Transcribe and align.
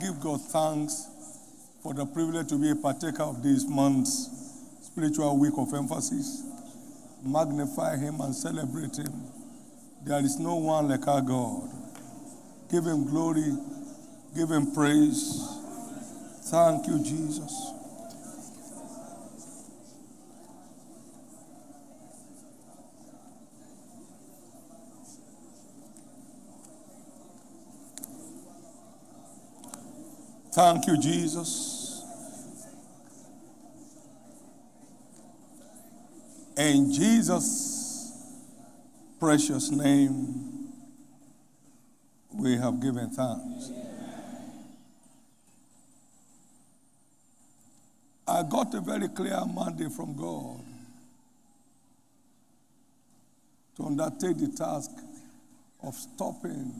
Give 0.00 0.20
God 0.20 0.40
thanks 0.40 1.08
for 1.82 1.92
the 1.92 2.06
privilege 2.06 2.48
to 2.48 2.58
be 2.58 2.70
a 2.70 2.76
partaker 2.76 3.24
of 3.24 3.42
this 3.42 3.66
month's 3.66 4.30
spiritual 4.82 5.38
week 5.38 5.54
of 5.56 5.74
emphasis. 5.74 6.44
Magnify 7.24 7.96
Him 7.96 8.20
and 8.20 8.34
celebrate 8.34 8.96
Him. 8.96 9.12
There 10.04 10.20
is 10.20 10.38
no 10.38 10.54
one 10.56 10.88
like 10.88 11.06
our 11.08 11.20
God. 11.20 11.68
Give 12.70 12.84
Him 12.84 13.06
glory, 13.10 13.52
give 14.36 14.50
Him 14.50 14.72
praise. 14.72 15.42
Thank 16.44 16.86
you, 16.86 17.02
Jesus. 17.02 17.77
Thank 30.58 30.88
you, 30.88 30.98
Jesus. 30.98 32.02
In 36.56 36.92
Jesus' 36.92 38.12
precious 39.20 39.70
name, 39.70 40.72
we 42.34 42.56
have 42.56 42.82
given 42.82 43.08
thanks. 43.10 43.70
I 48.26 48.42
got 48.42 48.74
a 48.74 48.80
very 48.80 49.06
clear 49.10 49.40
mandate 49.54 49.92
from 49.92 50.16
God 50.16 50.60
to 53.76 53.84
undertake 53.84 54.38
the 54.38 54.48
task 54.56 54.90
of 55.84 55.94
stopping 55.94 56.72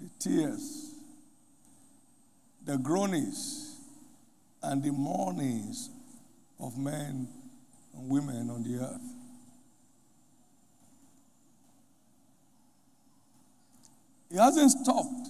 the 0.00 0.08
tears 0.18 0.93
the 2.64 2.78
groanings 2.78 3.76
and 4.62 4.82
the 4.82 4.92
mournings 4.92 5.90
of 6.58 6.78
men 6.78 7.28
and 7.94 8.08
women 8.08 8.50
on 8.50 8.62
the 8.62 8.82
earth. 8.82 9.14
He 14.30 14.36
hasn't 14.36 14.70
stopped 14.70 15.28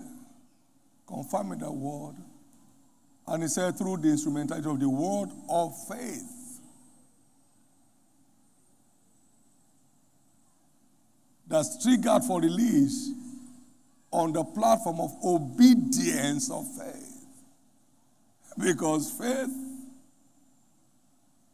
confirming 1.06 1.58
the 1.58 1.70
word. 1.70 2.14
And 3.26 3.42
he 3.42 3.48
said 3.48 3.76
through 3.76 3.98
the 3.98 4.08
instrumentality 4.08 4.68
of 4.68 4.80
the 4.80 4.88
word 4.88 5.30
of 5.48 5.72
faith. 5.88 6.60
That's 11.46 11.82
triggered 11.82 12.22
for 12.24 12.40
release 12.40 13.12
on 14.10 14.32
the 14.32 14.44
platform 14.44 15.00
of 15.00 15.12
obedience 15.22 16.50
of 16.50 16.64
faith. 16.78 17.13
Because 18.58 19.10
faith 19.10 19.50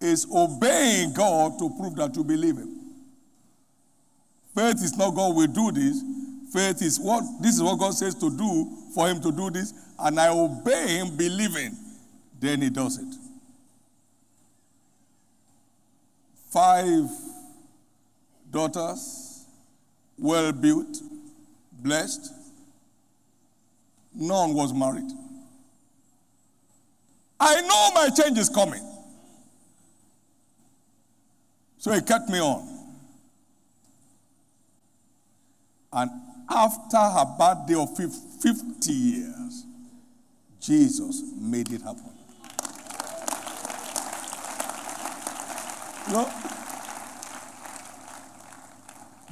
is 0.01 0.27
obeying 0.35 1.13
God 1.13 1.59
to 1.59 1.71
prove 1.79 1.97
that 1.97 2.17
you 2.17 2.25
believe 2.25 2.57
Him. 2.57 2.77
Faith 4.55 4.83
is 4.83 4.97
not 4.97 5.15
God 5.15 5.37
will 5.37 5.47
do 5.47 5.71
this. 5.71 6.03
Faith 6.53 6.83
is 6.83 6.99
what 6.99 7.23
this 7.41 7.55
is 7.55 7.63
what 7.63 7.79
God 7.79 7.95
says 7.95 8.15
to 8.17 8.31
do 8.31 8.77
for 8.95 9.09
Him 9.09 9.21
to 9.21 9.31
do 9.31 9.51
this, 9.51 9.73
and 9.99 10.19
I 10.19 10.29
obey 10.29 10.99
Him 10.99 11.17
believing. 11.17 11.77
Then 12.39 12.63
He 12.63 12.71
does 12.71 12.99
it. 12.99 13.15
Five 16.51 17.09
daughters, 18.51 19.45
well 20.19 20.51
built, 20.51 21.01
blessed. 21.73 22.33
None 24.13 24.55
was 24.55 24.73
married. 24.75 25.09
I 27.41 27.63
know 27.63 27.91
my 27.95 28.11
change 28.11 28.39
is 28.39 28.51
coming. 28.51 28.87
So 31.79 31.93
he 31.93 32.03
kept 32.03 32.29
me 32.29 32.39
on. 32.39 32.69
And 35.93 36.11
after 36.49 36.99
her 36.99 37.25
birthday 37.39 37.75
of 37.75 37.97
50 37.97 38.93
years, 38.93 39.65
Jesus 40.61 41.23
made 41.41 41.73
it 41.73 41.81
happen. 41.81 42.13
You 46.09 46.13
know, 46.13 46.31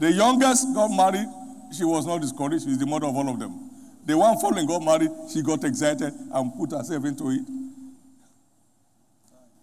the 0.00 0.12
youngest 0.12 0.74
got 0.74 0.88
married, 0.88 1.28
she 1.76 1.84
was 1.84 2.06
not 2.06 2.20
discouraged. 2.20 2.64
She's 2.64 2.78
the 2.78 2.86
mother 2.86 3.06
of 3.06 3.16
all 3.16 3.28
of 3.28 3.38
them. 3.38 3.70
The 4.06 4.16
one 4.16 4.38
following 4.38 4.66
got 4.66 4.82
married, 4.82 5.10
she 5.30 5.42
got 5.42 5.62
excited 5.64 6.14
and 6.32 6.54
put 6.54 6.70
herself 6.70 7.04
into 7.04 7.30
it. 7.30 7.40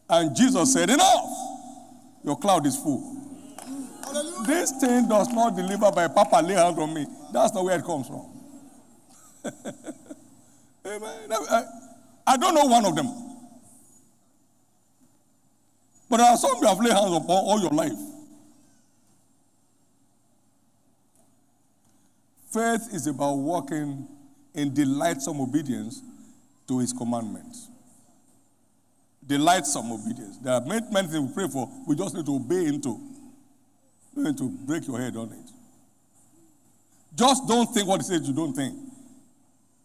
And 0.10 0.36
Jesus 0.36 0.74
said, 0.74 0.90
Enough! 0.90 1.30
Your 2.24 2.38
cloud 2.38 2.66
is 2.66 2.78
full. 2.78 3.22
Hallelujah. 4.04 4.48
This 4.48 4.72
thing 4.80 5.08
does 5.08 5.30
not 5.30 5.56
deliver 5.56 5.92
by 5.92 6.08
Papa 6.08 6.42
lay 6.46 6.54
hands 6.56 6.78
on 6.78 6.94
me. 6.94 7.06
That's 7.32 7.54
not 7.54 7.64
where 7.64 7.78
it 7.78 7.86
comes 7.86 8.08
from. 8.08 8.26
Amen. 10.86 11.32
I, 11.32 11.64
I 12.28 12.38
don't 12.38 12.56
know 12.56 12.66
one 12.66 12.86
of 12.86 12.96
them. 12.96 13.08
But 16.10 16.18
there 16.18 16.28
are 16.28 16.38
some 16.38 16.58
you 16.62 16.68
have 16.68 16.80
laid 16.80 16.94
hands 16.94 17.16
upon 17.16 17.30
all 17.30 17.60
your 17.60 17.72
life. 17.72 17.98
Faith 22.52 22.94
is 22.94 23.08
about 23.08 23.34
walking 23.34 24.08
in 24.54 24.74
delightsome 24.74 25.42
obedience 25.42 26.02
to 26.68 26.80
his 26.80 26.94
commandments 26.94 27.70
delightsome 29.28 29.92
obedience. 29.92 30.38
There 30.38 30.54
are 30.54 30.62
many, 30.62 30.86
many 30.92 31.08
things 31.08 31.30
we 31.30 31.34
pray 31.34 31.48
for. 31.48 31.70
We 31.88 31.96
just 31.96 32.16
need 32.16 32.26
to 32.26 32.36
obey 32.36 32.66
into. 32.66 32.82
to. 32.84 33.00
You 34.16 34.24
need 34.24 34.38
to 34.38 34.50
break 34.50 34.88
your 34.88 35.00
head 35.00 35.16
on 35.16 35.32
it. 35.32 35.52
Just 37.16 37.48
don't 37.48 37.68
think 37.74 37.88
what 37.88 38.02
He 38.02 38.04
says 38.04 38.28
you 38.28 38.34
don't 38.34 38.54
think. 38.54 38.76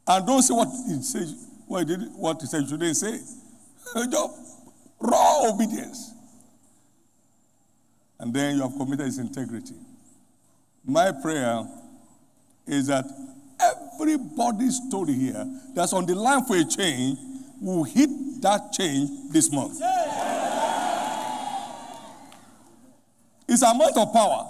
And 0.07 0.27
don't 0.27 0.43
say 0.43 0.55
what 0.55 0.69
He 0.87 1.03
says, 1.03 1.47
what 1.67 1.87
did, 1.87 2.01
what 2.15 2.41
he 2.41 2.47
said 2.47 2.63
you 2.63 2.69
shouldn't 2.69 2.97
say. 2.97 3.19
just 4.11 4.61
raw 5.01 5.49
obedience. 5.49 6.13
And 8.19 8.35
then 8.35 8.57
you 8.57 8.63
have 8.63 8.77
committed 8.77 9.07
His 9.07 9.19
integrity. 9.19 9.75
My 10.85 11.13
prayer 11.13 11.67
is 12.67 12.87
that 12.89 13.05
everybody's 13.61 14.81
story 14.89 15.13
here 15.15 15.47
that's 15.75 15.93
on 15.93 16.07
the 16.07 16.15
line 16.15 16.45
for 16.45 16.57
a 16.57 16.65
change 16.65 17.19
will 17.61 17.85
hit 17.85 18.09
that 18.41 18.73
change 18.73 19.33
this 19.33 19.53
month. 19.53 19.81
It's 23.49 23.63
a 23.63 23.75
month 23.75 23.97
of 23.99 24.13
power. 24.13 24.47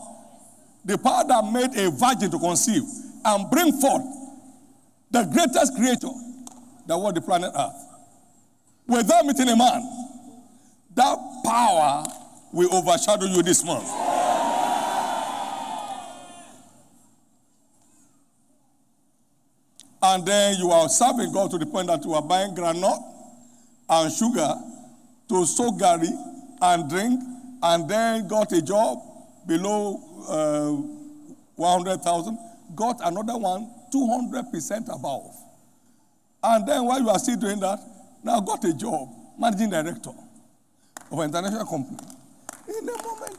The 0.84 0.96
power 0.98 1.24
that 1.26 1.44
made 1.52 1.76
a 1.76 1.90
virgin 1.90 2.30
to 2.30 2.38
conceive 2.38 2.84
and 3.24 3.50
bring 3.50 3.72
forth 3.72 4.02
the 5.10 5.24
greatest 5.24 5.74
creator 5.74 6.08
that 6.86 6.96
was 6.96 7.14
the 7.14 7.20
planet 7.20 7.50
Earth. 7.56 7.86
Without 8.86 9.24
meeting 9.24 9.48
a 9.48 9.56
man, 9.56 9.82
that 10.94 11.18
power 11.44 12.04
will 12.52 12.74
overshadow 12.74 13.26
you 13.26 13.42
this 13.42 13.64
month. 13.64 13.88
And 20.10 20.26
then 20.26 20.58
you 20.58 20.72
are 20.72 20.88
serving 20.88 21.32
God 21.32 21.52
to 21.52 21.58
the 21.58 21.66
point 21.66 21.86
that 21.86 22.04
you 22.04 22.14
are 22.14 22.22
buying 22.22 22.52
granite 22.52 22.98
and 23.88 24.12
sugar 24.12 24.54
to 25.28 25.46
soak 25.46 25.78
gari 25.78 26.10
and 26.60 26.90
drink, 26.90 27.20
and 27.62 27.88
then 27.88 28.26
got 28.26 28.50
a 28.50 28.60
job 28.60 28.98
below 29.46 30.00
uh, 30.28 30.72
100,000, 31.54 32.38
got 32.74 32.98
another 33.04 33.36
one 33.36 33.70
200% 33.94 34.92
above. 34.92 35.30
And 36.42 36.66
then 36.66 36.84
while 36.86 37.00
you 37.00 37.08
are 37.08 37.18
still 37.20 37.36
doing 37.36 37.60
that, 37.60 37.78
now 38.24 38.40
got 38.40 38.64
a 38.64 38.74
job, 38.74 39.08
managing 39.38 39.70
director 39.70 40.10
of 41.12 41.18
an 41.20 41.28
international 41.30 41.66
company. 41.66 41.98
In 42.66 42.88
a 42.88 43.02
moment, 43.02 43.36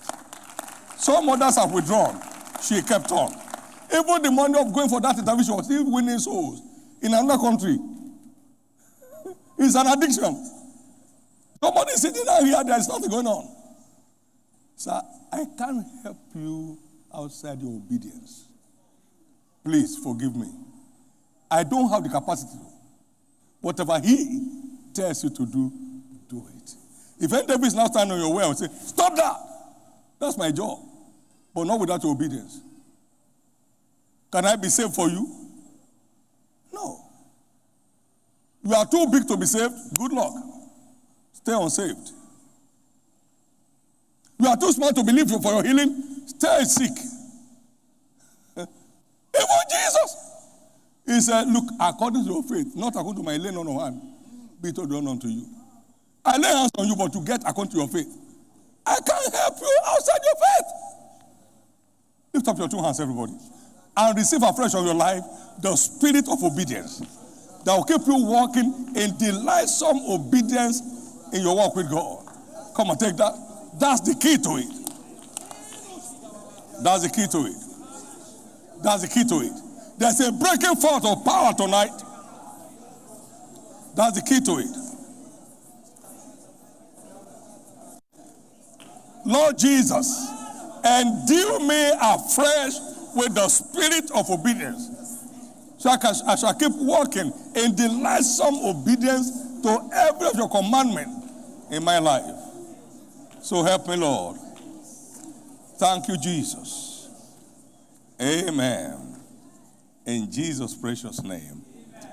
some 0.95 1.27
others 1.27 1.57
have 1.57 1.73
withdrawn. 1.73 2.21
She 2.61 2.81
kept 2.81 3.11
on. 3.11 3.50
Even 3.93 4.21
the 4.21 4.31
money 4.31 4.57
of 4.59 4.73
going 4.73 4.89
for 4.89 5.01
that 5.01 5.17
interview, 5.17 5.43
she 5.43 5.51
was 5.51 5.65
still 5.65 5.91
winning 5.91 6.19
souls 6.19 6.61
in 7.01 7.13
another 7.13 7.37
country. 7.41 7.77
It's 9.57 9.75
an 9.75 9.85
addiction. 9.87 10.33
Nobody 11.61 11.91
sitting 11.91 12.25
down 12.25 12.45
here, 12.45 12.63
there's 12.65 12.87
nothing 12.87 13.09
going 13.09 13.27
on. 13.27 13.47
Sir, 14.75 14.99
I 15.31 15.45
can't 15.57 15.85
help 16.03 16.17
you 16.33 16.79
outside 17.13 17.61
your 17.61 17.71
obedience. 17.73 18.45
Please 19.63 19.97
forgive 19.97 20.35
me. 20.35 20.47
I 21.51 21.63
don't 21.63 21.89
have 21.89 22.01
the 22.03 22.09
capacity. 22.09 22.57
Whatever 23.59 23.99
he 23.99 24.47
tells 24.93 25.23
you 25.23 25.29
to 25.29 25.45
do, 25.45 25.71
do 26.29 26.43
it. 26.55 26.71
If 27.19 27.29
devil 27.45 27.65
is 27.65 27.75
now 27.75 27.85
standing 27.85 28.13
on 28.13 28.19
your 28.19 28.33
way 28.33 28.43
and 28.43 28.57
say, 28.57 28.67
Stop 28.85 29.15
that! 29.15 29.35
That's 30.19 30.37
my 30.37 30.49
job. 30.51 30.79
But 31.53 31.65
not 31.65 31.79
without 31.79 32.01
your 32.01 32.13
obedience. 32.13 32.61
Can 34.31 34.45
I 34.45 34.55
be 34.55 34.69
saved 34.69 34.95
for 34.95 35.09
you? 35.09 35.27
No. 36.73 36.99
You 38.63 38.73
are 38.73 38.85
too 38.85 39.07
big 39.11 39.27
to 39.27 39.37
be 39.37 39.45
saved. 39.45 39.73
Good 39.97 40.13
luck. 40.13 40.33
Stay 41.33 41.53
unsaved. 41.53 42.11
You 44.39 44.47
are 44.47 44.57
too 44.57 44.71
small 44.71 44.91
to 44.91 45.03
believe 45.03 45.29
for 45.29 45.41
your 45.51 45.63
healing. 45.63 46.03
Stay 46.25 46.63
sick. 46.63 46.91
Even 48.57 48.67
Jesus. 49.69 50.17
He 51.05 51.19
said, 51.21 51.47
Look, 51.47 51.65
according 51.79 52.23
to 52.25 52.31
your 52.31 52.43
faith, 52.43 52.75
not 52.75 52.95
according 52.95 53.23
to 53.23 53.23
my 53.23 53.37
laying 53.37 53.57
on 53.57 53.67
of 53.67 53.81
hand, 53.81 54.01
be 54.61 54.69
it 54.69 54.75
done 54.75 55.07
unto 55.07 55.27
you. 55.27 55.45
I 56.23 56.37
lay 56.37 56.47
hands 56.47 56.71
on 56.77 56.87
you, 56.87 56.95
but 56.95 57.11
to 57.13 57.21
get 57.23 57.41
according 57.45 57.71
to 57.71 57.77
your 57.79 57.87
faith. 57.87 58.07
I 58.85 58.97
can't 59.05 59.35
help 59.35 59.55
you 59.59 59.77
outside 59.87 60.19
your 60.23 60.35
faith. 60.35 60.91
Lift 62.33 62.47
up 62.47 62.57
your 62.57 62.69
two 62.69 62.81
hands, 62.81 62.99
everybody, 62.99 63.33
and 63.97 64.17
receive 64.17 64.43
afresh 64.43 64.73
of 64.73 64.85
your 64.85 64.93
life 64.93 65.23
the 65.61 65.75
spirit 65.75 66.27
of 66.29 66.43
obedience 66.43 66.99
that 67.65 67.75
will 67.75 67.83
keep 67.83 68.05
you 68.07 68.23
walking 68.23 68.93
in 68.95 69.15
delightsome 69.17 69.99
obedience 70.07 70.81
in 71.33 71.41
your 71.41 71.55
walk 71.55 71.75
with 71.75 71.89
God. 71.89 72.25
Come 72.75 72.89
on, 72.89 72.97
take 72.97 73.15
that. 73.17 73.33
That's 73.79 74.01
the 74.01 74.15
key 74.15 74.37
to 74.37 74.57
it. 74.57 74.81
That's 76.83 77.03
the 77.03 77.09
key 77.09 77.27
to 77.27 77.45
it. 77.45 77.55
That's 78.83 79.03
the 79.03 79.07
key 79.07 79.23
to 79.25 79.35
it. 79.41 79.53
There's 79.99 80.19
a 80.21 80.31
breaking 80.31 80.75
forth 80.77 81.05
of 81.05 81.23
power 81.23 81.53
tonight. 81.53 81.91
That's 83.95 84.19
the 84.19 84.25
key 84.27 84.39
to 84.41 84.57
it. 84.57 84.77
Lord 89.25 89.57
Jesus, 89.59 90.27
endue 90.83 91.59
me 91.59 91.91
afresh 92.01 92.73
with 93.15 93.35
the 93.35 93.47
spirit 93.47 94.11
of 94.11 94.29
obedience. 94.29 94.89
So 95.77 95.89
I, 95.89 95.97
can, 95.97 96.13
I 96.27 96.35
shall 96.35 96.53
keep 96.53 96.73
walking 96.75 97.33
in 97.55 97.75
delightsome 97.75 98.55
obedience 98.63 99.31
to 99.63 99.89
every 99.93 100.27
of 100.27 100.35
your 100.35 100.49
commandment 100.49 101.09
in 101.71 101.83
my 101.83 101.99
life. 101.99 102.35
So 103.41 103.63
help 103.63 103.87
me, 103.87 103.95
Lord. 103.95 104.37
Thank 105.77 106.07
you, 106.07 106.17
Jesus. 106.17 107.09
Amen. 108.21 109.17
In 110.05 110.31
Jesus' 110.31 110.75
precious 110.75 111.23
name. 111.23 111.63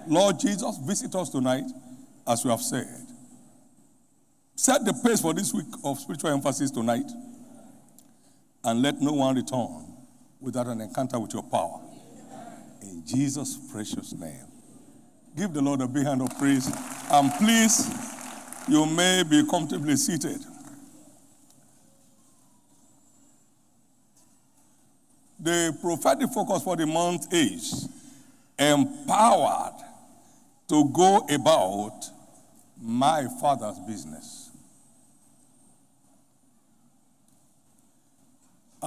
Lord 0.06 0.40
Jesus, 0.40 0.78
visit 0.78 1.14
us 1.14 1.28
tonight, 1.28 1.64
as 2.26 2.44
we 2.44 2.50
have 2.50 2.62
said. 2.62 3.06
Set 4.56 4.84
the 4.84 4.94
pace 5.04 5.20
for 5.20 5.34
this 5.34 5.52
week 5.52 5.66
of 5.84 5.98
spiritual 5.98 6.30
emphasis 6.30 6.70
tonight, 6.70 7.10
and 8.64 8.80
let 8.80 9.00
no 9.00 9.12
one 9.12 9.36
return 9.36 9.87
without 10.40 10.66
an 10.66 10.80
encounter 10.80 11.18
with 11.18 11.32
your 11.32 11.42
power. 11.42 11.80
In 12.82 13.02
Jesus' 13.04 13.58
precious 13.72 14.12
name. 14.12 14.46
Give 15.36 15.52
the 15.52 15.62
Lord 15.62 15.80
a 15.80 15.88
big 15.88 16.04
hand 16.04 16.22
of 16.22 16.36
praise. 16.38 16.70
And 17.10 17.32
please, 17.34 17.90
you 18.68 18.86
may 18.86 19.22
be 19.22 19.44
comfortably 19.48 19.96
seated. 19.96 20.38
The 25.40 25.76
prophetic 25.80 26.30
focus 26.30 26.62
for 26.62 26.76
the 26.76 26.86
month 26.86 27.32
is 27.32 27.88
empowered 28.58 29.74
to 30.68 30.90
go 30.90 31.24
about 31.30 32.04
my 32.80 33.26
father's 33.40 33.78
business. 33.80 34.37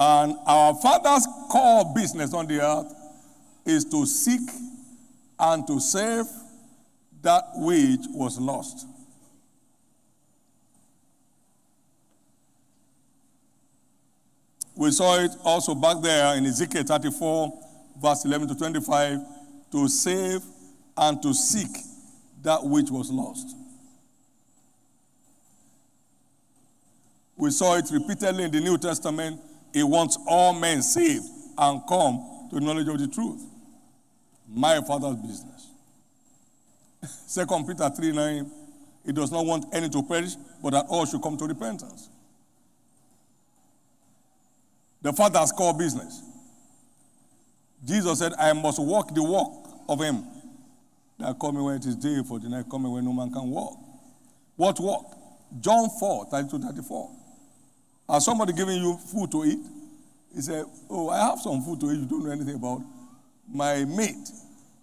And 0.04 0.36
our 0.46 0.74
father's 0.74 1.28
core 1.48 1.84
business 1.94 2.34
on 2.34 2.48
the 2.48 2.60
earth 2.60 2.92
is 3.64 3.84
to 3.84 4.04
seek 4.04 4.40
and 5.38 5.64
to 5.68 5.78
save 5.78 6.24
that 7.22 7.44
which 7.54 8.00
was 8.10 8.36
lost. 8.40 8.84
We 14.74 14.90
saw 14.90 15.20
it 15.20 15.30
also 15.44 15.72
back 15.76 16.02
there 16.02 16.36
in 16.36 16.46
Ezekiel 16.46 16.82
34, 16.82 17.60
verse 18.02 18.24
11 18.24 18.48
to 18.48 18.54
25, 18.56 19.20
to 19.70 19.86
save 19.86 20.40
and 20.96 21.22
to 21.22 21.32
seek 21.32 21.70
that 22.42 22.64
which 22.64 22.90
was 22.90 23.08
lost. 23.08 23.54
We 27.36 27.52
saw 27.52 27.76
it 27.76 27.84
repeatedly 27.92 28.42
in 28.42 28.50
the 28.50 28.60
New 28.60 28.78
Testament. 28.78 29.40
He 29.72 29.82
wants 29.82 30.18
all 30.26 30.52
men 30.52 30.82
saved 30.82 31.24
and 31.56 31.82
come 31.88 32.48
to 32.50 32.60
knowledge 32.60 32.88
of 32.88 32.98
the 32.98 33.08
truth. 33.08 33.42
My 34.48 34.80
father's 34.82 35.16
business. 35.16 35.70
Second 37.26 37.66
Peter 37.66 37.88
3 37.88 38.12
9, 38.12 38.50
he 39.06 39.12
does 39.12 39.32
not 39.32 39.46
want 39.46 39.66
any 39.72 39.88
to 39.88 40.02
perish, 40.02 40.34
but 40.62 40.70
that 40.70 40.86
all 40.88 41.06
should 41.06 41.22
come 41.22 41.36
to 41.36 41.46
repentance. 41.46 42.08
The 45.00 45.12
father's 45.12 45.50
core 45.52 45.76
business. 45.76 46.22
Jesus 47.84 48.18
said, 48.20 48.32
I 48.38 48.52
must 48.52 48.80
walk 48.80 49.12
the 49.14 49.22
walk 49.22 49.68
of 49.88 50.00
him 50.00 50.24
that 51.18 51.38
coming 51.38 51.62
when 51.62 51.76
it 51.76 51.86
is 51.86 51.96
day, 51.96 52.22
for 52.26 52.38
the 52.38 52.48
night 52.48 52.66
coming 52.70 52.92
when 52.92 53.04
no 53.04 53.12
man 53.12 53.32
can 53.32 53.50
walk. 53.50 53.78
What 54.56 54.78
walk? 54.80 55.16
John 55.60 55.88
4, 55.88 56.26
32 56.26 56.58
34. 56.58 57.10
Has 58.08 58.24
somebody 58.24 58.52
giving 58.52 58.76
you 58.76 58.96
food 58.96 59.30
to 59.32 59.44
eat? 59.44 59.58
He 60.34 60.40
said, 60.40 60.64
Oh, 60.88 61.08
I 61.08 61.18
have 61.18 61.40
some 61.40 61.62
food 61.62 61.80
to 61.80 61.90
eat 61.90 62.00
you 62.00 62.06
don't 62.06 62.24
know 62.24 62.30
anything 62.30 62.56
about. 62.56 62.82
My 63.48 63.84
mate 63.84 64.28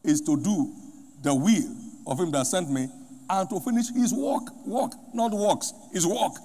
is 0.03 0.21
to 0.21 0.37
do 0.37 0.73
the 1.21 1.33
will 1.33 1.75
of 2.07 2.19
him 2.19 2.31
that 2.31 2.47
sent 2.47 2.69
me 2.69 2.87
and 3.29 3.49
to 3.49 3.59
finish 3.59 3.89
his 3.93 4.13
walk. 4.13 4.49
Walk, 4.65 4.93
not 5.13 5.31
walks, 5.31 5.73
his 5.91 6.05
walk. 6.05 6.37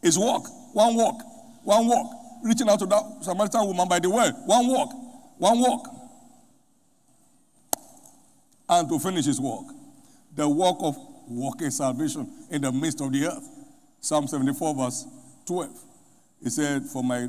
His 0.00 0.18
walk. 0.18 0.46
One 0.74 0.96
walk. 0.96 1.22
One 1.64 1.86
walk 1.86 2.22
reaching 2.42 2.68
out 2.68 2.78
to 2.80 2.86
that 2.86 3.02
Samaritan 3.22 3.66
woman 3.66 3.88
by 3.88 3.98
the 3.98 4.10
well. 4.10 4.32
One 4.46 4.66
walk. 4.66 4.90
One 5.38 5.60
walk. 5.60 5.88
And 8.68 8.88
to 8.88 8.98
finish 8.98 9.26
his 9.26 9.40
work. 9.40 9.66
The 10.34 10.48
work 10.48 10.76
of 10.80 10.96
walking 11.28 11.70
salvation 11.70 12.30
in 12.50 12.62
the 12.62 12.72
midst 12.72 13.00
of 13.00 13.12
the 13.12 13.26
earth. 13.26 13.48
Psalm 14.00 14.26
74, 14.26 14.74
verse 14.74 15.06
12. 15.46 15.70
He 16.42 16.50
said, 16.50 16.84
For 16.84 17.02
my 17.02 17.28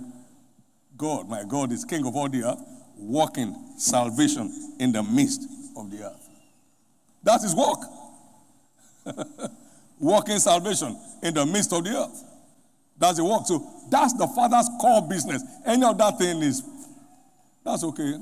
God, 0.98 1.30
my 1.30 1.44
God 1.48 1.71
is 1.71 1.86
king 1.86 2.06
of 2.06 2.15
all 2.15 2.30
the 2.30 2.44
earth, 2.44 2.62
walking 2.98 3.56
salvation 3.77 4.75
in 4.80 4.92
the 4.92 5.04
midst 5.04 5.42
of 5.77 5.92
the 5.92 6.04
earth. 6.06 6.30
That's 7.21 7.44
his 7.44 7.56
work. 7.56 7.80
walking 10.00 10.39
salvation 10.39 10.98
in 11.22 11.34
the 11.34 11.46
midst 11.46 11.72
of 11.74 11.84
the 11.84 11.91
earth. 11.91 12.24
That's 12.98 13.17
the 13.17 13.24
work. 13.24 13.46
So 13.46 13.65
that's 13.89 14.13
the 14.13 14.27
father's 14.27 14.70
core 14.79 15.08
business. 15.08 15.43
Any 15.65 15.84
other 15.84 16.12
thing 16.17 16.41
is, 16.41 16.63
that's 17.63 17.84
okay. 17.84 18.13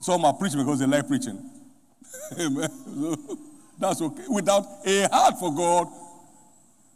Some 0.00 0.24
are 0.24 0.34
preaching 0.34 0.60
because 0.60 0.78
they 0.78 0.86
like 0.86 1.08
preaching. 1.08 1.50
Amen. 2.40 2.68
So 3.78 3.88
that's 3.88 4.00
okay. 4.00 4.22
Without 4.30 4.64
a 4.86 5.06
heart 5.12 5.38
for 5.38 5.54
God 5.54 5.86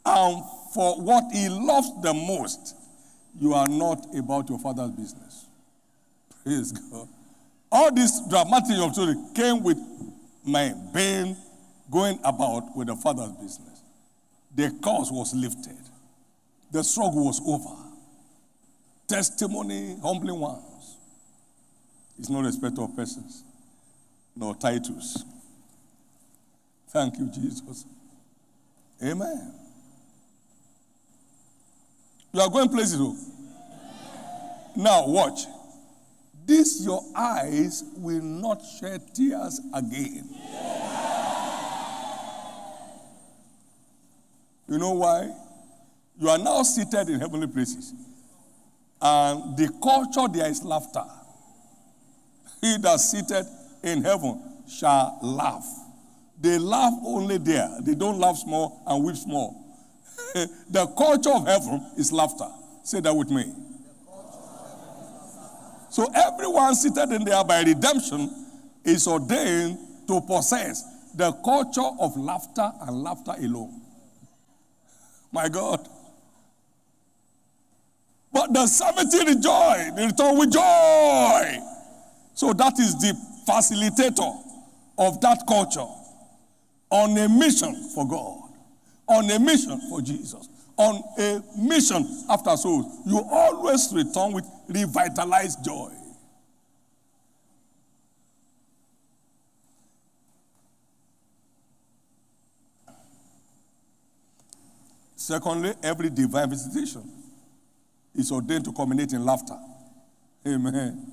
and 0.05 0.43
for 0.75 1.01
what 1.01 1.25
He 1.33 1.49
loves 1.49 1.91
the 2.03 2.15
most, 2.15 2.77
you 3.39 3.55
are 3.55 3.69
not 3.69 4.07
about 4.17 4.49
your 4.49 4.59
father's 4.59 4.91
business. 4.91 5.47
Praise 6.45 6.73
God. 6.73 7.09
All 7.73 7.93
this 7.95 8.21
dramatic 8.29 8.79
of 8.79 8.93
story 8.93 9.15
came 9.35 9.63
with 9.63 9.79
my 10.45 10.75
being 10.93 11.37
going 11.91 12.19
about 12.25 12.77
with 12.77 12.89
the 12.89 12.97
father's 12.97 13.33
business. 13.33 13.83
The 14.55 14.71
curse 14.83 15.11
was 15.11 15.35
lifted. 15.35 15.77
The 16.73 16.83
struggle 16.83 17.27
was 17.27 17.41
over. 17.47 17.77
Testimony, 19.07 19.97
humbling 20.03 20.39
ones. 20.39 20.97
It's 22.19 22.29
no 22.29 22.43
respect 22.43 22.79
of 22.79 22.95
persons, 22.95 23.45
nor 24.37 24.55
titles. 24.55 25.25
Thank 26.89 27.19
you, 27.19 27.31
Jesus. 27.33 27.87
Amen. 29.03 29.60
You 32.33 32.41
are 32.41 32.49
going 32.49 32.69
places, 32.69 32.99
though. 32.99 33.17
Now, 34.77 35.07
watch. 35.09 35.41
This 36.47 36.85
your 36.85 37.03
eyes 37.15 37.85
will 37.97 38.23
not 38.23 38.61
shed 38.81 39.15
tears 39.15 39.61
again. 39.75 40.29
You 44.69 44.79
know 44.79 44.93
why? 44.93 45.31
You 46.19 46.29
are 46.29 46.39
now 46.39 46.63
seated 46.63 47.09
in 47.09 47.21
heavenly 47.21 47.47
places. 47.47 47.93
And 49.03 49.57
the 49.57 49.69
culture 49.83 50.29
there 50.33 50.49
is 50.49 50.63
laughter. 50.63 51.05
He 52.61 52.77
that 52.79 53.01
seated 53.01 53.47
in 53.83 54.03
heaven 54.03 54.41
shall 54.69 55.19
laugh. 55.23 55.67
They 56.41 56.59
laugh 56.59 56.95
only 57.05 57.39
there. 57.39 57.71
They 57.83 57.95
don't 57.95 58.19
laugh 58.19 58.37
small 58.37 58.83
and 58.87 59.05
weep 59.05 59.17
small. 59.17 59.60
the 60.71 60.87
culture 60.97 61.31
of 61.31 61.47
heaven 61.47 61.85
is 61.97 62.13
laughter. 62.13 62.49
Say 62.83 63.01
that 63.01 63.15
with 63.15 63.31
me. 63.31 63.53
So 65.91 66.07
everyone 66.15 66.75
seated 66.75 67.11
in 67.11 67.25
there 67.25 67.43
by 67.45 67.63
redemption 67.63 68.31
is 68.85 69.07
ordained 69.09 69.79
to 70.07 70.21
possess 70.21 70.85
the 71.15 71.33
culture 71.45 71.91
of 72.01 72.17
laughter 72.17 72.71
and 72.83 73.03
laughter 73.03 73.35
alone. 73.39 73.81
My 75.33 75.49
God. 75.49 75.87
But 78.33 78.53
the 78.53 78.67
70 78.67 79.19
rejoice, 79.19 79.93
they 79.97 80.07
return 80.07 80.39
with 80.39 80.53
joy. 80.53 81.59
So 82.35 82.53
that 82.53 82.79
is 82.79 82.97
the 83.01 83.15
facilitator 83.47 84.33
of 84.99 85.21
that 85.21 85.45
culture 85.47 85.87
on 86.91 87.17
a 87.19 87.29
mission 87.29 87.75
for 87.95 88.07
God, 88.07 88.40
on 89.11 89.29
a 89.29 89.39
mission 89.41 89.79
for 89.91 90.01
Jesus, 90.01 90.49
on 90.77 91.03
a 91.19 91.43
mission 91.59 92.25
after 92.31 92.57
souls. 92.57 92.87
You 93.05 93.21
always 93.31 93.93
return 93.93 94.33
with 94.33 94.47
revitalized 94.69 95.65
joy. 95.65 95.93
Secondly, 105.17 105.75
every 105.83 106.09
divine 106.09 106.49
visitation 106.49 107.03
is 108.15 108.33
ordained 108.33 108.65
to 108.65 108.73
culminate 108.73 109.13
in 109.13 109.25
laughter. 109.25 109.59
Amen. 110.47 111.13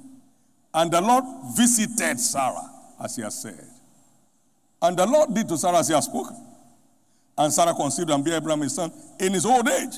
And 0.74 0.92
the 0.92 1.01
Lord 1.01 1.24
visited 1.56 2.20
Sarah, 2.20 2.70
as 3.04 3.16
he 3.16 3.24
has 3.24 3.42
said. 3.42 3.66
And 4.82 4.98
the 4.98 5.06
Lord 5.06 5.34
did 5.34 5.48
to 5.50 5.58
Sarah 5.58 5.80
as 5.80 5.88
he 5.88 5.94
has 5.96 6.06
spoken. 6.06 6.47
And 7.38 7.53
Sarah 7.53 7.74
conceived 7.74 8.10
and 8.10 8.24
bare 8.24 8.38
Abraham 8.38 8.62
his 8.62 8.75
son 8.75 8.91
in 9.20 9.34
his 9.34 9.46
old 9.46 9.67
age. 9.67 9.96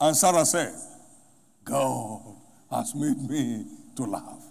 And 0.00 0.16
Sarah 0.16 0.44
said, 0.44 0.74
God 1.64 2.20
has 2.70 2.94
made 2.94 3.28
me 3.28 3.64
to 3.96 4.04
laugh. 4.04 4.42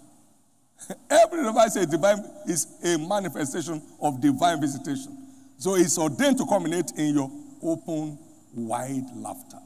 Every 1.10 1.42
device 1.42 1.76
is, 1.76 1.86
divine, 1.86 2.24
is 2.46 2.66
a 2.84 2.98
manifestation 2.98 3.82
of 4.00 4.20
divine 4.20 4.60
visitation. 4.60 5.16
So 5.58 5.74
it's 5.74 5.98
ordained 5.98 6.38
to 6.38 6.46
culminate 6.46 6.92
in 6.96 7.14
your 7.14 7.30
open 7.62 8.18
wide 8.54 9.04
laughter. 9.16 9.58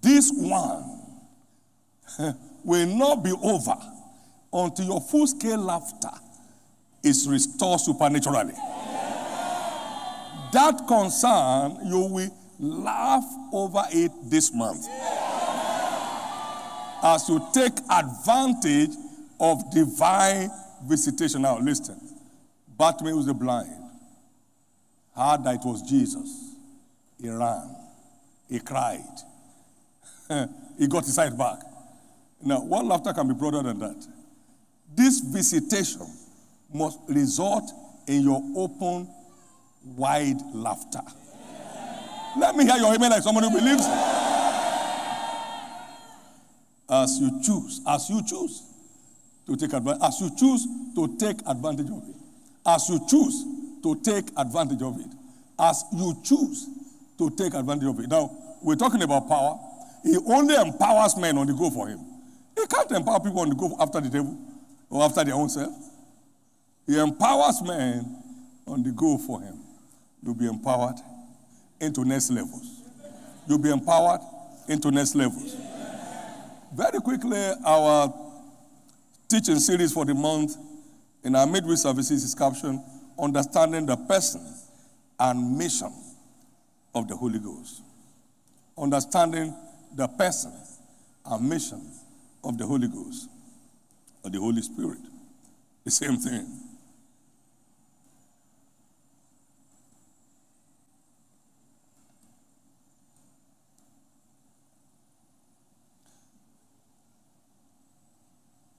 This 0.00 0.30
one 0.34 1.02
will 2.64 2.86
not 2.86 3.22
be 3.22 3.32
over 3.32 3.76
until 4.52 4.84
your 4.84 5.00
full 5.00 5.26
scale 5.26 5.58
laughter 5.58 6.10
is 7.02 7.28
restored 7.28 7.80
supernaturally. 7.80 8.54
That 10.52 10.86
concern, 10.86 11.78
you 11.86 12.00
will 12.00 12.36
laugh 12.58 13.24
over 13.52 13.82
it 13.90 14.12
this 14.24 14.52
month. 14.54 14.86
As 17.02 17.28
you 17.28 17.46
take 17.52 17.74
advantage 17.90 18.96
of 19.38 19.70
divine 19.72 20.50
visitation. 20.84 21.42
Now, 21.42 21.58
listen. 21.58 22.00
Bartimaeus 22.76 23.16
was 23.16 23.26
the 23.26 23.34
blind 23.34 23.78
heard 25.18 25.44
that 25.44 25.56
it 25.56 25.64
was 25.64 25.82
Jesus 25.82 26.54
he 27.20 27.28
ran. 27.28 27.74
He 28.48 28.60
cried. 28.60 29.02
he 30.78 30.86
got 30.86 31.04
his 31.04 31.14
sight 31.14 31.36
back. 31.36 31.58
Now, 32.40 32.60
what 32.60 32.84
laughter 32.84 33.12
can 33.12 33.26
be 33.26 33.34
broader 33.34 33.62
than 33.62 33.78
that? 33.80 34.06
This 34.94 35.18
visitation 35.20 36.06
must 36.72 37.00
result 37.08 37.70
in 38.06 38.22
your 38.22 38.40
open, 38.56 39.08
wide 39.96 40.40
laughter. 40.54 41.02
Let 42.36 42.56
me 42.56 42.64
hear 42.64 42.76
your 42.76 42.94
amen 42.94 43.10
like 43.10 43.22
someone 43.22 43.44
who 43.44 43.50
believes. 43.50 43.84
As 46.90 47.18
you 47.20 47.40
choose, 47.42 47.80
as 47.86 48.08
you 48.08 48.22
choose 48.26 48.62
to 49.46 49.56
take 49.56 49.72
advantage, 49.72 50.02
as 50.02 50.20
you 50.20 50.30
choose 50.36 50.66
to 50.94 51.16
take 51.18 51.38
advantage 51.46 51.90
of 51.90 52.08
it, 52.08 52.16
as 52.66 52.88
you 52.88 53.00
choose 53.08 53.44
to 53.82 53.94
take 54.02 54.30
advantage 54.36 54.82
of 54.82 54.98
it, 55.00 55.06
as 55.58 55.84
you 55.92 56.14
choose 56.22 56.68
to 57.18 57.30
take 57.30 57.54
advantage 57.54 57.88
of 57.88 57.98
it. 58.00 58.08
Now, 58.08 58.30
we're 58.62 58.76
talking 58.76 59.02
about 59.02 59.28
power. 59.28 59.58
He 60.04 60.16
only 60.16 60.54
empowers 60.54 61.16
men 61.16 61.36
on 61.38 61.46
the 61.46 61.54
go 61.54 61.70
for 61.70 61.88
him. 61.88 62.00
He 62.56 62.66
can't 62.66 62.90
empower 62.92 63.20
people 63.20 63.40
on 63.40 63.48
the 63.48 63.54
go 63.54 63.76
after 63.80 64.00
the 64.00 64.08
devil 64.08 64.38
or 64.90 65.02
after 65.04 65.24
their 65.24 65.34
own 65.34 65.48
self. 65.48 65.72
He 66.86 66.98
empowers 66.98 67.60
men 67.62 68.22
on 68.66 68.82
the 68.82 68.92
go 68.92 69.18
for 69.18 69.40
him. 69.40 69.57
You'll 70.22 70.34
be 70.34 70.46
empowered 70.46 70.96
into 71.80 72.04
next 72.04 72.30
levels. 72.30 72.82
You'll 73.48 73.58
be 73.58 73.70
empowered 73.70 74.20
into 74.68 74.90
next 74.90 75.14
levels. 75.14 75.56
Very 76.74 77.00
quickly, 77.00 77.38
our 77.64 78.12
teaching 79.28 79.58
series 79.58 79.92
for 79.92 80.04
the 80.04 80.14
month 80.14 80.56
in 81.24 81.34
our 81.34 81.46
midweek 81.46 81.78
services 81.78 82.24
is 82.24 82.34
captioned 82.34 82.80
Understanding 83.18 83.86
the 83.86 83.96
Person 83.96 84.40
and 85.18 85.58
Mission 85.58 85.92
of 86.94 87.08
the 87.08 87.16
Holy 87.16 87.38
Ghost. 87.38 87.82
Understanding 88.76 89.54
the 89.94 90.06
person 90.06 90.52
and 91.26 91.48
mission 91.48 91.80
of 92.44 92.56
the 92.58 92.66
Holy 92.66 92.88
Ghost 92.88 93.28
or 94.22 94.30
the 94.30 94.38
Holy 94.38 94.62
Spirit. 94.62 94.98
The 95.84 95.90
same 95.90 96.16
thing. 96.16 96.46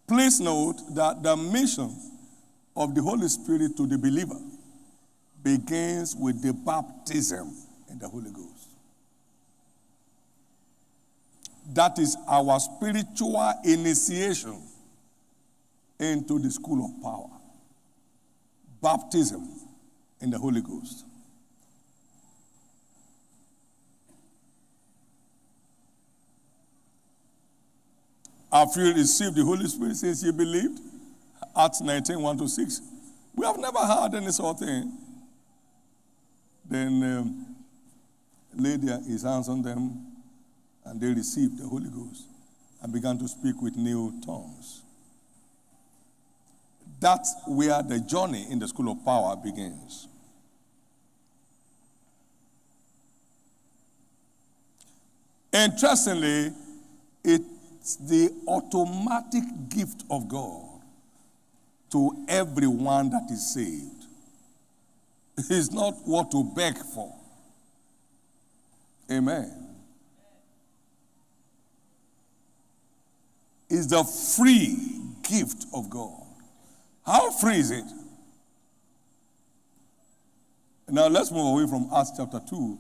Please 0.10 0.40
note 0.40 0.82
that 0.96 1.22
the 1.22 1.38
mission 1.38 1.96
of 2.76 2.96
the 2.96 3.02
Holy 3.04 3.28
Spirit 3.28 3.78
to 3.78 3.86
the 3.86 3.96
believer 3.96 4.40
begins 5.44 6.16
with 6.16 6.42
the 6.42 6.52
baptism 6.52 7.54
in 7.92 8.00
the 8.00 8.10
Holy 8.10 8.32
Ghost. 8.32 8.70
That 11.76 12.00
is 12.00 12.18
our 12.28 12.60
spiritual 12.60 13.54
initiation 13.64 14.60
into 16.00 16.40
the 16.40 16.50
school 16.50 16.86
of 16.86 17.04
power. 17.04 17.30
Baptism 18.82 19.48
in 20.22 20.32
the 20.32 20.40
Holy 20.40 20.62
Ghost. 20.62 21.06
Have 28.52 28.70
you 28.76 28.94
received 28.94 29.36
the 29.36 29.44
Holy 29.44 29.68
Spirit 29.68 29.96
since 29.96 30.24
you 30.24 30.34
believed? 30.34 30.80
Acts 31.56 31.82
19, 31.82 32.20
1 32.20 32.38
to 32.38 32.48
6. 32.48 32.82
We 33.36 33.46
have 33.46 33.58
never 33.58 33.80
heard 33.80 34.16
any 34.16 34.32
sort 34.32 34.56
of 34.56 34.68
thing. 34.68 34.98
Then 36.66 37.04
um, 37.04 37.56
laid 38.56 38.82
his 38.82 39.24
hands 39.24 39.50
on 39.50 39.62
them, 39.62 40.06
and 40.86 41.00
they 41.00 41.08
received 41.08 41.60
the 41.60 41.68
Holy 41.68 41.90
Ghost 41.90 42.24
and 42.82 42.92
began 42.92 43.18
to 43.20 43.28
speak 43.28 43.62
with 43.62 43.76
new 43.76 44.14
tongues. 44.26 44.82
That's 47.00 47.36
where 47.48 47.82
the 47.84 48.00
journey 48.00 48.48
in 48.50 48.60
the 48.60 48.68
school 48.68 48.92
of 48.92 49.06
power 49.06 49.36
begins. 49.36 50.08
Interestingly, 55.52 56.52
it's 57.80 57.96
the 57.96 58.30
automatic 58.48 59.44
gift 59.70 60.04
of 60.12 60.28
God 60.28 60.82
to 61.92 62.26
everyone 62.28 63.10
that 63.10 63.30
is 63.32 63.54
saved. 63.54 64.06
It's 65.50 65.72
not 65.72 65.96
what 66.06 66.32
to 66.32 66.44
beg 66.56 66.78
for. 66.78 67.16
Amen. 69.10 69.68
Is 73.70 73.88
the 73.88 74.04
free 74.04 74.78
gift 75.24 75.66
of 75.74 75.90
God. 75.90 76.26
How 77.06 77.32
free 77.32 77.58
is 77.58 77.72
it? 77.72 77.86
Now 80.90 81.08
let's 81.08 81.32
move 81.32 81.46
away 81.54 81.68
from 81.68 81.90
Acts 81.96 82.12
chapter 82.18 82.42
2 82.50 82.80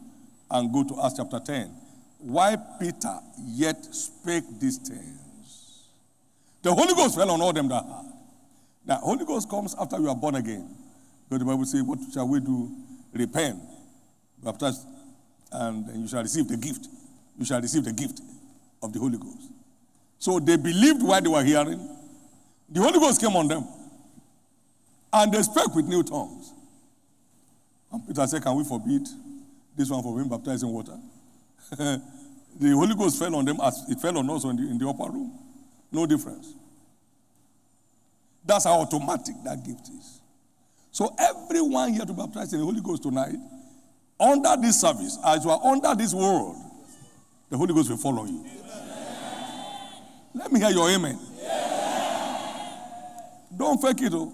and 0.51 0.73
go 0.73 0.83
to 0.83 1.01
Acts 1.03 1.15
chapter 1.17 1.39
10. 1.39 1.88
Why 2.19 2.57
Peter 2.79 3.17
yet 3.45 3.83
spake 3.95 4.43
these 4.59 4.77
things? 4.77 5.87
The 6.61 6.73
Holy 6.73 6.93
Ghost 6.93 7.15
fell 7.15 7.31
on 7.31 7.41
all 7.41 7.53
them 7.53 7.69
that 7.69 7.83
heard. 7.83 8.11
Now, 8.85 8.97
Holy 8.97 9.25
Ghost 9.25 9.49
comes 9.49 9.73
after 9.79 9.97
you 9.97 10.09
are 10.09 10.15
born 10.15 10.35
again. 10.35 10.69
But 11.29 11.39
the 11.39 11.45
Bible 11.45 11.63
says, 11.65 11.81
What 11.83 11.99
shall 12.13 12.27
we 12.27 12.41
do? 12.41 12.69
Repent, 13.13 13.59
baptize, 14.43 14.85
and 15.51 16.01
you 16.01 16.07
shall 16.07 16.21
receive 16.21 16.47
the 16.47 16.57
gift. 16.57 16.87
You 17.37 17.45
shall 17.45 17.61
receive 17.61 17.85
the 17.85 17.93
gift 17.93 18.21
of 18.83 18.91
the 18.91 18.99
Holy 18.99 19.17
Ghost. 19.17 19.49
So 20.19 20.39
they 20.39 20.57
believed 20.57 21.01
while 21.01 21.21
they 21.21 21.29
were 21.29 21.43
hearing. 21.43 21.79
The 22.69 22.81
Holy 22.81 22.99
Ghost 22.99 23.21
came 23.21 23.35
on 23.35 23.47
them. 23.47 23.65
And 25.11 25.31
they 25.33 25.41
spoke 25.41 25.73
with 25.73 25.85
new 25.85 26.03
tongues. 26.03 26.53
And 27.91 28.05
Peter 28.05 28.27
said, 28.27 28.43
Can 28.43 28.55
we 28.57 28.63
forbid 28.65 29.07
this 29.75 29.89
one 29.89 30.03
from 30.03 30.15
being 30.17 30.29
baptized 30.29 30.63
in 30.63 30.69
water? 30.69 30.97
the 32.59 32.71
Holy 32.71 32.95
Ghost 32.95 33.19
fell 33.19 33.35
on 33.35 33.45
them 33.45 33.57
as 33.63 33.85
it 33.89 33.99
fell 33.99 34.17
on 34.17 34.29
us 34.29 34.43
in 34.43 34.55
the, 34.55 34.63
in 34.63 34.77
the 34.77 34.87
upper 34.87 35.11
room. 35.11 35.31
No 35.91 36.05
difference. 36.05 36.53
That's 38.45 38.65
how 38.65 38.79
automatic 38.81 39.35
that 39.43 39.63
gift 39.65 39.89
is. 39.89 40.21
So 40.91 41.15
everyone 41.19 41.93
here 41.93 42.05
to 42.05 42.13
baptize 42.13 42.51
in 42.53 42.59
the 42.59 42.65
Holy 42.65 42.81
Ghost 42.81 43.03
tonight, 43.03 43.35
under 44.19 44.57
this 44.57 44.81
service, 44.81 45.17
as 45.25 45.45
you 45.45 45.51
are 45.51 45.61
under 45.63 45.95
this 45.95 46.13
world, 46.13 46.55
the 47.49 47.57
Holy 47.57 47.73
Ghost 47.73 47.89
will 47.89 47.97
follow 47.97 48.25
you. 48.25 48.45
Let 50.33 50.51
me 50.51 50.59
hear 50.59 50.69
your 50.69 50.89
amen. 50.89 51.19
Don't 53.55 53.81
fake 53.81 54.01
it. 54.01 54.13
Oh. 54.13 54.31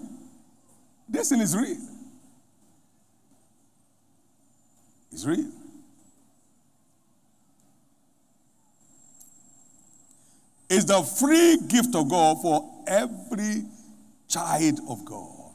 This 1.08 1.30
thing 1.30 1.40
is 1.40 1.56
real. 1.56 1.76
It's 5.12 5.24
real. 5.24 5.50
It's 10.68 10.84
the 10.84 11.02
free 11.02 11.58
gift 11.68 11.94
of 11.94 12.08
God 12.08 12.42
for 12.42 12.82
every 12.86 13.64
child 14.28 14.80
of 14.88 15.04
God. 15.04 15.52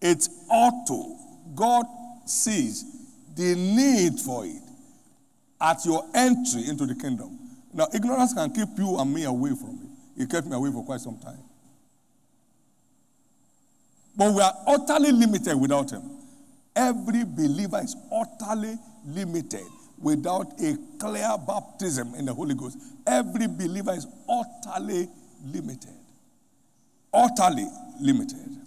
It's 0.00 0.28
auto. 0.50 1.16
God 1.54 1.86
sees 2.26 2.84
the 3.34 3.54
need 3.54 4.18
for 4.18 4.44
it 4.44 4.62
at 5.60 5.84
your 5.84 6.04
entry 6.14 6.68
into 6.68 6.86
the 6.86 6.94
kingdom. 6.94 7.38
Now, 7.72 7.88
ignorance 7.94 8.34
can 8.34 8.52
keep 8.52 8.68
you 8.76 8.98
and 8.98 9.12
me 9.12 9.24
away 9.24 9.50
from 9.50 9.78
it. 9.82 10.22
It 10.22 10.30
kept 10.30 10.46
me 10.46 10.54
away 10.54 10.70
for 10.70 10.84
quite 10.84 11.00
some 11.00 11.18
time. 11.18 11.38
But 14.14 14.34
we 14.34 14.42
are 14.42 14.54
utterly 14.66 15.12
limited 15.12 15.56
without 15.56 15.90
Him. 15.90 16.02
Every 16.76 17.24
believer 17.24 17.80
is 17.82 17.96
utterly 18.12 18.76
limited 19.06 19.64
without 20.02 20.60
a 20.60 20.76
clear 20.98 21.36
baptism 21.46 22.14
in 22.16 22.26
the 22.26 22.34
Holy 22.34 22.54
Ghost. 22.54 22.76
Every 23.06 23.46
believer 23.46 23.92
is 23.92 24.06
utterly 24.28 25.08
limited. 25.44 25.94
Utterly 27.14 27.66
limited. 28.00 28.58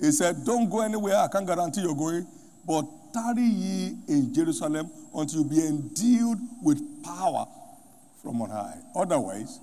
He 0.00 0.10
said, 0.10 0.44
Don't 0.44 0.68
go 0.68 0.80
anywhere. 0.80 1.16
I 1.16 1.28
can't 1.28 1.46
guarantee 1.46 1.82
you're 1.82 1.94
going. 1.94 2.26
But 2.66 2.84
tarry 3.12 3.42
ye 3.42 3.96
in 4.08 4.34
Jerusalem 4.34 4.90
until 5.14 5.42
you 5.42 5.44
be 5.44 5.66
endued 5.66 6.38
with 6.62 6.80
power 7.04 7.46
from 8.22 8.40
on 8.42 8.50
high. 8.50 8.78
Otherwise, 8.96 9.60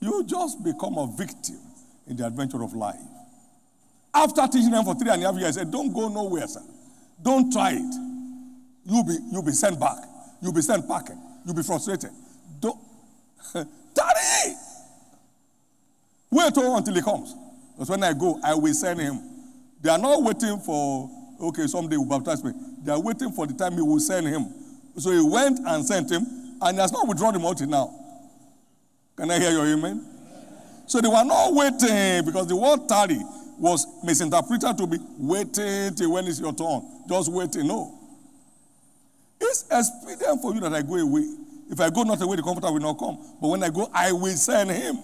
you 0.00 0.24
just 0.24 0.62
become 0.62 0.98
a 0.98 1.06
victim 1.16 1.58
in 2.06 2.16
the 2.16 2.26
adventure 2.26 2.62
of 2.62 2.74
life. 2.74 3.00
After 4.14 4.46
teaching 4.46 4.70
them 4.70 4.84
for 4.84 4.94
three 4.94 5.10
and 5.10 5.22
a 5.22 5.26
half 5.26 5.34
years, 5.36 5.56
I 5.56 5.60
said, 5.60 5.70
Don't 5.72 5.92
go 5.92 6.08
nowhere, 6.08 6.46
sir. 6.46 6.62
Don't 7.22 7.50
try 7.52 7.72
it. 7.72 7.94
You'll 8.84 9.04
be, 9.04 9.16
you'll 9.30 9.44
be 9.44 9.52
sent 9.52 9.78
back. 9.80 9.96
You'll 10.42 10.52
be 10.52 10.60
sent 10.60 10.86
packing. 10.88 11.18
You'll 11.46 11.54
be 11.54 11.62
frustrated. 11.62 12.10
Don't. 12.60 12.78
Daddy! 13.54 14.56
Wait 16.30 16.52
oh, 16.56 16.76
until 16.76 16.94
he 16.94 17.00
comes. 17.02 17.34
Because 17.74 17.90
when 17.90 18.02
I 18.02 18.12
go, 18.12 18.40
I 18.42 18.54
will 18.54 18.74
send 18.74 19.00
him. 19.00 19.20
They 19.80 19.90
are 19.90 19.98
not 19.98 20.22
waiting 20.22 20.58
for, 20.58 21.08
okay, 21.40 21.66
someday 21.66 21.96
will 21.96 22.06
baptize 22.06 22.42
me. 22.42 22.52
They 22.82 22.90
are 22.92 23.00
waiting 23.00 23.30
for 23.30 23.46
the 23.46 23.54
time 23.54 23.74
he 23.74 23.82
will 23.82 24.00
send 24.00 24.26
him. 24.26 24.46
So 24.96 25.10
he 25.10 25.20
went 25.22 25.60
and 25.64 25.84
sent 25.86 26.10
him, 26.10 26.26
and 26.60 26.76
he 26.76 26.80
has 26.80 26.92
not 26.92 27.06
withdrawn 27.06 27.34
him 27.34 27.44
until 27.44 27.68
now. 27.68 27.94
Can 29.16 29.30
I 29.30 29.38
hear 29.38 29.50
your 29.50 29.66
amen? 29.66 30.04
So 30.86 31.00
they 31.00 31.08
were 31.08 31.24
not 31.24 31.54
waiting 31.54 32.24
because 32.24 32.46
the 32.48 32.56
word 32.56 32.88
tarry 32.88 33.20
was 33.58 33.86
misinterpreted 34.02 34.76
to 34.78 34.86
be 34.86 34.98
waiting 35.18 35.94
till 35.94 36.12
when 36.12 36.26
it's 36.26 36.40
your 36.40 36.52
turn. 36.52 36.82
Just 37.08 37.30
waiting. 37.30 37.66
No. 37.68 38.01
It's 39.42 39.64
expedient 39.70 40.40
for 40.40 40.54
you 40.54 40.60
that 40.60 40.72
I 40.72 40.82
go 40.82 40.94
away. 40.96 41.26
If 41.68 41.80
I 41.80 41.90
go 41.90 42.02
not 42.02 42.22
away, 42.22 42.36
the 42.36 42.42
comforter 42.42 42.70
will 42.72 42.80
not 42.80 42.98
come. 42.98 43.18
But 43.40 43.48
when 43.48 43.62
I 43.62 43.70
go, 43.70 43.90
I 43.92 44.12
will 44.12 44.36
send 44.36 44.70
him. 44.70 44.98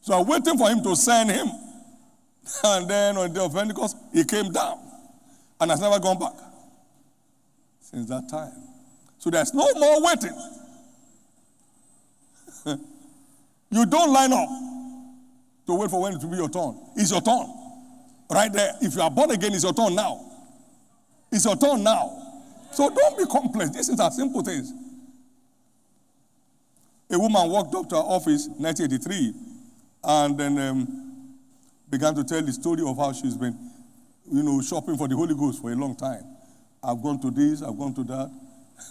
So 0.00 0.14
I'm 0.14 0.26
waiting 0.26 0.56
for 0.56 0.68
him 0.68 0.82
to 0.82 0.94
send 0.94 1.30
him. 1.30 1.48
And 2.62 2.88
then 2.88 3.16
on 3.16 3.28
the 3.28 3.34
day 3.40 3.44
of 3.44 3.52
Pentecost, 3.52 3.96
he 4.12 4.22
came 4.22 4.52
down 4.52 4.78
and 5.60 5.68
has 5.68 5.80
never 5.80 5.98
gone 5.98 6.16
back 6.16 6.34
since 7.80 8.08
that 8.08 8.28
time. 8.30 8.52
So 9.18 9.30
there's 9.30 9.52
no 9.52 9.66
more 9.74 10.04
waiting. 10.04 10.36
you 13.70 13.86
don't 13.86 14.12
line 14.12 14.32
up 14.32 14.48
to 15.66 15.74
wait 15.74 15.90
for 15.90 16.02
when 16.02 16.14
it 16.14 16.22
will 16.22 16.30
be 16.30 16.36
your 16.36 16.48
turn. 16.48 16.78
It's 16.94 17.10
your 17.10 17.20
turn. 17.20 17.52
Right 18.30 18.52
there. 18.52 18.74
If 18.80 18.94
you 18.94 19.02
are 19.02 19.10
born 19.10 19.32
again, 19.32 19.52
it's 19.54 19.64
your 19.64 19.74
turn 19.74 19.96
now. 19.96 20.20
It's 21.32 21.44
your 21.44 21.56
turn 21.56 21.82
now. 21.82 22.25
So 22.76 22.90
don't 22.90 23.16
be 23.16 23.24
complex. 23.24 23.70
This 23.70 23.88
is 23.88 23.98
simple 24.14 24.42
things. 24.42 24.70
A 27.10 27.18
woman 27.18 27.48
walked 27.48 27.74
up 27.74 27.88
to 27.88 27.94
her 27.94 28.02
office 28.02 28.48
in 28.48 28.62
1983 28.62 29.32
and 30.04 30.36
then 30.38 30.58
um, 30.58 31.34
began 31.88 32.14
to 32.14 32.22
tell 32.22 32.42
the 32.42 32.52
story 32.52 32.82
of 32.86 32.98
how 32.98 33.14
she's 33.14 33.38
been, 33.38 33.56
you 34.30 34.42
know, 34.42 34.60
shopping 34.60 34.98
for 34.98 35.08
the 35.08 35.16
Holy 35.16 35.34
Ghost 35.34 35.62
for 35.62 35.72
a 35.72 35.74
long 35.74 35.96
time. 35.96 36.22
I've 36.84 37.02
gone 37.02 37.18
to 37.22 37.30
this, 37.30 37.62
I've 37.62 37.78
gone 37.78 37.94
to 37.94 38.04
that. 38.04 38.30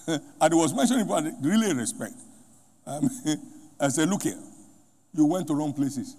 and 0.42 0.52
it 0.52 0.56
was 0.56 0.74
mentioning 0.74 1.04
about 1.04 1.26
really 1.44 1.72
respect. 1.76 2.16
Um, 2.88 3.08
I 3.80 3.90
said, 3.90 4.10
look 4.10 4.24
here, 4.24 4.40
you 5.14 5.28
went 5.28 5.46
to 5.46 5.54
wrong 5.54 5.74
places. 5.74 6.16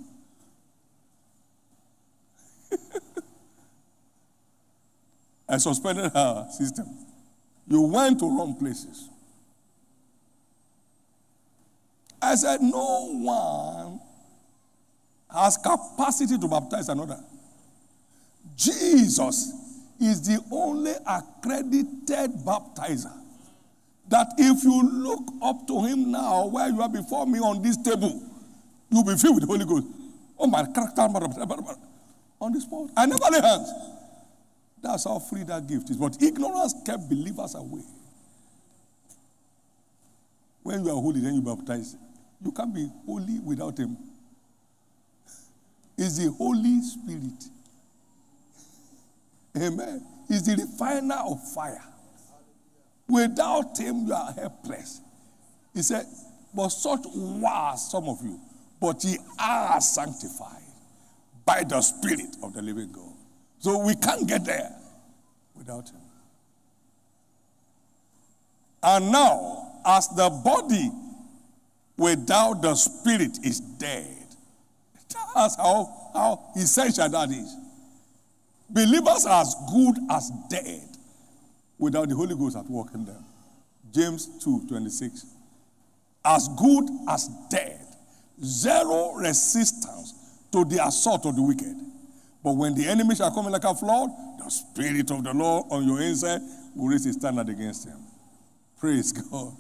I 5.49 5.57
suspended 5.57 6.13
her 6.13 6.47
system. 6.53 7.06
You 7.69 7.83
went 7.83 8.21
to 8.21 8.27
wrong 8.27 8.57
places. 8.59 9.09
I 12.23 12.35
said, 12.35 12.61
No 12.61 13.13
one 13.13 14.01
has 15.31 15.57
capacity 15.57 16.39
to 16.39 16.49
baptize 16.49 16.89
another. 16.89 17.19
Jesus 18.57 19.53
is 20.01 20.27
the 20.27 20.43
only 20.53 20.93
accredited 21.07 22.31
baptizer. 22.45 23.13
That 24.09 24.29
if 24.39 24.63
you 24.63 24.83
look 24.83 25.23
up 25.43 25.67
to 25.67 25.85
him 25.85 26.13
now, 26.13 26.47
where 26.47 26.69
you 26.69 26.81
are 26.81 26.89
before 26.89 27.27
me 27.27 27.41
on 27.41 27.61
this 27.63 27.77
table, 27.77 28.23
you'll 28.91 29.05
be 29.05 29.17
filled 29.17 29.35
with 29.37 29.43
the 29.43 29.49
Holy 29.49 29.65
Ghost. 29.65 29.87
Oh 30.39 30.47
my 30.47 30.63
on 32.39 32.53
the 32.53 32.61
spot. 32.61 32.91
I 32.97 33.07
never 33.07 33.25
lay 33.31 33.41
hands. 33.41 33.73
That's 34.87 35.03
how 35.03 35.19
free 35.19 35.43
that 35.43 35.67
gift 35.67 35.91
is. 35.91 35.97
But 35.97 36.23
ignorance 36.23 36.73
kept 36.85 37.09
believers 37.09 37.57
away. 37.57 37.83
When 40.63 40.85
you 40.85 40.91
are 40.91 40.95
holy, 40.95 41.21
then 41.21 41.35
you 41.35 41.43
baptize. 41.43 41.97
You 42.45 42.53
can't 42.53 42.73
be 42.73 42.89
holy 43.05 43.41
without 43.41 43.77
Him. 43.79 43.97
It's 45.99 46.19
the 46.19 46.31
Holy 46.31 46.81
Spirit. 46.83 47.45
Amen. 49.57 50.07
He's 50.29 50.45
the 50.45 50.55
refiner 50.55 51.17
of 51.17 51.43
fire. 51.53 51.83
Without 53.09 53.77
Him, 53.77 54.07
you 54.07 54.15
are 54.15 54.33
helpless. 54.33 55.01
He 55.75 55.83
said, 55.83 56.07
But 56.55 56.69
such 56.69 57.01
was 57.07 57.91
some 57.91 58.09
of 58.09 58.23
you, 58.23 58.39
but 58.81 59.03
ye 59.03 59.19
are 59.41 59.81
sanctified 59.81 60.63
by 61.45 61.65
the 61.65 61.81
Spirit 61.83 62.37
of 62.43 62.53
the 62.53 62.63
living 62.63 62.93
God. 62.93 63.15
So 63.59 63.85
we 63.85 63.97
can't 63.97 64.29
get 64.29 64.45
there 64.45 64.76
without 65.67 65.89
him. 65.89 66.01
And 68.83 69.11
now, 69.11 69.73
as 69.85 70.09
the 70.09 70.31
body 70.31 70.91
without 71.97 72.63
the 72.63 72.75
spirit 72.75 73.39
is 73.45 73.61
dead, 73.61 74.13
that's 75.35 75.57
how, 75.57 76.11
how 76.15 76.51
essential 76.57 77.09
that 77.09 77.31
is. 77.31 77.57
Believers 78.71 79.27
are 79.27 79.43
as 79.43 79.55
good 79.73 79.97
as 80.11 80.31
dead 80.49 80.89
without 81.79 82.09
the 82.09 82.15
Holy 82.15 82.35
Ghost 82.35 82.57
at 82.57 82.69
work 82.71 82.89
in 82.95 83.05
them. 83.05 83.25
James 83.93 84.29
2 84.43 84.67
26. 84.69 85.27
As 86.25 86.49
good 86.49 86.89
as 87.09 87.29
dead. 87.51 87.81
Zero 88.43 89.15
resistance 89.15 90.15
to 90.53 90.65
the 90.65 90.85
assault 90.85 91.25
of 91.27 91.37
the 91.37 91.43
wicked. 91.43 91.77
But 92.47 92.53
when 92.53 92.77
the 92.77 92.87
enemy 92.87 93.17
shall 93.17 93.33
come 93.33 93.47
in 93.47 93.53
like 93.53 93.65
a 93.65 93.75
flood, 93.75 94.09
the 94.39 94.49
Spirit 94.49 95.11
of 95.11 95.25
the 95.25 95.35
Lord 95.35 95.65
on 95.69 95.85
your 95.85 96.01
inside 96.01 96.41
will 96.77 96.87
raise 96.87 97.05
a 97.07 97.13
standard 97.13 97.49
against 97.49 97.89
him. 97.89 97.99
Praise 98.79 99.11
God. 99.11 99.53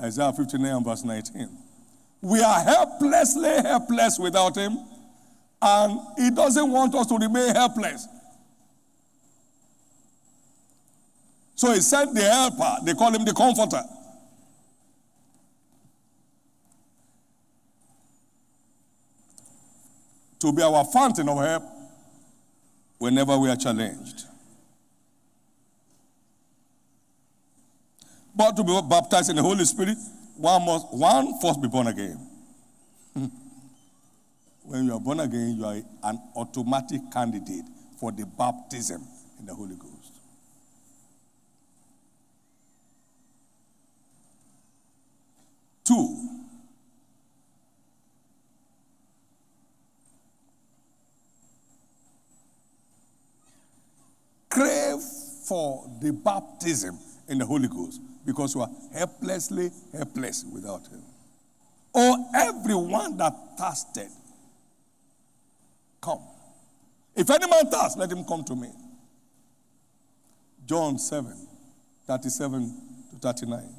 Isaiah 0.00 0.32
59 0.32 0.84
verse 0.84 1.02
19. 1.02 1.48
We 2.20 2.40
are 2.40 2.60
helplessly 2.60 3.48
helpless 3.48 4.16
without 4.16 4.56
him, 4.56 4.78
and 5.60 6.00
he 6.16 6.30
doesn't 6.30 6.70
want 6.70 6.94
us 6.94 7.08
to 7.08 7.16
remain 7.16 7.52
helpless. 7.52 8.06
So 11.56 11.72
he 11.72 11.80
sent 11.80 12.14
the 12.14 12.22
helper, 12.22 12.76
they 12.84 12.94
call 12.94 13.12
him 13.12 13.24
the 13.24 13.34
comforter. 13.34 13.82
To 20.38 20.52
be 20.52 20.62
our 20.62 20.84
fountain 20.84 21.28
of 21.28 21.38
help 21.38 21.77
whenever 22.98 23.38
we 23.38 23.48
are 23.48 23.56
challenged. 23.56 24.24
But 28.34 28.56
to 28.56 28.62
be 28.64 28.80
baptized 28.88 29.30
in 29.30 29.36
the 29.36 29.42
Holy 29.42 29.64
Spirit, 29.64 29.96
one 30.36 30.64
must 30.64 30.86
one 30.92 31.40
first 31.40 31.60
be 31.60 31.66
born 31.68 31.88
again. 31.88 32.18
when 34.62 34.84
you 34.84 34.92
are 34.94 35.00
born 35.00 35.18
again, 35.20 35.56
you 35.58 35.64
are 35.64 35.80
an 36.04 36.20
automatic 36.36 37.00
candidate 37.12 37.64
for 37.98 38.12
the 38.12 38.24
baptism 38.24 39.02
in 39.40 39.46
the 39.46 39.54
Holy 39.54 39.74
Ghost. 39.74 40.12
Two, 45.82 46.37
crave 54.48 55.00
for 55.46 55.88
the 56.00 56.12
baptism 56.12 56.98
in 57.28 57.38
the 57.38 57.46
Holy 57.46 57.68
Ghost 57.68 58.00
because 58.24 58.54
you 58.54 58.60
are 58.60 58.70
helplessly 58.92 59.70
helpless 59.92 60.44
without 60.52 60.86
Him. 60.88 61.02
Or 61.92 62.16
everyone 62.34 63.16
that 63.16 63.32
thirsted, 63.58 64.08
come. 66.00 66.20
If 67.16 67.28
any 67.30 67.48
man 67.48 67.68
thirst, 67.70 67.98
let 67.98 68.12
him 68.12 68.24
come 68.24 68.44
to 68.44 68.54
me. 68.54 68.68
John 70.66 70.98
7, 70.98 71.34
37 72.06 72.74
to 73.10 73.16
39. 73.16 73.74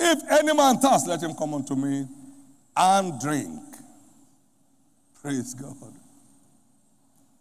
If 0.00 0.30
any 0.30 0.54
man 0.54 0.78
thirst, 0.78 1.06
let 1.06 1.22
him 1.22 1.34
come 1.34 1.54
unto 1.54 1.76
me 1.76 2.06
and 2.76 3.20
drink. 3.20 3.75
Praise 5.26 5.54
God. 5.54 5.74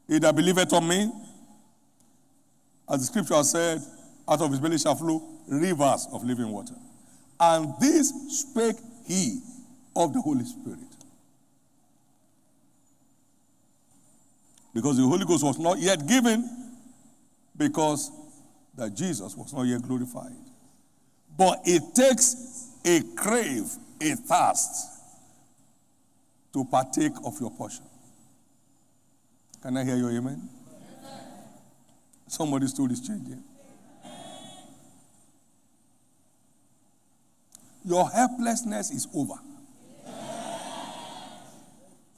He 0.08 0.18
that 0.18 0.36
believeth 0.36 0.74
on 0.74 0.88
me, 0.88 1.08
as 2.90 3.02
the 3.02 3.06
scripture 3.06 3.44
said, 3.44 3.80
out 4.28 4.42
of 4.42 4.50
his 4.50 4.60
belly 4.60 4.80
shall 4.80 4.96
flow 4.96 5.22
rivers 5.48 6.08
of 6.12 6.24
living 6.24 6.50
water. 6.50 6.74
And 7.40 7.76
this 7.80 8.12
spake 8.30 8.78
he 9.06 9.40
of 9.96 10.14
the 10.14 10.20
Holy 10.20 10.46
Spirit. 10.46 10.80
Because 14.74 14.98
the 14.98 15.04
Holy 15.04 15.24
Ghost 15.24 15.44
was 15.44 15.60
not 15.60 15.78
yet 15.78 16.08
given, 16.08 16.50
because 17.56 18.10
that 18.76 18.96
Jesus 18.96 19.38
was 19.38 19.54
not 19.54 19.68
yet 19.68 19.84
glorified. 19.84 20.34
But 21.38 21.60
it 21.66 21.84
takes 21.94 22.68
a 22.84 23.04
crave, 23.16 23.70
a 24.02 24.16
thirst 24.16 24.95
to 26.56 26.64
partake 26.64 27.12
of 27.26 27.38
your 27.42 27.52
portion. 27.52 27.84
Can 29.62 29.76
I 29.76 29.84
hear 29.84 29.98
your 29.98 30.10
amen? 30.10 30.48
Somebody's 32.28 32.70
story 32.70 32.94
is 32.94 33.06
changing. 33.06 33.44
Your 37.84 38.10
helplessness 38.10 38.90
is 38.92 39.06
over. 39.14 39.34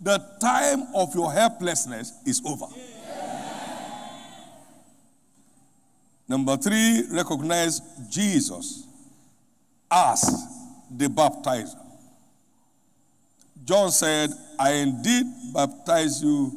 The 0.01 0.23
time 0.39 0.83
of 0.93 1.15
your 1.15 1.33
helplessness 1.33 2.13
is 2.23 2.39
over. 2.45 2.67
Number 6.27 6.57
three, 6.57 7.05
recognize 7.11 7.81
Jesus 8.11 8.85
as 9.89 10.21
the 10.91 11.07
baptizer. 11.07 11.86
John 13.67 13.91
said, 13.91 14.29
I 14.57 14.71
indeed 14.75 15.25
baptize 15.53 16.23
you 16.23 16.53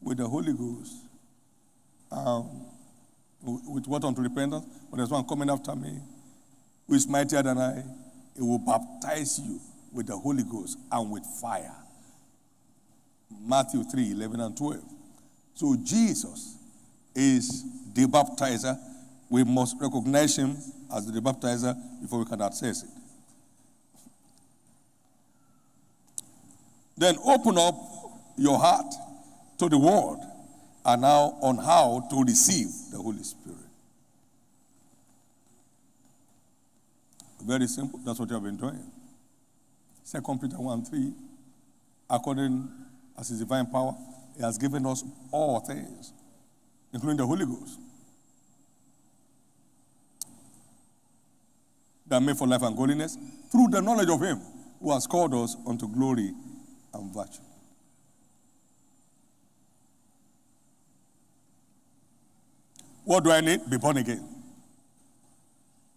with 0.00 0.18
the 0.18 0.28
Holy 0.28 0.52
Ghost, 0.52 0.94
um, 2.12 2.48
with 3.42 3.88
what 3.88 4.04
unto 4.04 4.22
repentance, 4.22 4.64
but 4.88 4.98
there's 4.98 5.10
one 5.10 5.24
coming 5.26 5.50
after 5.50 5.74
me 5.74 5.98
who 6.86 6.94
is 6.94 7.08
mightier 7.08 7.42
than 7.42 7.58
I. 7.58 7.82
He 8.36 8.42
will 8.42 8.60
baptize 8.60 9.40
you 9.40 9.58
with 9.92 10.06
the 10.06 10.16
Holy 10.16 10.44
Ghost 10.44 10.78
and 10.92 11.10
with 11.10 11.24
fire. 11.40 11.74
Matthew 13.44 13.82
3 13.82 14.12
11 14.12 14.40
and 14.40 14.56
12. 14.56 14.80
So 15.54 15.76
Jesus 15.82 16.56
is 17.16 17.64
the 17.94 18.06
baptizer. 18.06 18.78
We 19.28 19.42
must 19.42 19.74
recognize 19.80 20.36
him 20.38 20.56
as 20.94 21.10
the 21.10 21.20
baptizer 21.20 21.74
before 22.00 22.20
we 22.20 22.26
can 22.26 22.40
access 22.40 22.84
it. 22.84 22.90
Then 26.98 27.16
open 27.24 27.56
up 27.56 27.74
your 28.36 28.58
heart 28.58 28.92
to 29.58 29.68
the 29.68 29.78
word 29.78 30.18
and 30.84 31.02
now 31.02 31.38
on 31.40 31.58
how 31.58 32.06
to 32.10 32.24
receive 32.24 32.68
the 32.90 32.98
Holy 32.98 33.22
Spirit. 33.22 33.56
Very 37.40 37.68
simple. 37.68 38.00
That's 38.04 38.18
what 38.18 38.28
you 38.28 38.34
have 38.34 38.42
been 38.42 38.56
doing. 38.56 38.82
Second 40.02 40.40
Peter 40.40 40.56
1 40.56 40.84
3. 40.84 41.12
According 42.10 42.68
as 43.16 43.28
his 43.28 43.38
divine 43.38 43.66
power, 43.66 43.94
he 44.36 44.42
has 44.42 44.58
given 44.58 44.84
us 44.84 45.04
all 45.30 45.60
things, 45.60 46.12
including 46.92 47.18
the 47.18 47.26
Holy 47.26 47.46
Ghost. 47.46 47.78
That 52.08 52.20
made 52.20 52.36
for 52.36 52.48
life 52.48 52.62
and 52.62 52.76
godliness 52.76 53.16
through 53.52 53.68
the 53.68 53.80
knowledge 53.80 54.08
of 54.08 54.20
him 54.20 54.40
who 54.80 54.92
has 54.92 55.06
called 55.06 55.34
us 55.34 55.56
unto 55.66 55.86
glory 55.86 56.32
and 56.94 57.12
virtue. 57.14 57.42
What 63.04 63.24
do 63.24 63.30
I 63.30 63.40
need? 63.40 63.68
Be 63.70 63.78
born 63.78 63.96
again. 63.96 64.22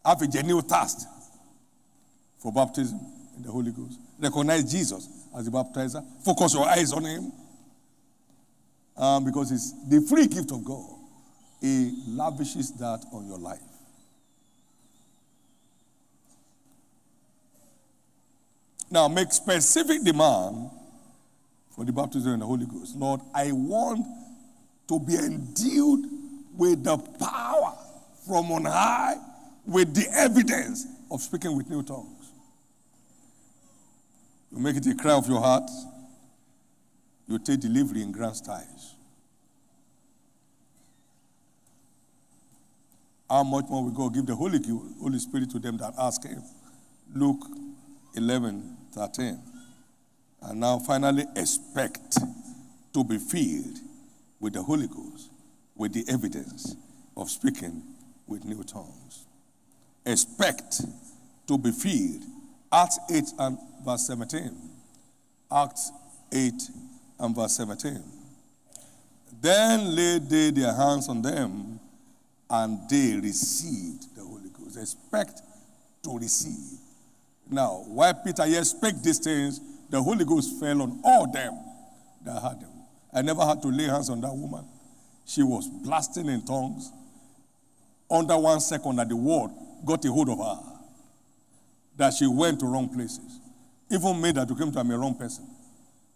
Have 0.06 0.22
a 0.22 0.28
genuine 0.28 0.64
thirst 0.64 1.08
for 2.40 2.54
baptism 2.54 3.00
in 3.36 3.44
the 3.44 3.52
Holy 3.52 3.72
Ghost. 3.72 4.00
Recognize 4.20 4.72
Jesus 4.72 5.10
as 5.38 5.46
the 5.46 5.52
baptizer. 5.52 6.04
Focus 6.24 6.54
your 6.54 6.68
eyes 6.68 6.94
on 6.94 7.04
him. 7.04 7.32
Um, 8.96 9.26
because 9.26 9.52
it's 9.52 9.74
the 9.90 10.02
free 10.08 10.28
gift 10.28 10.52
of 10.52 10.64
God. 10.64 10.90
He 11.60 12.02
lavishes 12.08 12.72
that 12.74 13.06
on 13.12 13.28
your 13.28 13.38
life. 13.38 13.60
Now, 18.90 19.08
make 19.08 19.32
specific 19.32 20.04
demand 20.04 20.70
for 21.82 21.86
the 21.86 21.92
baptism 21.92 22.34
in 22.34 22.40
the 22.42 22.46
Holy 22.46 22.68
Ghost. 22.68 22.96
Lord, 22.96 23.22
I 23.34 23.52
want 23.52 24.06
to 24.88 25.00
be 25.00 25.16
endued 25.16 26.06
with 26.56 26.84
the 26.84 26.96
power 26.96 27.76
from 28.24 28.52
on 28.52 28.66
high, 28.66 29.16
with 29.66 29.96
the 29.96 30.06
evidence 30.14 30.86
of 31.10 31.22
speaking 31.22 31.58
with 31.58 31.68
new 31.72 31.82
tongues. 31.82 32.34
You 34.52 34.60
make 34.60 34.76
it 34.76 34.86
a 34.86 34.94
cry 34.94 35.14
of 35.14 35.28
your 35.28 35.42
heart, 35.42 35.72
you 37.28 37.40
take 37.40 37.62
delivery 37.62 38.04
in 38.04 38.12
grand 38.12 38.36
styles. 38.36 38.94
How 43.28 43.42
much 43.42 43.66
more 43.70 43.86
will 43.86 43.90
God 43.92 44.14
give 44.14 44.28
the 44.28 44.36
Holy, 44.36 44.60
Holy 45.02 45.18
Spirit 45.18 45.50
to 45.50 45.58
them 45.58 45.78
that 45.78 45.96
ask 45.98 46.24
Him? 46.24 46.44
Luke 47.16 47.44
11 48.16 48.78
13. 48.94 49.51
And 50.42 50.60
now 50.60 50.80
finally 50.80 51.26
expect 51.36 52.18
to 52.94 53.04
be 53.04 53.18
filled 53.18 53.80
with 54.40 54.54
the 54.54 54.64
Holy 54.64 54.88
Ghost, 54.88 55.30
with 55.76 55.94
the 55.94 56.04
evidence 56.12 56.76
of 57.16 57.30
speaking 57.30 57.84
with 58.28 58.44
new 58.44 58.64
tongues. 58.64 59.26
Expect 60.06 60.82
to 61.48 61.58
be 61.58 61.72
filled. 61.72 62.24
Acts 62.72 63.00
8 63.10 63.24
and 63.40 63.58
verse 63.86 64.08
17. 64.08 64.56
Acts 65.52 65.92
8 66.32 66.54
and 67.20 67.36
verse 67.36 67.56
17. 67.58 68.02
Then 69.42 69.96
laid 69.96 70.30
they 70.30 70.52
their 70.52 70.74
hands 70.74 71.08
on 71.08 71.22
them, 71.22 71.80
and 72.50 72.80
they 72.90 73.16
received 73.16 74.16
the 74.16 74.24
Holy 74.24 74.50
Ghost. 74.50 74.78
Expect 74.78 75.42
to 76.04 76.18
receive. 76.18 76.80
Now, 77.50 77.84
why 77.88 78.14
Peter 78.14 78.46
here 78.46 78.64
spake 78.64 79.02
these 79.02 79.20
things, 79.20 79.60
the 79.92 80.02
Holy 80.02 80.24
Ghost 80.24 80.58
fell 80.60 80.82
on 80.82 81.02
all 81.04 81.30
them 81.30 81.54
that 82.24 82.42
had 82.42 82.62
them. 82.62 82.70
I 83.14 83.22
never 83.22 83.46
had 83.46 83.62
to 83.62 83.68
lay 83.68 83.84
hands 83.84 84.10
on 84.10 84.22
that 84.22 84.34
woman. 84.34 84.66
She 85.26 85.44
was 85.44 85.68
blasting 85.68 86.28
in 86.28 86.46
tongues. 86.46 86.90
Under 88.10 88.38
one 88.38 88.62
second 88.62 88.96
that 88.96 89.10
the 89.10 89.16
word 89.18 89.52
got 89.86 90.04
a 90.06 90.12
hold 90.12 90.30
of 90.30 90.38
her, 90.38 90.60
that 91.98 92.14
she 92.14 92.26
went 92.26 92.60
to 92.62 92.66
wrong 92.66 92.88
places. 92.88 93.40
Even 93.90 94.22
made 94.22 94.38
her 94.38 94.46
to 94.46 94.56
come 94.56 94.72
to 94.72 94.80
a 94.80 94.84
wrong 94.98 95.16
person. 95.16 95.46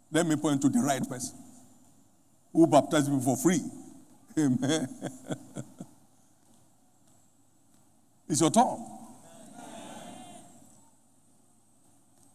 Let 0.09 0.25
me 0.25 0.37
point 0.37 0.61
to 0.61 0.69
the 0.69 0.79
right 0.79 1.07
person 1.07 1.37
who 2.53 2.67
baptized 2.67 3.11
me 3.11 3.21
for 3.21 3.35
free. 3.35 3.59
Amen. 4.37 4.87
it's 8.29 8.39
your 8.39 8.51
turn. 8.51 8.85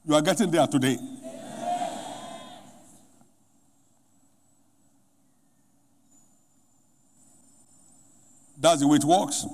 You 0.04 0.14
are 0.14 0.22
getting 0.22 0.50
there 0.50 0.66
today. 0.66 0.98
That's 8.60 8.80
the 8.80 8.86
way 8.86 8.96
it 8.96 9.04
works. 9.04 9.46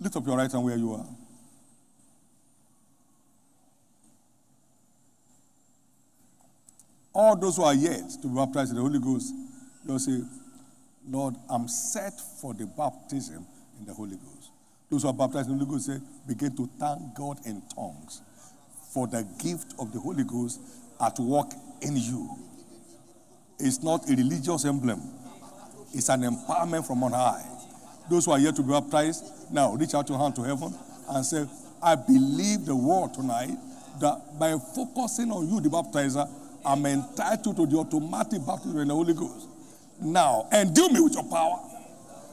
Lift 0.00 0.16
up 0.16 0.26
your 0.26 0.36
right 0.36 0.50
hand 0.50 0.64
where 0.64 0.76
you 0.76 0.94
are. 0.94 1.06
All 7.14 7.36
those 7.36 7.56
who 7.56 7.62
are 7.62 7.74
yet 7.74 8.02
to 8.22 8.26
be 8.26 8.34
baptized 8.34 8.70
in 8.70 8.76
the 8.76 8.82
Holy 8.82 8.98
Ghost, 8.98 9.32
they'll 9.84 10.00
say, 10.00 10.20
Lord, 11.08 11.36
I'm 11.48 11.68
set 11.68 12.14
for 12.40 12.54
the 12.54 12.66
baptism 12.66 13.46
in 13.78 13.86
the 13.86 13.94
Holy 13.94 14.16
Ghost. 14.16 14.50
Those 14.90 15.02
who 15.02 15.08
are 15.08 15.14
baptized 15.14 15.48
in 15.48 15.58
the 15.58 15.64
Holy 15.64 15.76
Ghost 15.76 15.86
say, 15.86 15.98
begin 16.26 16.56
to 16.56 16.68
thank 16.80 17.14
God 17.14 17.38
in 17.46 17.62
tongues 17.72 18.22
for 18.92 19.06
the 19.06 19.26
gift 19.42 19.74
of 19.78 19.92
the 19.92 19.98
Holy 19.98 20.24
Ghost 20.24 20.60
at 21.00 21.18
work 21.18 21.50
in 21.80 21.96
you. 21.96 22.36
It's 23.58 23.82
not 23.82 24.08
a 24.10 24.14
religious 24.14 24.64
emblem, 24.64 25.00
it's 25.92 26.08
an 26.08 26.22
empowerment 26.22 26.86
from 26.86 27.02
on 27.04 27.12
high. 27.12 27.44
Those 28.10 28.26
who 28.26 28.32
are 28.32 28.38
here 28.38 28.52
to 28.52 28.62
be 28.62 28.68
baptized, 28.70 29.24
now 29.50 29.74
reach 29.74 29.94
out 29.94 30.08
your 30.08 30.18
hand 30.18 30.34
to 30.36 30.42
heaven 30.42 30.74
and 31.08 31.24
say, 31.24 31.46
I 31.82 31.94
believe 31.94 32.66
the 32.66 32.76
word 32.76 33.14
tonight 33.14 33.56
that 34.00 34.38
by 34.38 34.56
focusing 34.74 35.30
on 35.30 35.48
you, 35.48 35.60
the 35.60 35.68
baptizer, 35.68 36.28
I'm 36.64 36.84
entitled 36.86 37.56
to 37.56 37.66
the 37.66 37.76
automatic 37.78 38.44
baptism 38.46 38.78
in 38.78 38.88
the 38.88 38.94
Holy 38.94 39.14
Ghost. 39.14 39.48
Now, 40.00 40.48
endue 40.52 40.88
me 40.90 41.00
with 41.00 41.14
your 41.14 41.24
power 41.24 41.58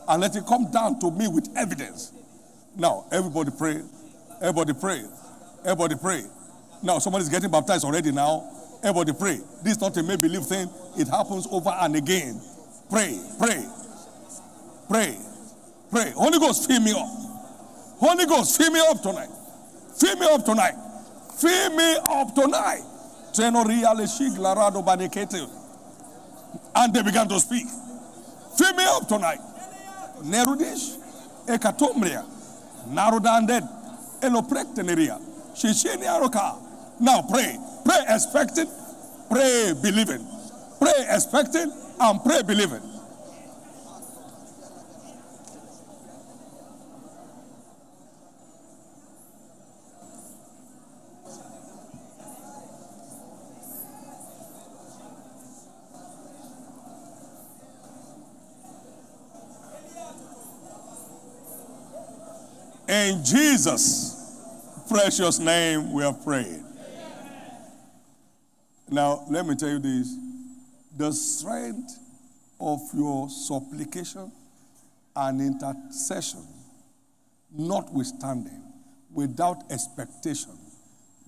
and 0.08 0.22
let 0.22 0.36
it 0.36 0.46
come 0.48 0.72
down 0.72 1.00
to 1.00 1.12
me 1.12 1.28
with 1.28 1.50
evidence. 1.56 2.12
Now, 2.76 3.06
everybody 3.12 3.52
pray. 3.58 3.82
Everybody 4.42 4.74
pray. 4.74 5.04
Everybody 5.64 5.96
pray. 5.96 6.24
Now, 6.82 7.00
somebody's 7.00 7.30
getting 7.30 7.52
baptized 7.52 7.84
already 7.84 8.12
now. 8.12 8.48
Everybody 8.82 9.14
pray. 9.14 9.40
This 9.62 9.74
is 9.74 9.82
not 9.82 9.98
a 9.98 10.04
make 10.04 10.22
believe 10.22 10.46
thing, 10.46 10.70
it 10.98 11.08
happens 11.08 11.48
over 11.52 11.70
and 11.70 11.96
again. 11.96 12.40
Pray, 12.90 13.20
pray, 13.38 13.66
pray, 14.88 15.18
pray. 15.92 16.12
Holy 16.12 16.40
Ghost, 16.40 16.68
fill 16.68 16.80
me 16.80 16.92
up. 16.92 17.08
Holy 18.00 18.26
Ghost, 18.26 18.58
fill 18.58 18.72
me 18.72 18.80
up 18.80 19.02
tonight. 19.02 19.30
Fill 20.00 20.16
me 20.16 20.26
up 20.26 20.46
tonight. 20.46 20.76
Fill 21.38 21.76
me 21.76 21.96
up 22.10 22.34
tonight. 22.34 22.84
And 26.76 26.94
they 26.94 27.04
began 27.04 27.28
to 27.28 27.40
speak. 27.40 27.68
Fill 28.58 28.74
me 28.74 28.86
up 28.86 29.08
tonight. 29.08 29.40
Nerudish, 30.24 30.98
Ekatomria, 31.48 32.26
Narudanded, 32.88 33.68
Eloprecteneria, 34.22 35.20
Shishiniaroka. 35.54 36.69
Now 37.00 37.22
pray. 37.22 37.58
Pray 37.86 38.04
expecting, 38.10 38.68
pray 39.30 39.74
believing. 39.82 40.26
Pray 40.80 41.06
expecting 41.10 41.72
and 42.00 42.24
pray 42.24 42.42
believing. 42.44 42.82
In 62.90 63.24
Jesus' 63.24 64.84
precious 64.90 65.38
name, 65.40 65.94
we 65.94 66.04
have 66.04 66.24
prayed. 66.24 66.69
Now, 68.92 69.24
let 69.30 69.46
me 69.46 69.56
tell 69.56 69.70
you 69.70 69.80
this 69.80 70.16
the 70.98 71.12
strength 71.12 71.98
of 72.60 72.80
your 72.94 73.30
supplication 73.30 74.32
and 75.16 75.42
intercession, 75.42 76.46
notwithstanding, 77.52 78.62
without 79.14 79.58
expectation, 79.72 80.58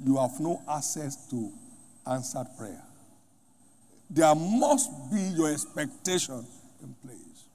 you 0.03 0.17
have 0.17 0.39
no 0.39 0.61
access 0.69 1.27
to 1.29 1.51
answered 2.07 2.47
prayer. 2.57 2.81
There 4.09 4.33
must 4.35 4.89
be 5.11 5.21
your 5.21 5.51
expectation 5.51 6.45
in 6.81 6.95
place. 7.05 7.45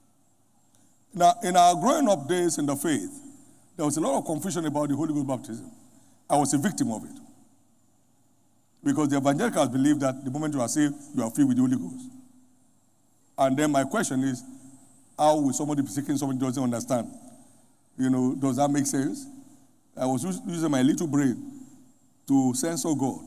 Now, 1.13 1.33
in 1.43 1.55
our 1.57 1.75
growing 1.75 2.07
up 2.07 2.27
days 2.27 2.57
in 2.57 2.65
the 2.65 2.75
faith, 2.75 3.11
there 3.75 3.85
was 3.85 3.97
a 3.97 4.01
lot 4.01 4.17
of 4.17 4.25
confusion 4.25 4.65
about 4.65 4.89
the 4.89 4.95
Holy 4.95 5.13
Ghost 5.13 5.27
baptism. 5.27 5.71
I 6.29 6.37
was 6.37 6.53
a 6.53 6.57
victim 6.57 6.91
of 6.91 7.03
it. 7.03 7.26
Because 8.87 9.09
the 9.09 9.17
evangelicals 9.17 9.67
believe 9.67 9.99
that 9.99 10.23
the 10.23 10.31
moment 10.31 10.53
you 10.53 10.61
are 10.61 10.67
saved, 10.69 10.95
you 11.13 11.21
are 11.21 11.29
filled 11.29 11.49
with 11.49 11.57
the 11.57 11.63
Holy 11.63 11.75
Ghost. 11.75 12.09
And 13.37 13.57
then 13.57 13.69
my 13.69 13.83
question 13.83 14.23
is, 14.23 14.41
how 15.19 15.35
will 15.35 15.51
somebody 15.51 15.81
be 15.81 15.89
seeking 15.89 16.15
somebody 16.15 16.39
doesn't 16.39 16.63
understand? 16.63 17.11
You 17.97 18.09
know, 18.09 18.33
does 18.35 18.55
that 18.55 18.71
make 18.71 18.85
sense? 18.85 19.27
I 19.97 20.05
was 20.05 20.23
using 20.23 20.71
my 20.71 20.81
little 20.83 21.05
brain 21.05 21.65
to 22.29 22.53
censor 22.53 22.95
God. 22.97 23.25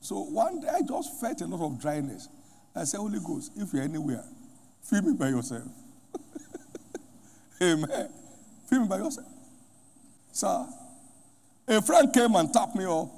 So 0.00 0.20
one 0.20 0.60
day 0.60 0.68
I 0.68 0.82
just 0.82 1.20
felt 1.20 1.40
a 1.40 1.46
lot 1.46 1.66
of 1.66 1.80
dryness. 1.80 2.28
I 2.76 2.84
said, 2.84 2.98
Holy 2.98 3.18
Ghost, 3.18 3.50
if 3.56 3.72
you're 3.72 3.82
anywhere, 3.82 4.22
fill 4.80 5.02
me 5.02 5.14
by 5.14 5.30
yourself. 5.30 5.66
Amen. 7.60 8.10
Fill 8.68 8.82
me 8.82 8.86
by 8.86 8.98
yourself. 8.98 9.26
Sir, 10.30 10.68
a 11.66 11.82
friend 11.82 12.12
came 12.14 12.36
and 12.36 12.52
tapped 12.52 12.76
me 12.76 12.84
up 12.84 13.16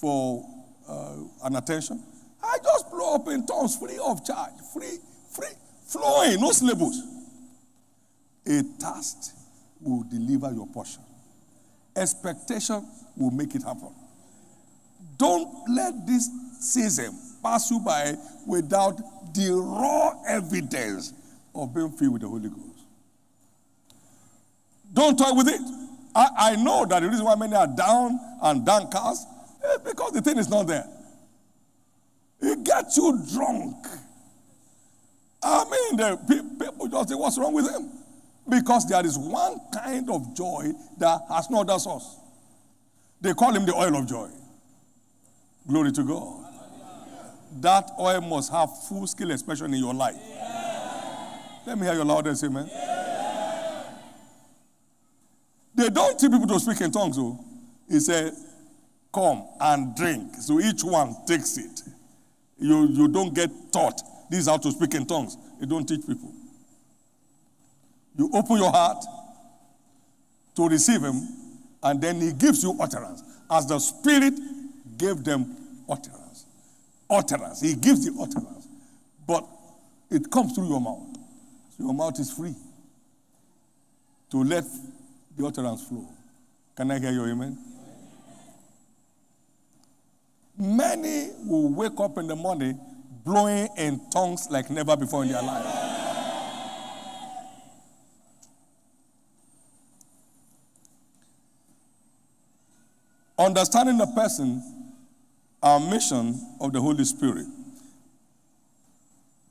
for 0.00 0.44
uh, 0.88 1.16
an 1.44 1.56
attention. 1.56 2.02
I 2.42 2.58
just 2.62 2.90
blow 2.90 3.14
up 3.16 3.28
in 3.28 3.44
tongues 3.46 3.76
free 3.76 3.98
of 3.98 4.24
charge, 4.24 4.52
free, 4.72 4.98
free, 5.30 5.48
flowing, 5.86 6.40
no 6.40 6.50
syllables. 6.52 7.00
A 8.46 8.62
task 8.80 9.34
will 9.80 10.04
deliver 10.04 10.50
your 10.52 10.66
portion. 10.68 11.02
Expectation 11.96 12.86
will 13.16 13.32
make 13.32 13.54
it 13.54 13.62
happen. 13.62 13.92
Don't 15.16 15.48
let 15.68 16.06
this 16.06 16.30
season 16.60 17.18
pass 17.42 17.70
you 17.70 17.80
by 17.80 18.14
without 18.46 18.96
the 19.34 19.50
raw 19.52 20.14
evidence 20.26 21.12
of 21.54 21.74
being 21.74 21.90
filled 21.90 22.12
with 22.14 22.22
the 22.22 22.28
Holy 22.28 22.48
Ghost. 22.48 22.62
Don't 24.92 25.18
toy 25.18 25.32
with 25.34 25.48
it. 25.48 25.60
I, 26.14 26.28
I 26.52 26.56
know 26.56 26.86
that 26.86 27.00
the 27.00 27.08
reason 27.08 27.24
why 27.24 27.34
many 27.34 27.54
are 27.54 27.66
down 27.66 28.18
and 28.42 28.64
downcast 28.64 29.26
is 29.64 29.78
because 29.84 30.12
the 30.12 30.22
thing 30.22 30.38
is 30.38 30.48
not 30.48 30.66
there. 30.66 30.86
It 32.40 32.64
gets 32.64 32.96
you 32.96 33.20
drunk. 33.32 33.86
I 35.42 35.64
mean, 35.64 35.96
the 35.96 36.16
people 36.58 36.88
just 36.88 37.08
say, 37.08 37.14
What's 37.14 37.38
wrong 37.38 37.54
with 37.54 37.70
him? 37.70 37.90
Because 38.48 38.88
there 38.88 39.04
is 39.04 39.18
one 39.18 39.60
kind 39.72 40.08
of 40.10 40.34
joy 40.34 40.72
that 40.98 41.20
has 41.28 41.50
no 41.50 41.60
other 41.60 41.78
source. 41.78 42.16
They 43.20 43.34
call 43.34 43.52
him 43.52 43.66
the 43.66 43.74
oil 43.74 43.96
of 43.96 44.06
joy. 44.08 44.30
Glory 45.66 45.92
to 45.92 46.02
God. 46.02 46.44
That 47.60 47.90
oil 47.98 48.20
must 48.20 48.52
have 48.52 48.70
full 48.88 49.06
scale 49.06 49.30
expression 49.30 49.72
in 49.74 49.80
your 49.80 49.94
life. 49.94 50.16
Let 51.66 51.78
me 51.78 51.86
hear 51.86 51.94
your 51.94 52.04
loudest 52.04 52.44
amen. 52.44 52.70
They 55.74 55.90
don't 55.90 56.18
teach 56.18 56.30
people 56.30 56.46
to 56.46 56.58
speak 56.58 56.80
in 56.80 56.90
tongues, 56.90 57.16
though. 57.16 57.38
He 57.88 58.00
said, 58.00 58.32
Come 59.12 59.44
and 59.60 59.96
drink. 59.96 60.34
So 60.36 60.60
each 60.60 60.84
one 60.84 61.16
takes 61.26 61.56
it. 61.58 61.82
You, 62.58 62.88
you 62.88 63.08
don't 63.08 63.34
get 63.34 63.50
taught 63.72 64.00
this 64.28 64.40
is 64.40 64.48
how 64.48 64.58
to 64.58 64.70
speak 64.70 64.94
in 64.94 65.06
tongues. 65.06 65.36
You 65.60 65.66
don't 65.66 65.86
teach 65.86 66.06
people. 66.06 66.32
You 68.16 68.30
open 68.34 68.58
your 68.58 68.70
heart 68.70 69.04
to 70.56 70.68
receive 70.68 71.02
Him, 71.02 71.28
and 71.82 72.00
then 72.00 72.20
He 72.20 72.32
gives 72.32 72.62
you 72.62 72.76
utterance. 72.80 73.22
As 73.50 73.66
the 73.66 73.78
Spirit 73.78 74.34
gave 74.96 75.24
them 75.24 75.56
utterance. 75.88 76.44
Utterance. 77.08 77.60
He 77.62 77.74
gives 77.74 78.04
the 78.04 78.20
utterance. 78.20 78.68
But 79.26 79.46
it 80.10 80.30
comes 80.30 80.54
through 80.54 80.68
your 80.68 80.80
mouth. 80.80 81.06
So 81.76 81.84
your 81.84 81.94
mouth 81.94 82.18
is 82.18 82.32
free 82.32 82.54
to 84.30 84.44
let 84.44 84.64
the 85.36 85.46
utterance 85.46 85.84
flow. 85.84 86.06
Can 86.76 86.90
I 86.90 86.98
hear 86.98 87.12
your 87.12 87.28
amen? 87.30 87.56
Many 90.58 91.30
will 91.44 91.68
wake 91.68 91.98
up 91.98 92.18
in 92.18 92.26
the 92.26 92.34
morning 92.34 92.78
blowing 93.24 93.68
in 93.76 94.00
tongues 94.10 94.48
like 94.50 94.70
never 94.70 94.96
before 94.96 95.22
in 95.22 95.30
their 95.30 95.42
life. 95.42 95.88
Understanding 103.38 103.98
the 103.98 104.06
person, 104.06 104.60
our 105.62 105.78
mission 105.78 106.40
of 106.60 106.72
the 106.72 106.80
Holy 106.80 107.04
Spirit. 107.04 107.46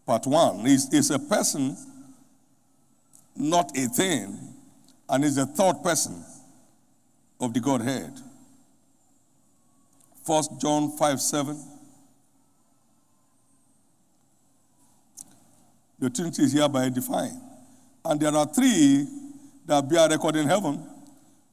Part 0.06 0.28
one 0.28 0.66
is, 0.68 0.94
is 0.94 1.10
a 1.12 1.20
person, 1.20 1.78
not 3.36 3.78
a 3.78 3.88
thing 3.88 4.38
and 5.10 5.24
is 5.24 5.36
the 5.36 5.46
third 5.46 5.82
person 5.84 6.22
of 7.40 7.54
the 7.54 7.62
Godhead. 7.62 8.12
1 10.28 10.44
John 10.60 10.98
5 10.98 11.22
7. 11.22 11.64
The 16.00 16.10
Trinity 16.10 16.44
is 16.44 16.54
hereby 16.54 16.90
defined. 16.90 17.42
And 18.06 18.20
there 18.20 18.36
are 18.36 18.46
three 18.46 19.08
that 19.66 19.90
be 19.90 19.96
a 19.96 20.08
record 20.08 20.36
in 20.36 20.48
heaven, 20.48 20.86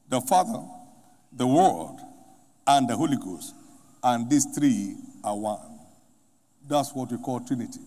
the 0.07 0.21
Father, 0.21 0.63
the 1.31 1.47
Word, 1.47 1.97
and 2.67 2.87
the 2.87 2.95
Holy 2.95 3.17
Ghost. 3.17 3.55
And 4.03 4.29
these 4.29 4.45
three 4.45 4.95
are 5.23 5.35
one. 5.35 5.79
That's 6.67 6.93
what 6.93 7.11
we 7.11 7.17
call 7.17 7.39
Trinity. 7.39 7.79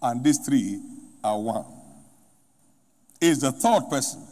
And 0.00 0.24
these 0.24 0.38
three 0.38 0.80
are 1.22 1.38
one. 1.38 1.66
Is 3.20 3.40
the 3.40 3.52
third 3.52 3.82
person 3.90 4.26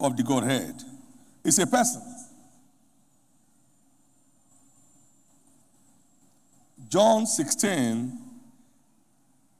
of 0.00 0.16
the 0.16 0.22
Godhead. 0.22 0.82
It's 1.44 1.58
a 1.58 1.66
person. 1.66 2.02
John 6.90 7.24
16 7.24 8.18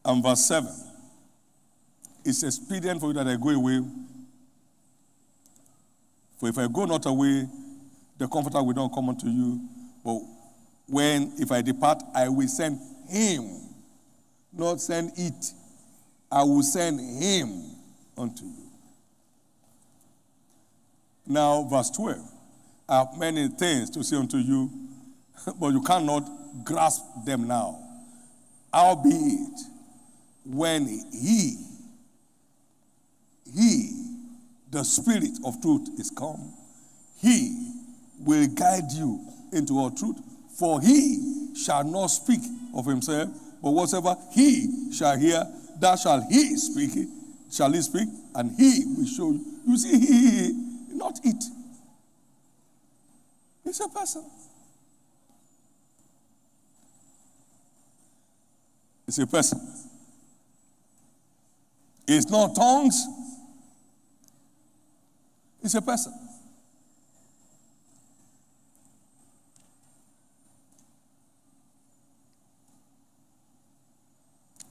and 0.05 0.23
verse 0.23 0.45
7. 0.47 0.69
It's 2.25 2.43
expedient 2.43 3.01
for 3.01 3.07
you 3.07 3.13
that 3.13 3.29
I 3.29 3.37
go 3.37 3.51
away. 3.51 3.81
For 6.41 6.49
if 6.49 6.59
I 6.59 6.67
go 6.67 6.87
not 6.87 7.07
away, 7.07 7.49
the 8.19 8.27
Comforter 8.27 8.61
will 8.61 8.75
not 8.75 8.93
come 8.93 9.11
unto 9.11 9.29
you. 9.29 9.61
But 10.05 10.19
when, 10.89 11.33
if 11.39 11.53
I 11.53 11.63
depart, 11.63 12.03
I 12.13 12.29
will 12.29 12.49
send 12.49 12.81
him, 13.09 13.49
not 14.53 14.81
send 14.81 15.13
it. 15.17 15.53
I 16.33 16.43
will 16.43 16.65
send 16.65 16.99
him 16.99 17.63
unto 18.19 18.45
you. 18.45 18.71
Now, 21.29 21.63
verse 21.63 21.91
12. 21.91 22.19
I 22.89 22.99
have 22.99 23.17
many 23.17 23.47
things 23.47 23.89
to 23.91 24.03
say 24.03 24.17
unto 24.17 24.39
you, 24.39 24.69
but 25.61 25.69
you 25.69 25.81
cannot 25.81 26.40
grasp 26.65 27.05
them 27.25 27.47
now. 27.47 27.79
Albeit, 28.73 29.61
when 30.45 30.87
he, 31.13 31.57
he, 33.53 34.07
the 34.71 34.85
Spirit 34.85 35.39
of 35.45 35.61
truth 35.61 35.89
is 35.99 36.11
come, 36.11 36.53
he 37.21 37.73
will 38.21 38.47
guide 38.49 38.91
you 38.93 39.21
into 39.53 39.75
all 39.79 39.91
truth. 39.91 40.17
For 40.59 40.81
he 40.81 41.55
shall 41.55 41.85
not 41.85 42.09
speak 42.09 42.41
of 42.75 42.87
himself, 42.87 43.29
but 43.63 43.71
whatsoever 43.71 44.17
he 44.33 44.93
shall 44.93 45.19
hear, 45.19 45.45
that 45.81 45.99
shall 45.99 46.21
he 46.29 46.57
speak, 46.57 47.09
shall 47.51 47.73
he 47.73 47.81
speak, 47.81 48.09
and 48.35 48.53
he 48.57 48.85
will 48.97 49.07
show 49.07 49.31
you. 49.31 49.45
You 49.67 49.79
see, 49.79 49.99
he, 49.99 50.53
not 50.97 51.19
it. 51.25 51.43
It's 53.65 53.81
a 53.81 53.89
person. 53.89 54.25
It's 59.11 59.19
a 59.19 59.27
person. 59.27 59.61
It's 62.07 62.31
not 62.31 62.55
tongues. 62.55 63.09
It's 65.65 65.75
a 65.75 65.83
person. 65.83 66.13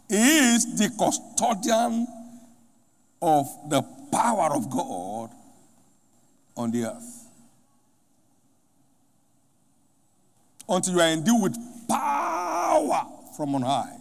He 0.08 0.16
is 0.16 0.78
the 0.78 0.90
custodian 0.98 2.08
of 3.22 3.46
the 3.70 3.82
power 4.10 4.54
of 4.56 4.70
God 4.70 5.32
on 6.56 6.72
the 6.72 6.86
earth. 6.86 7.26
Until 10.70 10.94
you 10.94 11.02
are 11.02 11.08
endued 11.10 11.42
with 11.42 11.58
power 11.90 13.06
from 13.36 13.56
on 13.56 13.64
high, 13.64 13.99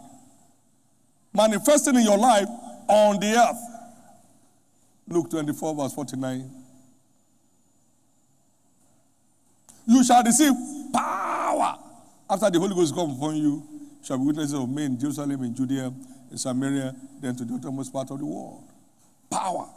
manifesting 1.32 1.96
in 1.96 2.02
your 2.02 2.18
life 2.18 2.48
on 2.88 3.20
the 3.20 3.34
earth. 3.34 3.78
Luke 5.08 5.30
24, 5.30 5.74
verse 5.74 5.92
49. 5.94 6.50
You 9.86 10.04
shall 10.04 10.22
receive 10.22 10.52
power 10.92 11.78
after 12.28 12.50
the 12.50 12.58
Holy 12.58 12.74
Ghost 12.74 12.94
comes 12.94 13.16
upon 13.16 13.36
you. 13.36 13.62
Shall 14.04 14.18
be 14.18 14.24
witnesses 14.24 14.54
of 14.54 14.68
me 14.68 14.84
in 14.84 14.98
Jerusalem, 14.98 15.42
in 15.42 15.54
Judea, 15.54 15.92
in 16.30 16.38
Samaria, 16.38 16.94
then 17.20 17.34
to 17.36 17.44
the 17.44 17.54
uttermost 17.54 17.92
part 17.92 18.10
of 18.10 18.18
the 18.18 18.26
world. 18.26 18.64
Power. 19.30 19.68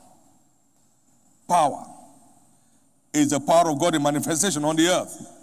Power 1.47 1.85
is 3.13 3.29
the 3.29 3.39
power 3.39 3.69
of 3.69 3.79
God 3.79 3.95
in 3.95 4.03
manifestation 4.03 4.63
on 4.63 4.75
the 4.75 4.87
earth. 4.87 5.40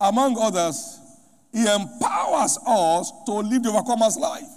Among 0.00 0.38
others, 0.38 0.98
He 1.52 1.62
empowers 1.66 2.58
us 2.66 3.12
to 3.26 3.32
live 3.32 3.62
the 3.62 3.70
overcomer's 3.70 4.16
life. 4.16 4.48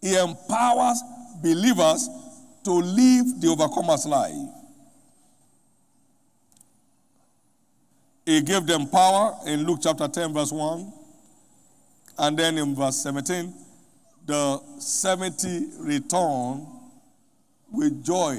He 0.00 0.16
empowers 0.16 1.02
believers 1.42 2.08
to 2.64 2.72
live 2.72 3.40
the 3.40 3.48
overcomer's 3.48 4.06
life. 4.06 4.34
He 8.24 8.40
gave 8.40 8.66
them 8.66 8.88
power 8.88 9.36
in 9.46 9.64
Luke 9.66 9.80
chapter 9.82 10.08
10, 10.08 10.32
verse 10.32 10.50
1. 10.50 10.92
And 12.18 12.38
then 12.38 12.56
in 12.56 12.74
verse 12.74 12.96
17, 13.02 13.52
the 14.24 14.60
70 14.78 15.70
return 15.80 16.66
with 17.70 18.04
joy, 18.04 18.38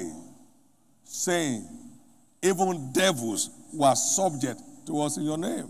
saying, 1.04 1.67
Even 2.41 2.91
devils 2.91 3.52
were 3.74 3.93
subject 3.93 4.62
to 4.88 5.02
us 5.02 5.17
in 5.17 5.24
your 5.24 5.38
name. 5.38 5.67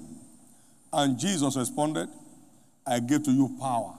And 0.93 1.17
Jesus 1.17 1.55
responded, 1.55 2.09
I 2.85 2.99
give 2.99 3.23
to 3.23 3.31
you 3.31 3.55
power 3.59 3.93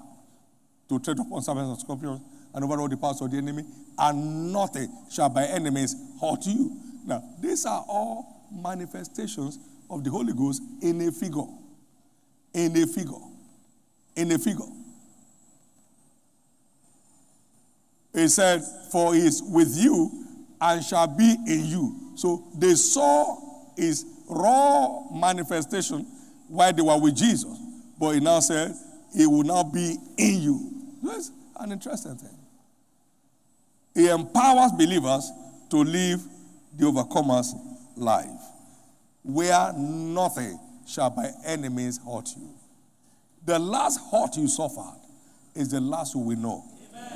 to 0.88 0.98
tread 1.00 1.18
upon 1.18 1.42
serpents 1.42 1.70
and 1.70 1.78
scorpions 1.80 2.20
and 2.54 2.64
over 2.64 2.80
all 2.80 2.88
the 2.88 2.96
powers 2.96 3.20
of 3.20 3.30
the 3.30 3.36
enemy, 3.36 3.64
and 3.98 4.52
nothing 4.52 4.88
shall 5.10 5.28
by 5.28 5.44
enemies 5.44 5.94
hurt 6.20 6.46
you. 6.46 6.80
Now, 7.04 7.22
these 7.40 7.66
are 7.66 7.84
all 7.88 8.46
manifestations 8.52 9.58
of 9.90 10.04
the 10.04 10.10
Holy 10.10 10.32
Ghost 10.32 10.62
in 10.80 11.00
a 11.02 11.12
figure. 11.12 11.46
In 12.54 12.76
a 12.76 12.86
figure 12.86 13.26
in 14.16 14.32
a 14.32 14.38
figure. 14.38 14.64
He 18.14 18.28
said, 18.28 18.62
For 18.90 19.14
he 19.14 19.20
is 19.20 19.42
with 19.42 19.76
you 19.76 20.24
and 20.60 20.82
shall 20.82 21.06
be 21.06 21.36
in 21.46 21.66
you. 21.66 22.12
So 22.16 22.44
they 22.56 22.74
saw 22.74 23.36
his 23.76 24.06
raw 24.28 25.10
manifestation 25.12 26.06
while 26.48 26.72
they 26.72 26.82
were 26.82 26.98
with 26.98 27.16
Jesus. 27.16 27.56
But 27.98 28.12
he 28.12 28.20
now 28.20 28.40
said, 28.40 28.74
He 29.14 29.26
will 29.26 29.42
now 29.42 29.62
be 29.62 29.96
in 30.18 30.42
you. 30.42 30.72
That's 31.02 31.30
an 31.58 31.72
interesting 31.72 32.16
thing. 32.16 32.36
He 33.94 34.08
empowers 34.08 34.72
believers 34.72 35.30
to 35.70 35.78
live 35.78 36.20
the 36.76 36.86
overcomer's 36.86 37.54
life, 37.96 38.28
where 39.22 39.72
nothing 39.72 40.58
shall 40.86 41.10
by 41.10 41.30
enemies 41.44 41.98
hurt 42.04 42.28
you. 42.36 42.50
The 43.44 43.58
last 43.58 44.00
hurt 44.10 44.36
you 44.36 44.48
suffered 44.48 45.00
is 45.54 45.70
the 45.70 45.80
last 45.80 46.14
you 46.14 46.20
will 46.20 46.36
know. 46.36 46.64
Amen. 46.90 47.12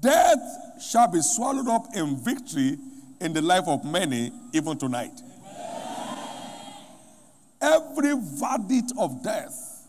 Death 0.00 0.67
shall 0.80 1.08
be 1.08 1.20
swallowed 1.20 1.68
up 1.68 1.86
in 1.94 2.16
victory 2.16 2.78
in 3.20 3.32
the 3.32 3.42
life 3.42 3.64
of 3.66 3.84
many, 3.84 4.32
even 4.52 4.78
tonight. 4.78 5.20
Every 7.60 8.14
verdict 8.16 8.92
of 8.98 9.22
death 9.22 9.86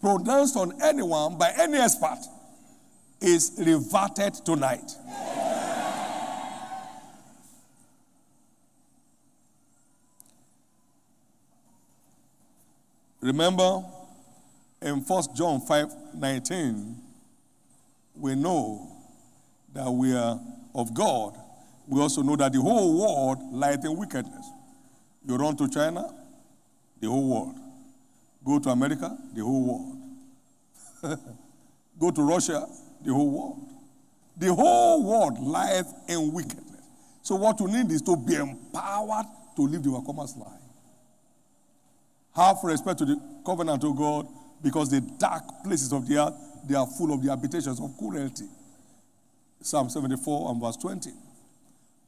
pronounced 0.00 0.56
on 0.56 0.80
anyone 0.82 1.38
by 1.38 1.52
any 1.58 1.78
expert 1.78 2.18
is 3.20 3.52
reverted 3.58 4.34
tonight. 4.44 4.94
Remember 13.20 13.84
in 14.80 15.00
1 15.00 15.22
John 15.34 15.60
5 15.60 16.14
19, 16.14 16.96
we 18.14 18.34
know 18.34 18.97
that 19.72 19.90
we 19.90 20.14
are 20.14 20.40
of 20.74 20.94
God. 20.94 21.34
We 21.86 22.00
also 22.00 22.22
know 22.22 22.36
that 22.36 22.52
the 22.52 22.60
whole 22.60 22.98
world 22.98 23.52
lies 23.52 23.84
in 23.84 23.96
wickedness. 23.96 24.50
You 25.26 25.36
run 25.36 25.56
to 25.56 25.68
China, 25.68 26.12
the 27.00 27.08
whole 27.08 27.28
world. 27.28 27.56
Go 28.44 28.58
to 28.58 28.70
America, 28.70 29.16
the 29.34 29.42
whole 29.42 29.96
world. 31.02 31.18
Go 31.98 32.10
to 32.10 32.22
Russia, 32.22 32.66
the 33.04 33.12
whole 33.12 33.30
world. 33.30 33.68
The 34.36 34.54
whole 34.54 35.04
world 35.04 35.38
lies 35.40 35.84
in 36.08 36.32
wickedness. 36.32 36.64
So, 37.22 37.34
what 37.34 37.58
you 37.60 37.66
need 37.66 37.90
is 37.90 38.02
to 38.02 38.16
be 38.16 38.34
empowered 38.34 39.26
to 39.56 39.62
live 39.62 39.82
the 39.82 39.90
overcomer's 39.90 40.36
life. 40.36 40.60
Have 42.34 42.56
respect 42.62 42.98
to 43.00 43.04
the 43.04 43.20
covenant 43.44 43.82
of 43.82 43.96
God 43.96 44.28
because 44.62 44.90
the 44.90 45.00
dark 45.00 45.42
places 45.64 45.92
of 45.92 46.06
the 46.08 46.22
earth, 46.24 46.34
they 46.68 46.74
are 46.74 46.86
full 46.86 47.12
of 47.12 47.22
the 47.22 47.30
habitations 47.30 47.80
of 47.80 47.96
cruelty. 47.98 48.46
Psalm 49.60 49.88
74 49.88 50.50
and 50.50 50.60
verse 50.60 50.76
20. 50.76 51.10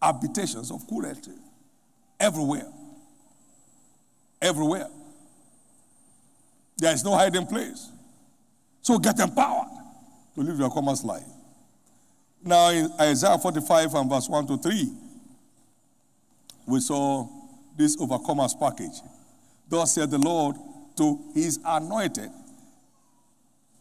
Habitations 0.00 0.70
of 0.70 0.86
cruelty. 0.86 1.32
Everywhere. 2.18 2.70
everywhere. 4.40 4.88
There 6.78 6.92
is 6.92 7.04
no 7.04 7.14
hiding 7.14 7.46
place. 7.46 7.90
So 8.82 8.98
get 8.98 9.18
empowered 9.18 9.68
to 10.34 10.40
live 10.40 10.58
your 10.58 10.70
commerce 10.70 11.04
life. 11.04 11.24
Now, 12.42 12.70
in 12.70 12.90
Isaiah 12.98 13.36
45 13.36 13.94
and 13.94 14.08
verse 14.10 14.28
1 14.28 14.46
to 14.46 14.56
3, 14.56 14.90
we 16.66 16.80
saw 16.80 17.28
this 17.76 17.96
overcomers 17.96 18.58
package. 18.58 19.02
Thus 19.68 19.92
said 19.92 20.10
the 20.10 20.18
Lord 20.18 20.56
to 20.96 21.20
his 21.34 21.60
anointed. 21.64 22.30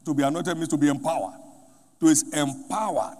To 0.06 0.14
be 0.14 0.24
anointed 0.24 0.56
means 0.58 0.70
to 0.70 0.78
be 0.78 0.90
empowered. 0.90 1.40
To 2.02 2.08
his 2.08 2.24
empowered 2.34 3.18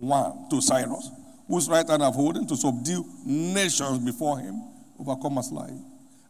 one, 0.00 0.48
to 0.50 0.60
Cyrus, 0.60 1.10
whose 1.46 1.68
right 1.68 1.86
hand 1.88 2.02
have 2.02 2.14
holding 2.14 2.46
to 2.46 2.56
subdue 2.56 3.04
nations 3.24 3.98
before 3.98 4.38
him, 4.38 4.62
overcomers 4.98 5.52
life. 5.52 5.70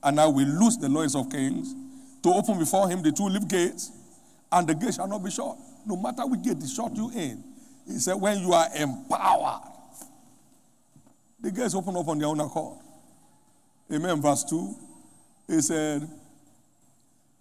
And 0.03 0.21
I 0.21 0.27
will 0.27 0.47
loose 0.47 0.77
the 0.77 0.89
loins 0.89 1.15
of 1.15 1.31
kings 1.31 1.75
to 2.23 2.31
open 2.31 2.59
before 2.59 2.89
him 2.89 3.03
the 3.03 3.13
two 3.13 3.29
live 3.29 3.49
gates, 3.49 3.93
and 4.53 4.67
the 4.67 4.75
gate 4.75 4.95
shall 4.95 5.09
not 5.09 5.23
be 5.23 5.31
shut. 5.31 5.57
No 5.87 5.97
matter 5.97 6.27
which 6.27 6.43
gate 6.43 6.59
is 6.59 6.75
shut 6.75 6.95
you 6.97 7.11
in. 7.11 7.43
He 7.87 7.99
said, 7.99 8.15
when 8.15 8.41
you 8.41 8.53
are 8.53 8.69
empowered, 8.75 9.63
the 11.41 11.51
gates 11.51 11.75
open 11.75 11.97
up 11.97 12.09
on 12.09 12.19
their 12.19 12.29
own 12.29 12.41
accord. 12.41 12.79
Amen. 13.93 14.21
Verse 14.21 14.45
2. 14.45 14.75
He 15.49 15.61
said, 15.61 16.09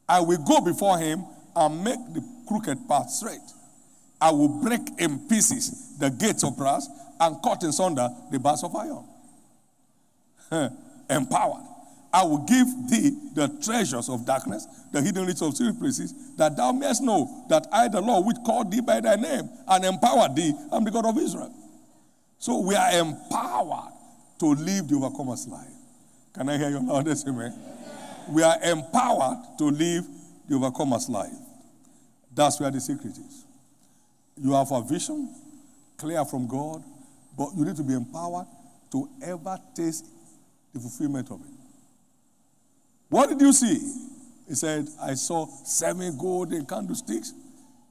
I 0.07 0.21
will 0.21 0.43
go 0.43 0.61
before 0.61 0.97
him 0.97 1.23
and 1.55 1.84
make 1.84 1.99
the 2.13 2.23
crooked 2.47 2.88
path 2.88 3.09
straight. 3.09 3.39
I 4.21 4.32
will 4.32 4.61
break 4.61 4.82
in 4.97 5.27
pieces 5.27 5.88
the 5.99 6.09
gates 6.09 6.43
of 6.43 6.57
brass 6.57 6.87
and 7.19 7.41
cut 7.43 7.63
in 7.63 7.71
sunder 7.71 8.09
the 8.31 8.39
bars 8.39 8.63
of 8.63 8.75
iron. 8.75 9.05
Empowered. 11.09 11.65
I 12.11 12.23
will 12.23 12.39
give 12.39 12.67
thee 12.89 13.11
the 13.35 13.47
treasures 13.63 14.09
of 14.09 14.25
darkness, 14.25 14.65
the 14.91 15.01
hidden 15.01 15.25
riches 15.25 15.43
of 15.43 15.55
secret 15.55 15.79
places, 15.79 16.35
that 16.37 16.57
thou 16.57 16.71
mayest 16.71 17.03
know 17.03 17.45
that 17.49 17.67
I, 17.71 17.87
the 17.87 18.01
Lord, 18.01 18.25
which 18.25 18.37
called 18.43 18.71
thee 18.71 18.81
by 18.81 18.99
thy 18.99 19.15
name 19.15 19.47
and 19.67 19.85
empowered 19.85 20.35
thee, 20.35 20.53
am 20.71 20.83
the 20.83 20.91
God 20.91 21.05
of 21.05 21.17
Israel. 21.19 21.53
So 22.39 22.59
we 22.59 22.73
are 22.73 22.91
empowered 22.97 23.93
to 24.39 24.45
live 24.47 24.87
the 24.87 24.95
overcomer's 24.95 25.47
life. 25.47 25.67
Can 26.33 26.49
I 26.49 26.57
hear 26.57 26.69
you 26.69 26.79
loudest? 26.79 27.27
Amen. 27.27 27.53
We 28.29 28.41
are 28.43 28.57
empowered 28.63 29.37
to 29.59 29.65
live 29.65 30.05
the 30.47 30.55
overcomer's 30.55 31.09
life. 31.09 31.33
That's 32.33 32.59
where 32.59 32.71
the 32.71 32.79
secret 32.79 33.17
is. 33.17 33.45
You 34.37 34.53
have 34.53 34.71
a 34.71 34.81
vision, 34.81 35.35
clear 35.99 36.25
from 36.25 36.47
God, 36.47 36.83
but 37.37 37.49
you 37.55 37.65
need 37.65 37.75
to 37.75 37.83
be 37.83 37.93
empowered 37.93 38.47
to 38.91 39.07
ever 39.21 39.57
taste 39.75 40.05
the 40.73 40.79
fulfillment 40.79 41.29
of 41.29 41.41
it. 41.41 41.47
What 43.09 43.29
did 43.29 43.41
you 43.41 43.53
see? 43.53 43.79
He 44.47 44.55
said, 44.55 44.87
I 45.01 45.13
saw 45.13 45.45
seven 45.63 46.17
golden 46.17 46.65
candlesticks 46.65 47.33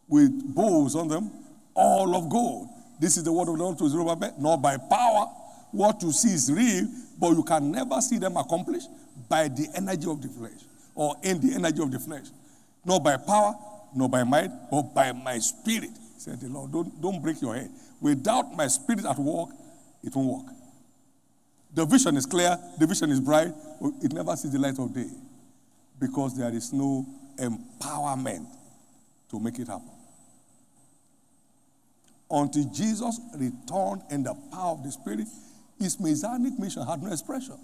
with 0.08 0.30
bowls 0.54 0.96
on 0.96 1.08
them, 1.08 1.30
all 1.74 2.16
of 2.16 2.28
gold. 2.28 2.68
This 2.98 3.16
is 3.16 3.24
the 3.24 3.32
word 3.32 3.48
of 3.48 3.58
the 3.58 3.62
Lord 3.62 3.78
to 3.78 3.88
Zerubbabel, 3.88 4.34
not 4.38 4.56
by 4.56 4.76
power. 4.76 5.26
What 5.70 6.02
you 6.02 6.10
see 6.12 6.34
is 6.34 6.50
real, 6.50 6.88
but 7.20 7.30
you 7.30 7.44
can 7.44 7.70
never 7.70 8.00
see 8.00 8.18
them 8.18 8.36
accomplished 8.36 8.88
by 9.28 9.48
the 9.48 9.68
energy 9.76 10.10
of 10.10 10.20
the 10.22 10.28
flesh 10.28 10.60
or 10.94 11.14
in 11.22 11.40
the 11.40 11.54
energy 11.54 11.82
of 11.82 11.92
the 11.92 11.98
flesh. 12.00 12.26
Not 12.84 13.04
by 13.04 13.16
power, 13.18 13.54
not 13.94 14.10
by 14.10 14.24
might, 14.24 14.50
but 14.70 14.94
by 14.94 15.12
my 15.12 15.38
spirit, 15.38 15.90
said 16.16 16.40
the 16.40 16.48
Lord. 16.48 16.72
Don't, 16.72 17.00
don't 17.00 17.22
break 17.22 17.40
your 17.40 17.54
head. 17.54 17.70
Without 18.00 18.56
my 18.56 18.66
spirit 18.68 19.04
at 19.04 19.18
work, 19.18 19.50
it 20.02 20.14
won't 20.14 20.44
work. 20.44 20.54
The 21.74 21.84
vision 21.84 22.16
is 22.16 22.26
clear, 22.26 22.56
the 22.78 22.86
vision 22.86 23.10
is 23.10 23.20
bright, 23.20 23.52
but 23.80 23.92
it 24.02 24.12
never 24.12 24.34
sees 24.36 24.52
the 24.52 24.58
light 24.58 24.78
of 24.78 24.94
day 24.94 25.10
because 26.00 26.36
there 26.36 26.54
is 26.54 26.72
no 26.72 27.06
empowerment 27.36 28.46
to 29.30 29.40
make 29.40 29.58
it 29.58 29.68
happen. 29.68 29.90
Until 32.30 32.64
Jesus 32.72 33.20
returned 33.34 34.02
in 34.10 34.22
the 34.22 34.34
power 34.52 34.72
of 34.72 34.84
the 34.84 34.90
Spirit, 34.92 35.26
his 35.78 35.98
messianic 35.98 36.58
mission 36.58 36.86
had 36.86 37.02
no 37.02 37.10
expression. 37.10 37.58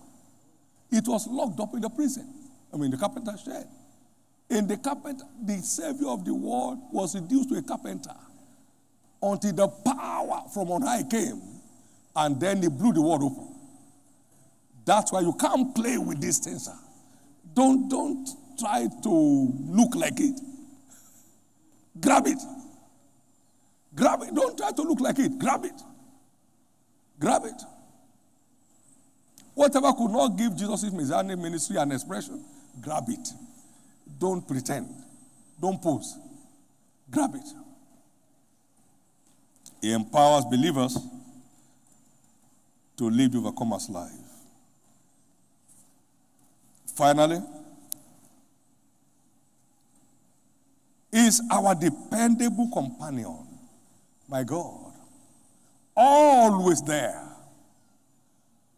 It 0.90 1.06
was 1.06 1.26
locked 1.26 1.60
up 1.60 1.74
in 1.74 1.80
the 1.80 1.90
prison, 1.90 2.26
I 2.72 2.76
mean, 2.76 2.90
the 2.90 2.96
carpenter's 2.96 3.42
shed. 3.42 3.66
In 4.50 4.66
the 4.66 4.76
carpenter, 4.76 5.24
the 5.42 5.58
Savior 5.58 6.08
of 6.08 6.24
the 6.24 6.34
world 6.34 6.78
was 6.92 7.14
reduced 7.14 7.48
to 7.50 7.56
a 7.56 7.62
carpenter 7.62 8.14
until 9.22 9.52
the 9.52 9.68
power 9.68 10.42
from 10.52 10.70
on 10.70 10.82
high 10.82 11.02
came, 11.02 11.40
and 12.16 12.40
then 12.40 12.62
he 12.62 12.68
blew 12.68 12.92
the 12.92 13.02
world 13.02 13.22
open. 13.22 13.54
That's 14.84 15.12
why 15.12 15.20
you 15.20 15.32
can't 15.32 15.74
play 15.74 15.98
with 15.98 16.20
this 16.20 16.38
things. 16.38 16.66
Sir. 16.66 16.74
Don't, 17.54 17.88
don't 17.88 18.28
try 18.58 18.86
to 19.02 19.52
look 19.66 19.94
like 19.94 20.18
it. 20.20 20.38
Grab 22.00 22.26
it. 22.26 22.38
Grab 23.94 24.22
it. 24.22 24.34
Don't 24.34 24.56
try 24.56 24.72
to 24.72 24.82
look 24.82 25.00
like 25.00 25.18
it. 25.18 25.38
Grab 25.38 25.64
it. 25.64 25.80
Grab 27.18 27.42
it. 27.44 27.62
Whatever 29.54 29.92
could 29.92 30.10
not 30.10 30.36
give 30.36 30.56
Jesus' 30.56 30.90
messianic 30.90 31.38
ministry 31.38 31.76
and 31.76 31.92
expression, 31.92 32.44
grab 32.80 33.04
it. 33.08 33.28
Don't 34.18 34.46
pretend. 34.46 34.88
Don't 35.60 35.80
pose. 35.80 36.18
Grab 37.08 37.34
it. 37.36 37.46
He 39.84 39.92
empowers 39.92 40.46
believers 40.46 40.96
to 42.96 43.04
live 43.10 43.32
the 43.32 43.38
overcomer's 43.38 43.90
life. 43.90 44.12
Finally, 46.96 47.42
is 51.12 51.42
our 51.52 51.74
dependable 51.74 52.70
companion, 52.72 53.46
my 54.26 54.42
God. 54.42 54.94
Always 55.94 56.80
there. 56.80 57.22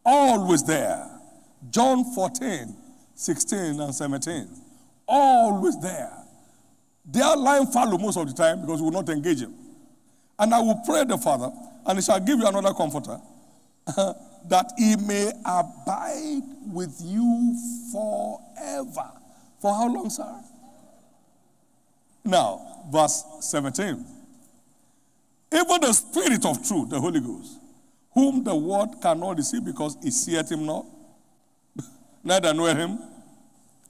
Always 0.04 0.64
there. 0.64 1.08
John 1.70 2.02
14, 2.16 2.74
16, 3.14 3.80
and 3.80 3.94
17. 3.94 4.48
Always 5.06 5.78
there. 5.78 6.10
They 7.08 7.20
are 7.20 7.36
lying 7.36 7.68
fallow 7.68 7.96
most 7.96 8.16
of 8.16 8.26
the 8.26 8.34
time 8.34 8.62
because 8.62 8.80
we 8.80 8.86
will 8.86 9.00
not 9.00 9.08
engage 9.08 9.42
him. 9.42 9.65
And 10.38 10.54
I 10.54 10.60
will 10.60 10.80
pray 10.84 11.04
the 11.04 11.16
Father, 11.18 11.50
and 11.86 11.98
he 11.98 12.02
shall 12.02 12.20
give 12.20 12.38
you 12.38 12.46
another 12.46 12.74
comforter, 12.74 13.18
that 13.86 14.72
he 14.76 14.96
may 14.96 15.32
abide 15.44 16.42
with 16.72 17.00
you 17.02 17.56
forever. 17.92 19.10
For 19.60 19.74
how 19.74 19.92
long, 19.92 20.10
sir? 20.10 20.40
Now, 22.24 22.84
verse 22.90 23.24
17. 23.40 24.04
Even 25.52 25.80
the 25.80 25.92
Spirit 25.92 26.44
of 26.44 26.66
truth, 26.66 26.90
the 26.90 27.00
Holy 27.00 27.20
Ghost, 27.20 27.58
whom 28.12 28.44
the 28.44 28.54
world 28.54 29.00
cannot 29.00 29.36
receive 29.36 29.64
because 29.64 29.96
it 30.04 30.12
seeth 30.12 30.50
him 30.50 30.66
not, 30.66 30.84
neither 32.24 32.52
know 32.52 32.66
him, 32.66 32.98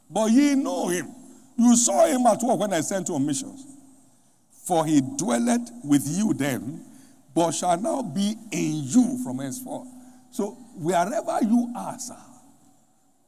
but 0.09 0.31
ye 0.31 0.55
know 0.55 0.89
him. 0.89 1.09
You 1.57 1.75
saw 1.77 2.07
him 2.07 2.27
at 2.27 2.43
work 2.43 2.59
when 2.61 2.73
I 2.73 2.81
sent 2.83 3.09
you 3.09 3.15
on 3.15 3.27
missions. 3.27 3.76
For 4.67 4.85
he 4.85 5.01
dwelleth 5.01 5.71
with 5.85 6.07
you 6.07 6.35
then, 6.35 6.85
but 7.35 7.53
shall 7.53 7.81
now 7.81 8.03
be 8.03 8.35
in 8.51 8.83
you 8.85 9.21
from 9.23 9.39
henceforth. 9.39 9.89
So 10.31 10.51
wherever 10.75 11.39
you 11.43 11.73
are, 11.77 11.99
sir, 11.99 12.17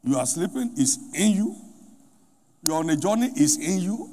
you 0.03 0.16
are 0.16 0.26
sleeping, 0.26 0.72
is 0.76 0.99
in 1.14 1.32
you. 1.32 1.57
You 2.66 2.74
are 2.74 2.80
on 2.80 2.91
a 2.91 2.97
journey, 2.97 3.30
is 3.36 3.57
in 3.57 3.80
you. 3.80 4.11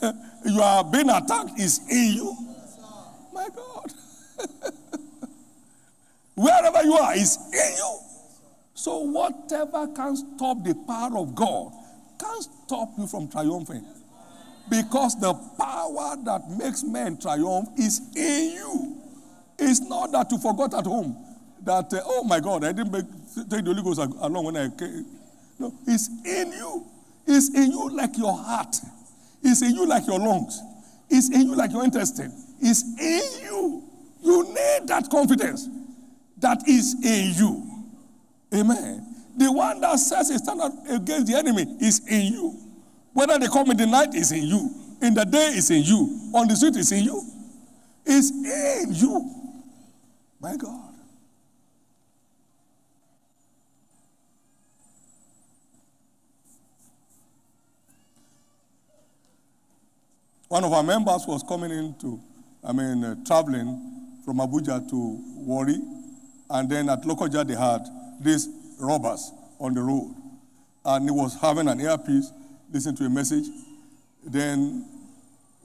you 0.46 0.60
are 0.60 0.84
being 0.84 1.10
attacked, 1.10 1.58
is 1.60 1.80
in 1.90 2.14
you. 2.14 2.36
My 3.32 3.48
God. 3.54 3.92
wherever 6.34 6.82
you 6.82 6.94
are, 6.94 7.14
is 7.14 7.36
in 7.52 7.76
you. 7.76 7.98
So 8.74 8.98
whatever 8.98 9.86
can 9.88 10.16
stop 10.16 10.64
the 10.64 10.74
power 10.86 11.18
of 11.18 11.34
God 11.34 11.72
can't 12.22 12.42
stop 12.42 12.90
you 12.98 13.06
from 13.06 13.28
triumphing. 13.28 13.84
Because 14.72 15.20
the 15.20 15.34
power 15.58 16.16
that 16.24 16.48
makes 16.48 16.82
men 16.82 17.18
triumph 17.18 17.68
is 17.76 18.00
in 18.16 18.52
you. 18.52 19.02
It's 19.58 19.80
not 19.80 20.12
that 20.12 20.32
you 20.32 20.38
forgot 20.38 20.72
at 20.72 20.86
home 20.86 21.14
that, 21.62 21.92
uh, 21.92 22.00
oh 22.06 22.24
my 22.24 22.40
God, 22.40 22.64
I 22.64 22.72
didn't 22.72 22.90
make, 22.90 23.04
take 23.50 23.64
the 23.66 23.74
Holy 23.74 23.82
Ghost 23.82 23.98
along 24.00 24.46
when 24.46 24.56
I 24.56 24.70
came. 24.70 25.04
No, 25.58 25.74
it's 25.86 26.08
in 26.24 26.52
you. 26.52 26.86
It's 27.26 27.54
in 27.54 27.70
you 27.70 27.90
like 27.90 28.16
your 28.16 28.34
heart. 28.34 28.74
It's 29.42 29.60
in 29.60 29.74
you 29.74 29.86
like 29.86 30.06
your 30.06 30.18
lungs. 30.18 30.58
It's 31.10 31.28
in 31.28 31.48
you 31.48 31.54
like 31.54 31.70
your 31.70 31.84
intestine. 31.84 32.32
It's 32.58 32.82
in 32.98 33.44
you. 33.44 33.82
You 34.22 34.42
need 34.44 34.88
that 34.88 35.06
confidence 35.10 35.68
that 36.38 36.66
is 36.66 36.94
in 37.04 37.34
you. 37.34 37.84
Amen. 38.54 39.16
The 39.36 39.52
one 39.52 39.82
that 39.82 39.98
says 39.98 40.30
a 40.30 40.38
standard 40.38 40.72
against 40.88 41.30
the 41.30 41.36
enemy 41.36 41.66
is 41.78 42.00
in 42.08 42.32
you. 42.32 42.71
Whether 43.12 43.38
they 43.38 43.46
come 43.46 43.70
in 43.70 43.76
the 43.76 43.86
night 43.86 44.14
is 44.14 44.32
in 44.32 44.44
you, 44.44 44.70
in 45.00 45.14
the 45.14 45.24
day 45.24 45.48
is 45.48 45.70
in 45.70 45.82
you, 45.82 46.30
on 46.34 46.48
the 46.48 46.56
street 46.56 46.76
is 46.76 46.92
in 46.92 47.04
you. 47.04 47.22
It's 48.06 48.30
in 48.30 48.94
you. 48.94 49.30
My 50.40 50.56
God. 50.56 50.92
One 60.48 60.64
of 60.64 60.72
our 60.74 60.82
members 60.82 61.24
was 61.26 61.42
coming 61.42 61.70
into, 61.70 62.20
I 62.62 62.72
mean, 62.72 63.02
uh, 63.02 63.14
traveling 63.26 64.20
from 64.22 64.36
Abuja 64.36 64.86
to 64.90 65.18
Warri, 65.36 65.80
and 66.50 66.68
then 66.68 66.90
at 66.90 67.02
Lokoja 67.02 67.46
they 67.46 67.54
had 67.54 67.80
these 68.20 68.48
robbers 68.78 69.32
on 69.58 69.72
the 69.72 69.80
road, 69.80 70.14
and 70.84 71.04
he 71.04 71.10
was 71.10 71.40
having 71.40 71.68
an 71.68 71.80
earpiece 71.80 72.30
listening 72.72 72.96
to 72.96 73.04
a 73.04 73.10
message. 73.10 73.44
Then 74.24 74.84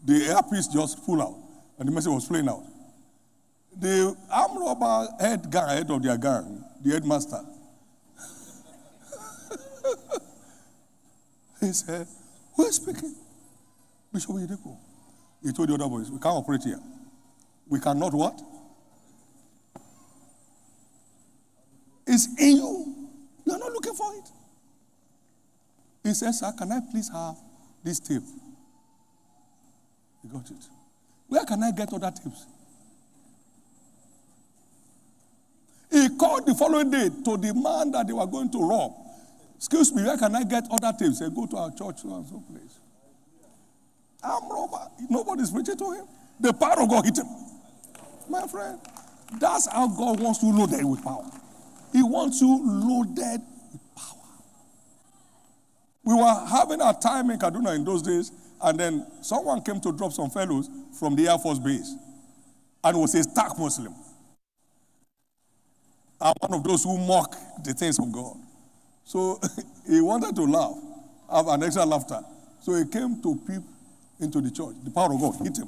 the 0.05 0.25
earpiece 0.25 0.67
just 0.67 1.03
pulled 1.05 1.21
out, 1.21 1.35
and 1.79 1.87
the 1.87 1.91
message 1.91 2.11
was 2.11 2.27
playing 2.27 2.49
out. 2.49 2.63
The 3.79 4.15
armed 4.31 4.59
robber 4.59 5.07
head 5.19 5.49
gang, 5.51 5.69
head 5.69 5.89
of 5.89 6.03
their 6.03 6.17
gang, 6.17 6.63
the 6.83 6.91
headmaster, 6.91 7.39
he 11.61 11.71
said, 11.71 12.07
Who 12.55 12.65
is 12.65 12.75
speaking? 12.75 13.15
Bishop 14.11 14.31
Oyedepo. 14.31 14.75
He 15.43 15.51
told 15.51 15.69
the 15.69 15.75
other 15.75 15.87
boys, 15.87 16.09
We 16.09 16.17
can't 16.19 16.35
operate 16.35 16.63
here. 16.63 16.79
We 17.67 17.79
cannot 17.79 18.13
what? 18.13 18.41
It's 22.07 22.27
in 22.39 22.57
you. 22.57 22.95
You're 23.45 23.59
not 23.59 23.71
looking 23.71 23.93
for 23.93 24.13
it. 24.15 24.29
He 26.07 26.13
says, 26.13 26.39
Sir, 26.39 26.53
can 26.57 26.71
I 26.71 26.79
please 26.89 27.09
have 27.09 27.35
this 27.83 27.99
tape? 27.99 28.23
He 30.21 30.29
got 30.29 30.49
it. 30.49 30.65
Where 31.27 31.43
can 31.43 31.61
I 31.61 31.71
get 31.71 31.91
other 31.91 32.11
tapes? 32.11 32.45
He 35.91 36.07
called 36.17 36.45
the 36.45 36.55
following 36.55 36.91
day 36.91 37.09
to 37.09 37.35
the 37.35 37.53
man 37.53 37.91
that 37.91 38.07
they 38.07 38.13
were 38.13 38.25
going 38.25 38.49
to 38.51 38.69
rob. 38.69 38.93
Excuse 39.57 39.93
me, 39.93 40.03
where 40.03 40.17
can 40.17 40.33
I 40.33 40.45
get 40.45 40.65
other 40.71 40.93
tapes? 40.97 41.19
Say, 41.19 41.29
go 41.29 41.45
to 41.45 41.57
our 41.57 41.71
church 41.71 42.03
and 42.05 42.25
so 42.25 42.41
place. 42.49 42.79
I'm 44.23 44.49
robber. 44.49 44.87
Nobody's 45.09 45.51
preaching 45.51 45.77
to 45.77 45.91
him. 45.91 46.05
The 46.39 46.53
power 46.53 46.83
of 46.83 46.89
God 46.89 47.03
hit 47.03 47.17
him. 47.17 47.27
My 48.29 48.47
friend, 48.47 48.79
that's 49.41 49.69
how 49.69 49.89
God 49.89 50.21
wants 50.21 50.41
you 50.41 50.57
loaded 50.57 50.85
with 50.85 51.03
power. 51.03 51.29
He 51.91 52.01
wants 52.01 52.39
you 52.39 52.61
loaded. 52.63 53.41
We 56.07 56.13
were 56.13 56.45
having 56.49 56.79
a 56.79 56.93
time 56.93 57.29
in 57.31 57.37
Kaduna 57.37 57.75
in 57.75 57.83
those 57.83 58.01
days, 58.01 58.31
and 58.61 58.79
then 58.79 59.05
someone 59.19 59.61
came 59.61 59.81
to 59.81 59.91
drop 59.91 60.13
some 60.13 60.29
fellows 60.29 60.69
from 60.97 61.17
the 61.17 61.27
Air 61.27 61.37
Force 61.37 61.59
base 61.59 61.95
and 62.81 62.97
was 62.97 63.13
a 63.13 63.23
stark 63.23 63.59
Muslim. 63.59 63.93
And 66.21 66.33
one 66.39 66.53
of 66.53 66.63
those 66.63 66.85
who 66.85 66.97
mock 66.97 67.35
the 67.61 67.73
things 67.73 67.99
of 67.99 68.09
God. 68.13 68.37
So 69.03 69.37
he 69.85 69.99
wanted 69.99 70.33
to 70.37 70.43
laugh, 70.43 70.75
have 71.29 71.49
an 71.49 71.63
extra 71.63 71.85
laughter. 71.85 72.21
So 72.61 72.73
he 72.75 72.85
came 72.85 73.21
to 73.21 73.35
peep 73.45 73.63
into 74.21 74.39
the 74.39 74.49
church. 74.49 74.75
The 74.85 74.91
power 74.91 75.13
of 75.13 75.19
God 75.19 75.35
hit 75.43 75.57
him 75.57 75.67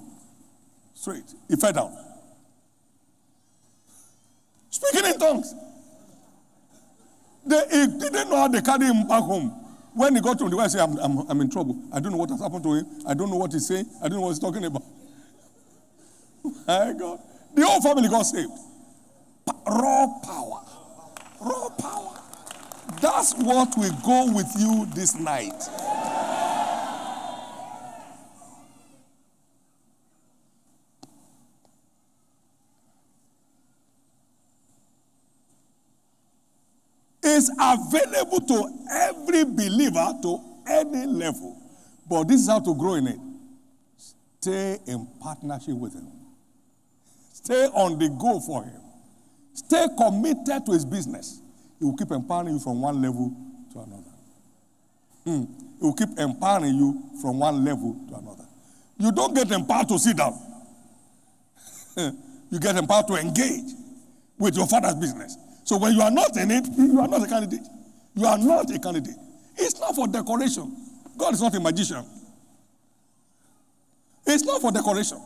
straight. 0.93 1.25
He 1.49 1.57
fell 1.57 1.73
down. 1.73 1.97
Speaking 4.69 5.05
in 5.05 5.19
tongues. 5.19 5.53
They, 7.45 7.61
he 7.71 7.87
didn't 7.87 8.29
know 8.29 8.37
how 8.37 8.47
they 8.47 8.61
carry 8.61 8.85
him 8.85 9.05
back 9.05 9.23
home. 9.23 9.65
When 9.99 10.15
he 10.15 10.21
got 10.21 10.39
to 10.39 10.47
the 10.47 10.55
wife, 10.55 10.71
said, 10.71 10.79
I'm, 10.79 10.97
I'm, 10.97 11.29
I'm 11.29 11.41
in 11.41 11.49
trouble. 11.49 11.77
I 11.91 11.99
don't 11.99 12.13
know 12.13 12.17
what 12.19 12.29
has 12.29 12.39
happened 12.39 12.63
to 12.63 12.73
him. 12.73 12.85
I 13.05 13.13
don't 13.13 13.29
know 13.29 13.35
what 13.35 13.51
he's 13.51 13.67
saying. 13.67 13.85
I 14.01 14.07
don't 14.07 14.19
know 14.19 14.21
what 14.21 14.29
he's 14.29 14.39
talking 14.39 14.63
about. 14.63 14.83
My 16.65 16.93
God. 16.97 17.19
The 17.53 17.65
whole 17.65 17.81
family 17.81 18.07
got 18.07 18.21
saved. 18.21 18.49
Raw 19.67 20.07
power. 20.23 20.63
Raw 21.41 21.69
power. 21.77 22.17
That's 23.01 23.33
what 23.33 23.77
will 23.77 23.91
go 24.05 24.31
with 24.33 24.47
you 24.57 24.87
this 24.95 25.15
night. 25.15 25.67
Is 37.39 37.51
available 37.59 38.41
to 38.41 38.85
every 38.91 39.45
believer 39.45 40.13
to 40.21 40.39
any 40.67 41.05
level. 41.05 41.57
But 42.09 42.27
this 42.27 42.41
is 42.41 42.49
how 42.49 42.59
to 42.59 42.75
grow 42.75 42.95
in 42.95 43.07
it. 43.07 43.19
Stay 44.41 44.77
in 44.87 45.07
partnership 45.21 45.75
with 45.75 45.93
Him, 45.93 46.07
stay 47.33 47.65
on 47.65 47.99
the 47.99 48.09
go 48.09 48.39
for 48.39 48.63
Him, 48.63 48.81
stay 49.53 49.85
committed 49.97 50.65
to 50.65 50.71
His 50.71 50.85
business. 50.85 51.41
He 51.77 51.85
will 51.85 51.95
keep 51.95 52.11
empowering 52.11 52.53
you 52.55 52.59
from 52.59 52.81
one 52.81 53.01
level 53.01 53.33
to 53.73 53.79
another. 53.79 54.03
Hmm. 55.25 55.43
He 55.79 55.85
will 55.85 55.93
keep 55.93 56.09
empowering 56.17 56.75
you 56.75 57.03
from 57.21 57.39
one 57.39 57.63
level 57.63 57.97
to 58.09 58.15
another. 58.15 58.45
You 58.97 59.11
don't 59.11 59.33
get 59.33 59.51
empowered 59.51 59.87
to 59.89 59.99
sit 59.99 60.17
down. 60.17 60.37
you 62.49 62.59
get 62.59 62.75
empowered 62.75 63.07
to 63.07 63.15
engage 63.15 63.71
with 64.37 64.55
your 64.55 64.67
father's 64.67 64.95
business. 64.95 65.37
So 65.69 65.77
when 65.77 65.93
you 65.93 66.01
are 66.01 66.09
not 66.09 66.35
in 66.35 66.49
it, 66.49 66.65
you 66.79 66.99
are 66.99 67.07
not 67.07 67.21
a 67.21 67.27
candidate. 67.27 67.67
You 68.15 68.25
are 68.25 68.39
not 68.39 68.71
a 68.73 68.79
candidate. 68.79 69.13
It's 69.55 69.79
not 69.79 69.95
for 69.95 70.07
decoration. 70.07 70.75
God 71.15 71.35
is 71.35 71.41
not 71.43 71.53
a 71.53 71.59
magician. 71.59 72.03
It's 74.25 74.43
not 74.45 74.61
for 74.63 74.71
decoration. 74.71 75.21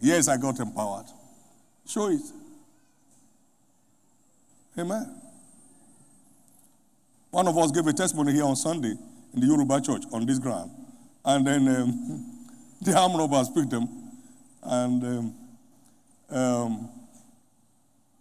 Yes, 0.00 0.26
I 0.28 0.38
got 0.38 0.58
empowered. 0.58 1.04
Show 1.86 2.08
it. 2.08 2.22
Amen. 4.78 5.20
One 7.30 7.46
of 7.46 7.58
us 7.58 7.70
gave 7.70 7.86
a 7.86 7.92
testimony 7.92 8.32
here 8.32 8.44
on 8.44 8.56
Sunday 8.56 8.94
in 9.34 9.40
the 9.40 9.46
Yoruba 9.46 9.82
church 9.82 10.04
on 10.14 10.24
this 10.24 10.38
ground. 10.38 10.70
And 11.26 11.46
then 11.46 11.68
um, 11.68 12.46
the 12.80 12.98
arm 12.98 13.16
robbers 13.18 13.50
picked 13.50 13.68
them 13.68 13.86
and 14.62 15.04
um, 15.04 15.34
um, 16.30 16.88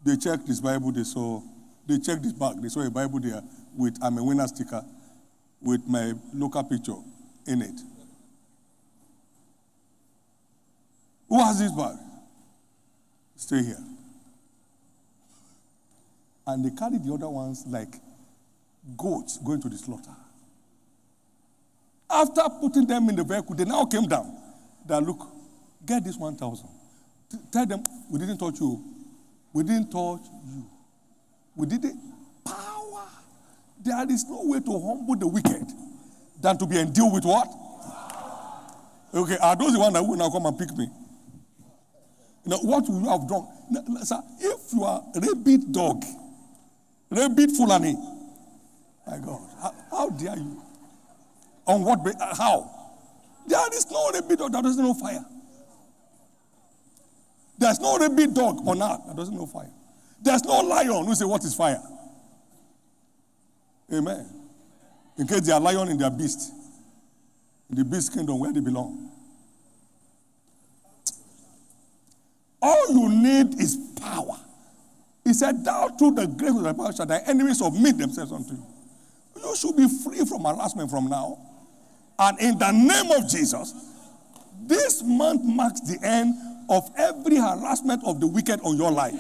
they 0.04 0.18
checked 0.18 0.46
his 0.46 0.60
Bible, 0.60 0.92
they 0.92 1.06
saw 1.06 1.42
they 1.88 2.00
checked 2.00 2.24
his 2.24 2.34
bag. 2.34 2.62
They 2.62 2.70
saw 2.70 2.86
a 2.86 2.90
Bible 2.90 3.20
there 3.20 3.42
with 3.76 3.98
I'm 4.02 4.18
a 4.18 4.24
winner 4.24 4.48
sticker 4.48 4.84
with 5.62 5.86
my 5.88 6.14
local 6.34 6.64
picture 6.64 6.96
in 7.48 7.62
it. 7.62 7.80
Who 11.30 11.40
has 11.40 11.60
this 11.60 11.72
bag? 11.72 11.98
Stay 13.36 13.64
here. 13.64 13.84
And 16.46 16.66
they 16.66 16.76
carried 16.76 17.04
the 17.04 17.14
other 17.14 17.30
ones 17.30 17.64
like 17.68 17.96
goats 18.98 19.38
going 19.38 19.62
to 19.62 19.70
the 19.70 19.78
slaughter. 19.78 20.16
After 22.10 22.44
putting 22.62 22.86
them 22.86 23.10
in 23.10 23.16
the 23.16 23.24
vehicle, 23.24 23.56
they 23.56 23.66
now 23.66 23.86
came 23.86 24.08
down. 24.08 24.38
That 24.86 25.02
look, 25.02 25.26
get 25.86 26.04
this 26.04 26.18
1,000. 26.18 26.68
Tell 27.52 27.66
them, 27.66 27.84
we 28.12 28.20
didn't 28.20 28.38
touch 28.38 28.60
you. 28.60 28.84
We 29.54 29.64
didn't 29.64 29.90
touch 29.90 30.22
you. 30.46 30.66
We 31.56 31.68
did 31.68 31.86
it. 31.86 31.96
Power. 32.46 33.08
There 33.84 34.12
is 34.12 34.26
no 34.26 34.42
way 34.44 34.60
to 34.60 34.72
humble 34.72 35.16
the 35.16 35.28
wicked 35.28 35.72
than 36.42 36.58
to 36.58 36.66
be 36.66 36.80
endued 36.80 37.14
with 37.14 37.26
what? 37.26 37.48
Okay, 39.14 39.38
are 39.38 39.56
those 39.56 39.74
the 39.74 39.80
ones 39.80 39.94
that 39.94 40.04
will 40.04 40.16
now 40.16 40.30
come 40.30 40.46
and 40.46 40.58
pick 40.58 40.76
me? 40.76 40.88
Now, 42.46 42.58
what 42.58 42.88
will 42.90 43.02
you 43.02 43.10
have 43.10 43.28
done? 43.28 43.48
Now, 43.70 44.02
sir, 44.02 44.20
if 44.40 44.74
you 44.74 44.84
are 44.84 45.04
a 45.16 45.20
rabid 45.20 45.72
dog, 45.72 46.04
rabid 47.10 47.52
Fulani, 47.52 47.96
my 49.08 49.18
God, 49.20 49.42
how, 49.62 49.74
how 49.92 50.10
dare 50.10 50.38
you? 50.38 50.62
On 51.66 51.84
what? 51.84 52.00
How? 52.38 52.70
There 53.48 53.74
is 53.74 53.90
no 53.92 54.10
rabid 54.12 54.40
dog 54.40 54.52
that 54.52 54.64
doesn't 54.64 54.84
know 54.84 54.94
fire. 54.94 55.24
There's 57.58 57.80
no 57.80 57.98
rabid 57.98 58.34
dog 58.34 58.68
on 58.68 58.82
earth 58.82 59.02
that 59.08 59.16
doesn't 59.16 59.36
know 59.36 59.46
fire. 59.46 59.72
There's 60.24 60.44
no 60.46 60.62
lion 60.62 61.06
who 61.06 61.14
say, 61.14 61.26
What 61.26 61.44
is 61.44 61.54
fire? 61.54 61.82
Amen. 63.92 64.26
In 65.18 65.28
case 65.28 65.42
they 65.42 65.52
are 65.52 65.60
lion 65.60 65.90
in 65.90 65.98
their 65.98 66.10
beast, 66.10 66.52
in 67.70 67.76
the 67.76 67.86
beast 67.86 68.14
kingdom 68.14 68.40
where 68.40 68.52
they 68.52 68.62
belong. 68.62 69.12
All 72.62 72.94
you 72.94 73.10
need 73.10 73.60
is 73.60 73.78
power. 74.00 74.40
He 75.26 75.34
said, 75.34 75.64
Thou 75.66 75.90
through 75.90 76.12
the 76.12 76.28
grace 76.28 76.56
of 76.56 76.64
thy 76.64 76.74
power 76.74 76.94
shall 76.94 77.06
thy 77.06 77.20
enemies 77.28 77.60
submit 77.60 77.98
themselves 77.98 78.32
unto 78.32 78.54
you. 78.54 78.66
You 79.36 79.56
should 79.58 79.76
be 79.76 79.88
free 80.04 80.24
from 80.26 80.46
harassment 80.46 80.90
from 80.90 81.10
now. 81.10 81.38
And 82.18 82.40
in 82.40 82.58
the 82.58 82.72
name 82.72 83.12
of 83.12 83.30
Jesus, 83.30 83.74
this 84.62 85.04
month 85.04 85.44
marks 85.44 85.82
the 85.82 86.00
end 86.02 86.34
of 86.70 86.90
every 86.98 87.36
harassment 87.36 88.04
of 88.06 88.22
the 88.22 88.28
wicked 88.28 88.62
on 88.62 88.78
your 88.78 88.92
life. 88.92 89.20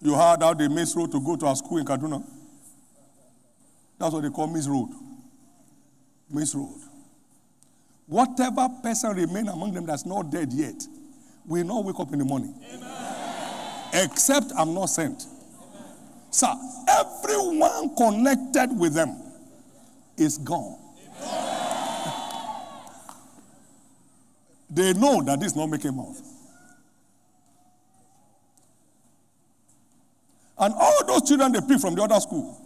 You 0.00 0.14
heard 0.14 0.42
how 0.42 0.54
they 0.54 0.68
miss 0.68 0.94
road 0.94 1.10
to 1.12 1.20
go 1.20 1.36
to 1.36 1.46
our 1.46 1.56
school 1.56 1.78
in 1.78 1.84
Kaduna? 1.86 2.22
That's 3.98 4.12
what 4.12 4.22
they 4.22 4.30
call 4.30 4.46
Miss 4.46 4.68
Road. 4.68 4.90
Miss 6.30 6.54
Road. 6.54 6.74
Whatever 8.06 8.68
person 8.82 9.16
remain 9.16 9.48
among 9.48 9.72
them 9.72 9.86
that's 9.86 10.04
not 10.06 10.30
dead 10.30 10.52
yet 10.52 10.86
will 11.46 11.64
not 11.64 11.84
wake 11.84 11.98
up 11.98 12.12
in 12.12 12.18
the 12.18 12.24
morning. 12.24 12.54
Amen. 12.72 14.04
Except 14.04 14.52
I'm 14.56 14.74
not 14.74 14.86
sent. 14.86 15.24
Amen. 15.24 15.84
Sir, 16.30 16.52
everyone 16.88 17.96
connected 17.96 18.78
with 18.78 18.94
them 18.94 19.16
is 20.16 20.38
gone. 20.38 20.78
they 24.70 24.92
know 24.92 25.22
that 25.22 25.40
this 25.40 25.52
is 25.52 25.56
not 25.56 25.66
making 25.68 25.96
mouth. 25.96 26.20
And 30.58 30.74
all 30.74 31.06
those 31.06 31.28
children 31.28 31.52
they 31.52 31.60
picked 31.60 31.80
from 31.80 31.94
the 31.94 32.02
other 32.02 32.18
school, 32.20 32.56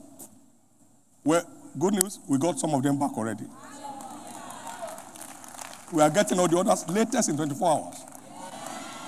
well, 1.24 1.45
good 1.78 1.95
news, 1.95 2.18
we 2.28 2.38
got 2.38 2.59
some 2.59 2.72
of 2.74 2.82
them 2.82 2.99
back 2.99 3.16
already. 3.16 3.45
We 5.93 6.03
are 6.03 6.11
getting 6.11 6.38
all 6.38 6.47
the 6.47 6.59
others 6.59 6.88
latest 6.88 7.28
in 7.28 7.36
24 7.36 7.68
hours. 7.68 7.97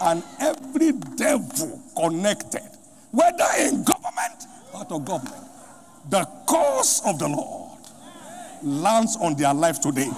And 0.01 0.23
every 0.41 0.93
devil 0.93 1.81
connected, 1.97 2.69
whether 3.13 3.47
in 3.61 3.85
government 3.85 4.47
or 4.73 4.81
out 4.81 4.91
of 4.91 5.05
government, 5.05 5.45
the 6.11 6.25
cause 6.47 7.03
of 7.07 7.21
the 7.21 7.29
Lord 7.29 7.79
lands 8.63 9.17
on 9.21 9.37
their 9.37 9.55
life 9.55 9.81
today. 9.81 10.09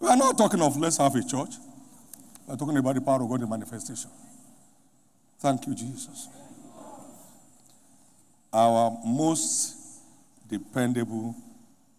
We 0.00 0.08
are 0.08 0.16
not 0.16 0.36
talking 0.36 0.60
of 0.60 0.76
let's 0.76 0.98
have 0.98 1.14
a 1.14 1.22
church. 1.22 1.54
We're 2.48 2.56
talking 2.56 2.78
about 2.78 2.94
the 2.94 3.02
power 3.02 3.22
of 3.22 3.28
God 3.28 3.42
in 3.42 3.48
manifestation. 3.48 4.10
Thank 5.38 5.66
you, 5.66 5.74
Jesus. 5.74 6.28
Our 8.50 8.98
most 9.04 9.76
dependable 10.48 11.36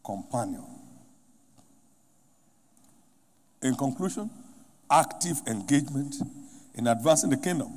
companion. 0.03 0.65
In 3.61 3.75
conclusion, 3.75 4.31
active 4.89 5.37
engagement 5.45 6.15
in 6.73 6.87
advancing 6.87 7.29
the 7.29 7.37
kingdom 7.37 7.71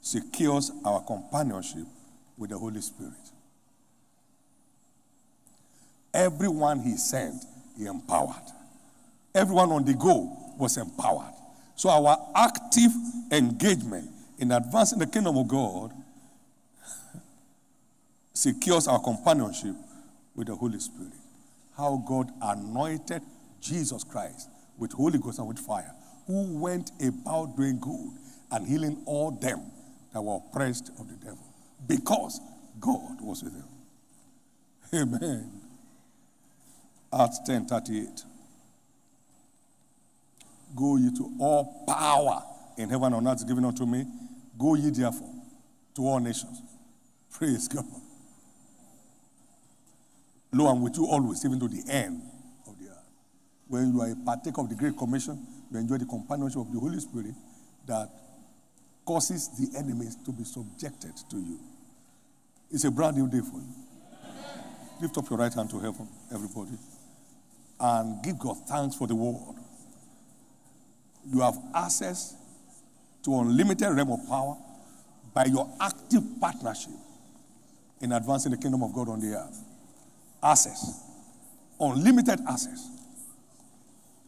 secures 0.00 0.72
our 0.86 1.02
companionship 1.02 1.84
with 2.38 2.48
the 2.48 2.56
Holy 2.56 2.80
Spirit. 2.80 3.12
Everyone 6.14 6.80
he 6.80 6.96
sent, 6.96 7.44
he 7.76 7.84
empowered. 7.84 8.36
Everyone 9.34 9.70
on 9.72 9.84
the 9.84 9.92
go 9.92 10.34
was 10.58 10.78
empowered. 10.78 11.34
So 11.80 11.88
our 11.88 12.28
active 12.34 12.92
engagement 13.32 14.10
in 14.38 14.52
advancing 14.52 14.98
the 14.98 15.06
kingdom 15.06 15.38
of 15.38 15.48
God 15.48 15.94
secures 18.34 18.86
our 18.86 19.00
companionship 19.00 19.74
with 20.36 20.48
the 20.48 20.54
Holy 20.54 20.78
Spirit. 20.78 21.14
How 21.74 22.04
God 22.06 22.30
anointed 22.42 23.22
Jesus 23.62 24.04
Christ 24.04 24.50
with 24.76 24.92
Holy 24.92 25.18
Ghost 25.18 25.38
and 25.38 25.48
with 25.48 25.58
fire, 25.58 25.94
who 26.26 26.58
went 26.58 26.90
about 27.00 27.56
doing 27.56 27.80
good 27.80 28.12
and 28.52 28.68
healing 28.68 29.02
all 29.06 29.30
them 29.30 29.62
that 30.12 30.20
were 30.20 30.36
oppressed 30.36 30.90
of 31.00 31.08
the 31.08 31.16
devil, 31.24 31.46
because 31.86 32.42
God 32.78 33.22
was 33.22 33.42
with 33.42 33.54
him. 33.54 35.14
Amen. 35.14 35.50
Acts 37.10 37.40
10 37.46 37.64
38. 37.64 38.24
Go 40.74 40.96
ye 40.96 41.10
to 41.16 41.36
all 41.40 41.84
power 41.86 42.42
in 42.76 42.88
heaven 42.88 43.12
and 43.12 43.26
earth 43.26 43.46
given 43.46 43.64
unto 43.64 43.86
me. 43.86 44.04
Go 44.58 44.74
ye 44.74 44.90
therefore 44.90 45.32
to 45.94 46.02
all 46.02 46.20
nations. 46.20 46.62
Praise 47.32 47.68
God. 47.68 47.84
Lo, 50.52 50.66
I'm 50.66 50.82
with 50.82 50.96
you 50.96 51.06
always, 51.06 51.44
even 51.44 51.60
to 51.60 51.68
the 51.68 51.82
end 51.88 52.22
of 52.66 52.78
the 52.78 52.90
earth. 52.90 53.04
When 53.68 53.94
you 53.94 54.00
are 54.00 54.10
a 54.10 54.16
partaker 54.16 54.60
of 54.60 54.68
the 54.68 54.74
Great 54.74 54.96
Commission, 54.96 55.46
you 55.70 55.78
enjoy 55.78 55.98
the 55.98 56.06
companionship 56.06 56.60
of 56.60 56.72
the 56.72 56.80
Holy 56.80 56.98
Spirit 56.98 57.34
that 57.86 58.08
causes 59.04 59.48
the 59.58 59.78
enemies 59.78 60.16
to 60.24 60.32
be 60.32 60.44
subjected 60.44 61.12
to 61.30 61.36
you. 61.36 61.58
It's 62.70 62.84
a 62.84 62.90
brand 62.90 63.16
new 63.16 63.28
day 63.28 63.40
for 63.40 63.58
you. 63.58 63.74
Lift 65.00 65.16
up 65.18 65.30
your 65.30 65.38
right 65.38 65.52
hand 65.52 65.70
to 65.70 65.78
heaven, 65.78 66.08
everybody, 66.32 66.76
and 67.78 68.22
give 68.22 68.38
God 68.38 68.56
thanks 68.68 68.96
for 68.96 69.06
the 69.06 69.14
word. 69.14 69.56
You 71.26 71.40
have 71.40 71.58
access 71.74 72.34
to 73.22 73.38
unlimited 73.38 73.88
realm 73.94 74.12
of 74.12 74.28
power 74.28 74.56
by 75.34 75.44
your 75.44 75.68
active 75.80 76.22
partnership 76.40 76.92
in 78.00 78.12
advancing 78.12 78.52
the 78.52 78.58
kingdom 78.58 78.82
of 78.82 78.92
God 78.92 79.08
on 79.08 79.20
the 79.20 79.36
earth 79.36 79.64
access, 80.42 81.02
unlimited 81.78 82.40
access 82.48 82.88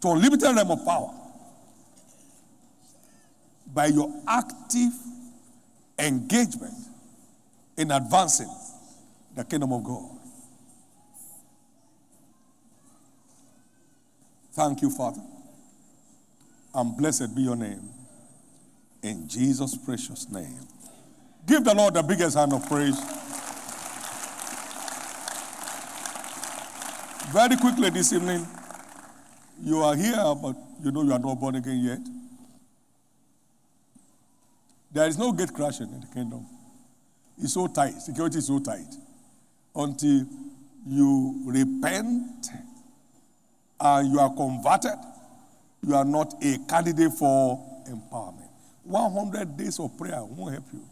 to 0.00 0.08
unlimited 0.08 0.54
realm 0.54 0.70
of 0.70 0.84
power 0.84 1.14
by 3.72 3.86
your 3.86 4.12
active 4.28 4.92
engagement 5.98 6.74
in 7.76 7.90
advancing 7.90 8.50
the 9.34 9.44
kingdom 9.44 9.72
of 9.72 9.82
God. 9.82 10.18
Thank 14.52 14.82
you, 14.82 14.90
Father. 14.90 15.22
And 16.74 16.96
blessed 16.96 17.34
be 17.34 17.42
your 17.42 17.56
name. 17.56 17.90
In 19.02 19.28
Jesus' 19.28 19.76
precious 19.76 20.30
name. 20.30 20.66
Give 21.46 21.64
the 21.64 21.74
Lord 21.74 21.94
the 21.94 22.02
biggest 22.02 22.36
hand 22.36 22.52
of 22.52 22.66
praise. 22.68 22.98
Very 27.32 27.56
quickly 27.56 27.90
this 27.90 28.12
evening, 28.12 28.46
you 29.62 29.82
are 29.82 29.96
here, 29.96 30.34
but 30.40 30.54
you 30.82 30.90
know 30.92 31.02
you 31.02 31.12
are 31.12 31.18
not 31.18 31.40
born 31.40 31.56
again 31.56 31.80
yet. 31.80 31.98
There 34.92 35.08
is 35.08 35.18
no 35.18 35.32
gate 35.32 35.52
crashing 35.52 35.88
in 35.88 36.00
the 36.00 36.06
kingdom. 36.06 36.46
It's 37.38 37.54
so 37.54 37.66
tight. 37.66 37.94
Security 37.94 38.38
is 38.38 38.46
so 38.46 38.58
tight. 38.58 38.94
Until 39.74 40.26
you 40.86 41.42
repent 41.46 42.46
and 43.80 44.12
you 44.12 44.20
are 44.20 44.34
converted, 44.34 44.98
you 45.86 45.94
are 45.94 46.04
not 46.04 46.34
a 46.42 46.58
candidate 46.68 47.12
for 47.12 47.58
empowerment. 47.88 48.48
100 48.84 49.56
days 49.56 49.78
of 49.80 49.96
prayer 49.98 50.22
won't 50.24 50.54
help 50.54 50.64
you. 50.72 50.84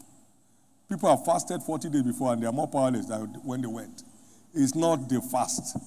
People 0.89 1.09
have 1.09 1.25
fasted 1.25 1.61
40 1.63 1.89
days 1.89 2.03
before 2.03 2.33
and 2.33 2.41
they 2.41 2.47
are 2.47 2.51
more 2.51 2.67
powerless 2.67 3.05
than 3.05 3.21
when 3.43 3.61
they 3.61 3.67
went. 3.67 4.03
It's 4.53 4.75
not 4.75 5.07
the 5.07 5.21
fast 5.21 5.77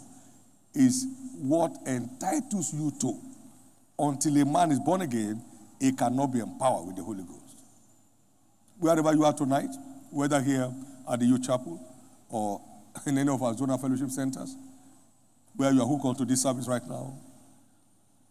is 0.75 1.07
what 1.39 1.73
entitles 1.87 2.73
you 2.75 2.91
to. 3.01 3.21
Until 3.99 4.37
a 4.39 4.45
man 4.45 4.73
is 4.73 4.81
born 4.81 5.03
again, 5.03 5.43
he 5.79 5.93
cannot 5.93 6.33
be 6.33 6.41
empowered 6.41 6.87
with 6.87 6.97
the 6.97 7.03
Holy 7.03 7.23
Ghost. 7.23 7.57
Wherever 8.79 9.13
you 9.15 9.25
are 9.25 9.33
tonight, 9.33 9.71
whether 10.11 10.41
here 10.41 10.73
at 11.11 11.21
the 11.21 11.27
youth 11.27 11.45
chapel 11.45 11.81
or 12.29 12.61
in 13.07 13.19
any 13.19 13.31
of 13.31 13.43
our 13.43 13.55
zonal 13.55 13.81
fellowship 13.81 14.11
centers, 14.11 14.57
where 15.55 15.73
you 15.73 15.81
are 15.83 15.87
hooked 15.87 16.05
onto 16.05 16.25
this 16.25 16.43
service 16.43 16.67
right 16.67 16.87
now, 16.89 17.15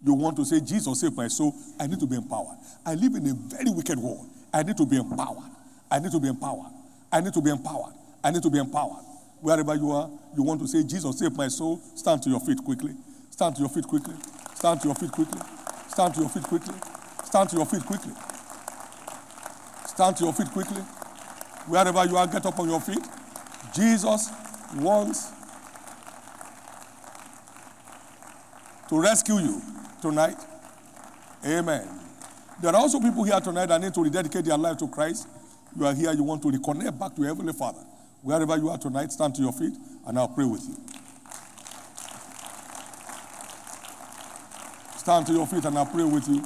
you 0.06 0.14
want 0.14 0.36
to 0.38 0.46
say, 0.46 0.60
Jesus 0.60 1.00
save 1.00 1.14
my 1.14 1.28
soul, 1.28 1.56
I 1.80 1.88
need 1.88 2.00
to 2.00 2.06
be 2.06 2.16
empowered. 2.16 2.58
I 2.86 2.96
live 2.96 3.16
in 3.16 3.28
a 3.28 3.34
very 3.34 3.70
wicked 3.70 3.98
world. 3.98 4.30
I 4.54 4.64
need 4.64 4.78
to 4.78 4.86
be 4.86 4.98
empowered. 4.98 5.50
I 5.90 6.00
need 6.00 6.12
to 6.12 6.20
be 6.20 6.28
empowered. 6.28 6.74
I 7.12 7.22
need 7.22 7.34
to 7.34 7.42
be 7.42 7.50
empowered. 7.50 7.94
I 8.24 8.32
need 8.32 8.44
to 8.44 8.50
be 8.50 8.58
empowered. 8.58 9.04
Wherever 9.40 9.76
you 9.76 9.92
are, 9.92 10.10
you 10.36 10.44
want 10.44 10.62
to 10.62 10.68
say, 10.68 10.84
Jesus, 10.84 11.20
save 11.20 11.36
my 11.36 11.48
soul, 11.48 11.82
stand 11.96 12.22
to 12.24 12.30
your 12.30 12.40
feet 12.40 12.58
quickly. 12.64 12.94
Stand 13.30 13.56
to 13.56 13.62
your 13.62 13.70
feet 13.70 13.88
quickly. 13.88 14.16
Stand 14.56 14.82
to 14.82 14.88
your 14.88 14.96
feet 14.96 15.12
quickly. 15.12 15.42
Stand 15.88 16.14
to 16.14 16.22
your 16.22 16.30
feet 16.30 16.44
quickly. 16.44 16.76
Stand 17.24 17.50
to 17.50 17.56
your 17.56 17.66
feet 17.66 17.86
quickly. 17.86 18.14
Stand 19.86 20.18
to 20.18 20.24
your 20.24 20.34
feet 20.34 20.48
quickly. 20.52 20.82
Wherever 21.68 22.06
you 22.06 22.18
are, 22.18 22.28
get 22.28 22.46
up 22.46 22.60
on 22.60 22.70
your 22.70 22.82
feet. 22.82 23.04
Jesus 23.74 24.30
wants 24.76 25.32
to 28.90 29.00
rescue 29.00 29.36
you 29.36 29.62
tonight. 30.04 30.36
Amen. 31.46 31.88
There 32.62 32.72
are 32.72 32.76
also 32.76 33.00
people 33.00 33.24
here 33.24 33.40
tonight 33.40 33.68
that 33.68 33.80
need 33.80 33.94
to 33.94 34.04
rededicate 34.04 34.44
their 34.44 34.58
life 34.58 34.78
to 34.78 34.88
Christ. 34.90 35.28
You 35.78 35.86
are 35.86 35.94
here, 35.94 36.12
you 36.12 36.24
want 36.24 36.42
to 36.44 36.50
reconnect 36.50 37.00
back 37.00 37.16
to 37.16 37.22
Heavenly 37.24 37.54
Father. 37.54 37.80
Wherever 38.22 38.58
you 38.58 38.70
are 38.70 38.78
tonight, 38.78 39.12
stand 39.14 39.34
to 39.36 39.42
your 39.42 39.54
feet 39.54 39.74
and 40.06 40.20
I'll 40.20 40.28
pray 40.28 40.46
with 40.46 40.62
you. 40.68 40.76
Stand 44.98 45.26
to 45.28 45.34
your 45.34 45.48
feet 45.48 45.64
and 45.64 45.78
I'll 45.78 45.86
pray 45.86 46.04
with 46.04 46.28
you. 46.28 46.44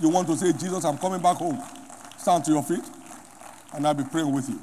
You 0.00 0.08
want 0.08 0.26
to 0.28 0.36
say, 0.36 0.52
Jesus, 0.52 0.84
I'm 0.84 0.98
coming 0.98 1.20
back 1.20 1.36
home. 1.36 1.62
Stand 2.16 2.44
to 2.46 2.50
your 2.50 2.62
feet 2.62 2.84
and 3.74 3.86
I'll 3.86 3.94
be 3.94 4.04
praying 4.04 4.32
with 4.32 4.48
you. 4.48 4.58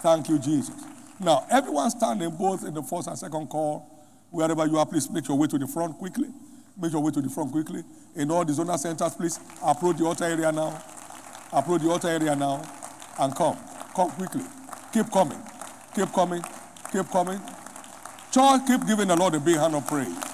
Thank 0.00 0.30
you, 0.30 0.38
Jesus. 0.38 0.74
Now, 1.20 1.46
everyone 1.50 1.90
standing 1.90 2.30
both 2.30 2.64
in 2.64 2.72
the 2.72 2.82
first 2.82 3.08
and 3.08 3.18
second 3.18 3.46
call, 3.48 3.93
wherever 4.34 4.66
you 4.66 4.78
are, 4.78 4.86
please 4.86 5.08
make 5.10 5.28
your 5.28 5.38
way 5.38 5.46
to 5.46 5.58
the 5.58 5.66
front 5.66 5.96
quickly. 5.96 6.28
Make 6.76 6.92
your 6.92 7.02
way 7.02 7.12
to 7.12 7.22
the 7.22 7.30
front 7.30 7.52
quickly. 7.52 7.84
In 8.16 8.30
all 8.32 8.44
the 8.44 8.52
zonal 8.52 8.78
centers, 8.78 9.14
please 9.14 9.38
approach 9.62 9.96
the 9.98 10.04
altar 10.04 10.24
area 10.24 10.50
now. 10.50 10.82
Approach 11.52 11.82
the 11.82 11.90
altar 11.90 12.08
area 12.08 12.34
now 12.34 12.60
and 13.20 13.34
come. 13.34 13.56
Come 13.94 14.10
quickly. 14.10 14.42
Keep 14.92 15.10
coming. 15.12 15.38
Keep 15.94 16.12
coming. 16.12 16.42
Keep 16.92 17.08
coming. 17.10 17.40
Church, 18.32 18.62
keep 18.66 18.84
giving 18.86 19.06
the 19.06 19.16
Lord 19.16 19.34
a 19.34 19.40
big 19.40 19.56
hand 19.56 19.76
of 19.76 19.86
praise. 19.86 20.33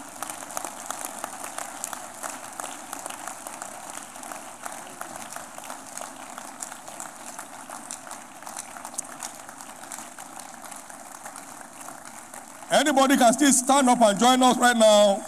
Anybody 12.71 13.17
can 13.17 13.33
still 13.33 13.53
stand 13.53 13.89
up 13.89 14.01
and 14.01 14.19
join 14.19 14.41
us 14.45 14.57
right 14.57 14.77
now. 14.77 15.25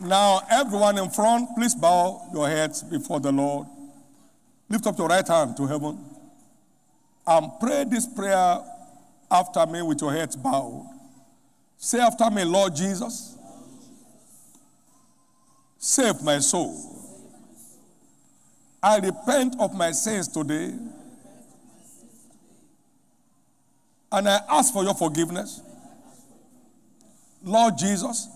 Now, 0.00 0.40
everyone 0.50 0.96
in 0.96 1.10
front, 1.10 1.50
please 1.54 1.74
bow 1.74 2.30
your 2.32 2.48
heads 2.48 2.82
before 2.82 3.20
the 3.20 3.30
Lord. 3.30 3.66
Lift 4.70 4.86
up 4.86 4.96
your 4.96 5.08
right 5.08 5.26
hand 5.26 5.58
to 5.58 5.66
heaven 5.66 6.17
and 7.28 7.52
pray 7.60 7.84
this 7.84 8.06
prayer 8.06 8.58
after 9.30 9.66
me 9.66 9.82
with 9.82 10.00
your 10.00 10.12
heads 10.12 10.34
bowed. 10.34 10.88
Say 11.76 12.00
after 12.00 12.30
me, 12.30 12.42
Lord 12.44 12.74
Jesus, 12.74 13.36
save 15.76 16.22
my 16.22 16.38
soul. 16.38 16.94
I 18.82 18.98
repent 18.98 19.56
of 19.60 19.74
my 19.74 19.90
sins 19.92 20.28
today 20.28 20.72
and 24.10 24.28
I 24.28 24.40
ask 24.48 24.72
for 24.72 24.82
your 24.82 24.94
forgiveness. 24.94 25.60
Lord 27.42 27.74
Jesus, 27.76 28.26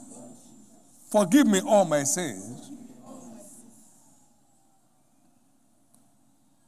forgive 1.10 1.46
me 1.46 1.62
all 1.66 1.86
my 1.86 2.02
sins. 2.02 2.70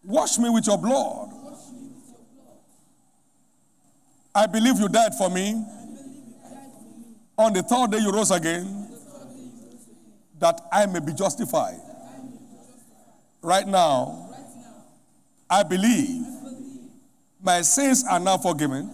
Wash 0.02 0.38
me 0.38 0.48
with 0.48 0.66
your 0.66 0.78
blood. 0.78 1.23
I 4.34 4.46
believe 4.46 4.78
you 4.80 4.88
died 4.88 5.14
for 5.16 5.30
me. 5.30 5.64
On 7.38 7.52
the 7.52 7.62
third 7.62 7.92
day 7.92 7.98
you 7.98 8.10
rose 8.12 8.30
again, 8.30 8.88
that 10.38 10.60
I 10.72 10.86
may 10.86 11.00
be 11.00 11.12
justified. 11.12 11.80
Right 13.42 13.66
now, 13.66 14.34
I 15.48 15.62
believe 15.62 16.26
my 17.40 17.60
sins 17.62 18.04
are 18.10 18.18
now 18.18 18.38
forgiven. 18.38 18.90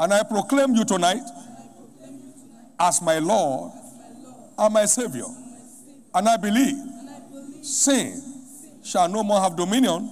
And 0.00 0.12
I 0.12 0.22
proclaim 0.24 0.74
you 0.74 0.84
tonight 0.84 1.22
as 2.80 3.00
my 3.00 3.18
Lord 3.18 3.72
and 4.58 4.74
my 4.74 4.86
Savior. 4.86 5.26
And 6.14 6.28
I 6.28 6.36
believe 6.36 6.76
sin 7.62 8.20
shall 8.82 9.08
no 9.08 9.22
more 9.22 9.40
have 9.40 9.56
dominion 9.56 10.10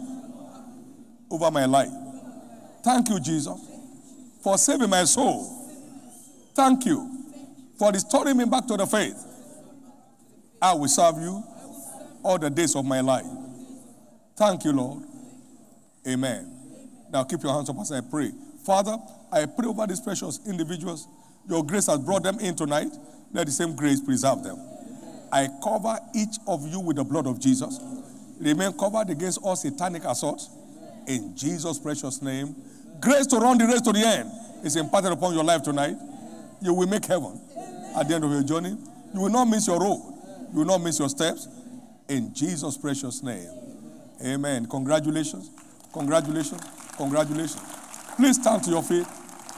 over 1.30 1.50
my 1.50 1.64
life. 1.64 1.90
Thank 2.84 3.08
you, 3.08 3.20
Jesus, 3.20 3.58
for 4.42 4.58
saving 4.58 4.90
my 4.90 5.04
soul. 5.04 5.58
Thank 6.54 6.84
you 6.86 7.08
for 7.78 7.90
restoring 7.90 8.36
me 8.36 8.44
back 8.44 8.66
to 8.66 8.76
the 8.76 8.86
faith. 8.86 9.16
I 10.60 10.74
will 10.74 10.88
serve 10.88 11.16
you 11.16 11.42
all 12.22 12.38
the 12.38 12.50
days 12.50 12.76
of 12.76 12.84
my 12.84 13.00
life. 13.00 13.26
Thank 14.36 14.64
you, 14.64 14.72
Lord. 14.72 15.02
Amen. 16.06 16.48
Now 17.12 17.24
keep 17.24 17.42
your 17.42 17.52
hands 17.52 17.68
up 17.68 17.78
as 17.80 17.92
I 17.92 18.00
pray. 18.00 18.32
Father, 18.64 18.96
I 19.32 19.46
pray 19.46 19.66
over 19.66 19.86
these 19.86 20.00
precious 20.00 20.40
individuals. 20.46 21.08
Your 21.48 21.64
grace 21.64 21.86
has 21.86 21.98
brought 21.98 22.22
them 22.22 22.38
in 22.38 22.54
tonight. 22.54 22.92
Let 23.32 23.46
the 23.46 23.52
same 23.52 23.74
grace 23.74 24.00
preserve 24.00 24.44
them. 24.44 24.58
I 25.32 25.48
cover 25.62 25.98
each 26.14 26.36
of 26.46 26.66
you 26.68 26.78
with 26.80 26.96
the 26.96 27.04
blood 27.04 27.26
of 27.26 27.40
Jesus. 27.40 27.80
Remain 28.38 28.72
covered 28.74 29.10
against 29.10 29.40
all 29.42 29.56
satanic 29.56 30.04
assaults. 30.04 30.50
In 31.06 31.36
Jesus' 31.36 31.78
precious 31.78 32.22
name. 32.22 32.54
Grace 33.02 33.26
to 33.26 33.36
run 33.36 33.58
the 33.58 33.66
race 33.66 33.80
to 33.80 33.92
the 33.92 33.98
end 33.98 34.30
is 34.62 34.76
imparted 34.76 35.10
upon 35.10 35.34
your 35.34 35.42
life 35.42 35.62
tonight. 35.62 35.96
You 36.60 36.72
will 36.72 36.86
make 36.86 37.04
heaven 37.04 37.40
at 37.96 38.06
the 38.06 38.14
end 38.14 38.22
of 38.22 38.30
your 38.30 38.44
journey. 38.44 38.78
You 39.12 39.20
will 39.20 39.28
not 39.28 39.46
miss 39.46 39.66
your 39.66 39.80
road. 39.80 40.00
You 40.52 40.60
will 40.60 40.66
not 40.66 40.78
miss 40.78 41.00
your 41.00 41.08
steps. 41.08 41.48
In 42.08 42.32
Jesus' 42.32 42.76
precious 42.76 43.20
name. 43.20 43.48
Amen. 44.24 44.66
Congratulations. 44.66 45.50
Congratulations. 45.92 46.62
Congratulations. 46.96 47.60
Please 48.16 48.40
stand 48.40 48.62
to 48.64 48.70
your 48.70 48.84
feet 48.84 49.06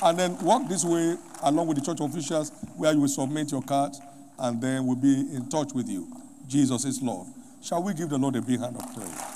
and 0.02 0.18
then 0.18 0.38
walk 0.38 0.66
this 0.66 0.82
way 0.82 1.16
along 1.42 1.66
with 1.66 1.76
the 1.78 1.84
church 1.84 2.00
officials 2.00 2.50
where 2.76 2.94
you 2.94 3.00
will 3.00 3.08
submit 3.08 3.52
your 3.52 3.62
cards 3.62 4.00
and 4.38 4.62
then 4.62 4.86
we'll 4.86 4.96
be 4.96 5.20
in 5.34 5.50
touch 5.50 5.74
with 5.74 5.86
you. 5.86 6.10
Jesus 6.48 6.86
is 6.86 7.02
Lord. 7.02 7.28
Shall 7.62 7.82
we 7.82 7.92
give 7.92 8.08
the 8.08 8.16
Lord 8.16 8.36
a 8.36 8.42
big 8.42 8.60
hand 8.60 8.76
of 8.76 8.94
praise? 8.94 9.33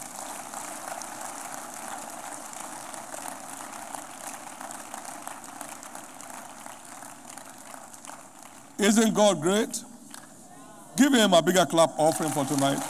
Isn't 8.88 9.12
God 9.12 9.42
great? 9.42 9.84
Give 10.96 11.12
him 11.12 11.34
a 11.34 11.42
bigger 11.42 11.66
clap 11.66 11.90
offering 11.98 12.30
for 12.30 12.46
tonight. 12.46 12.82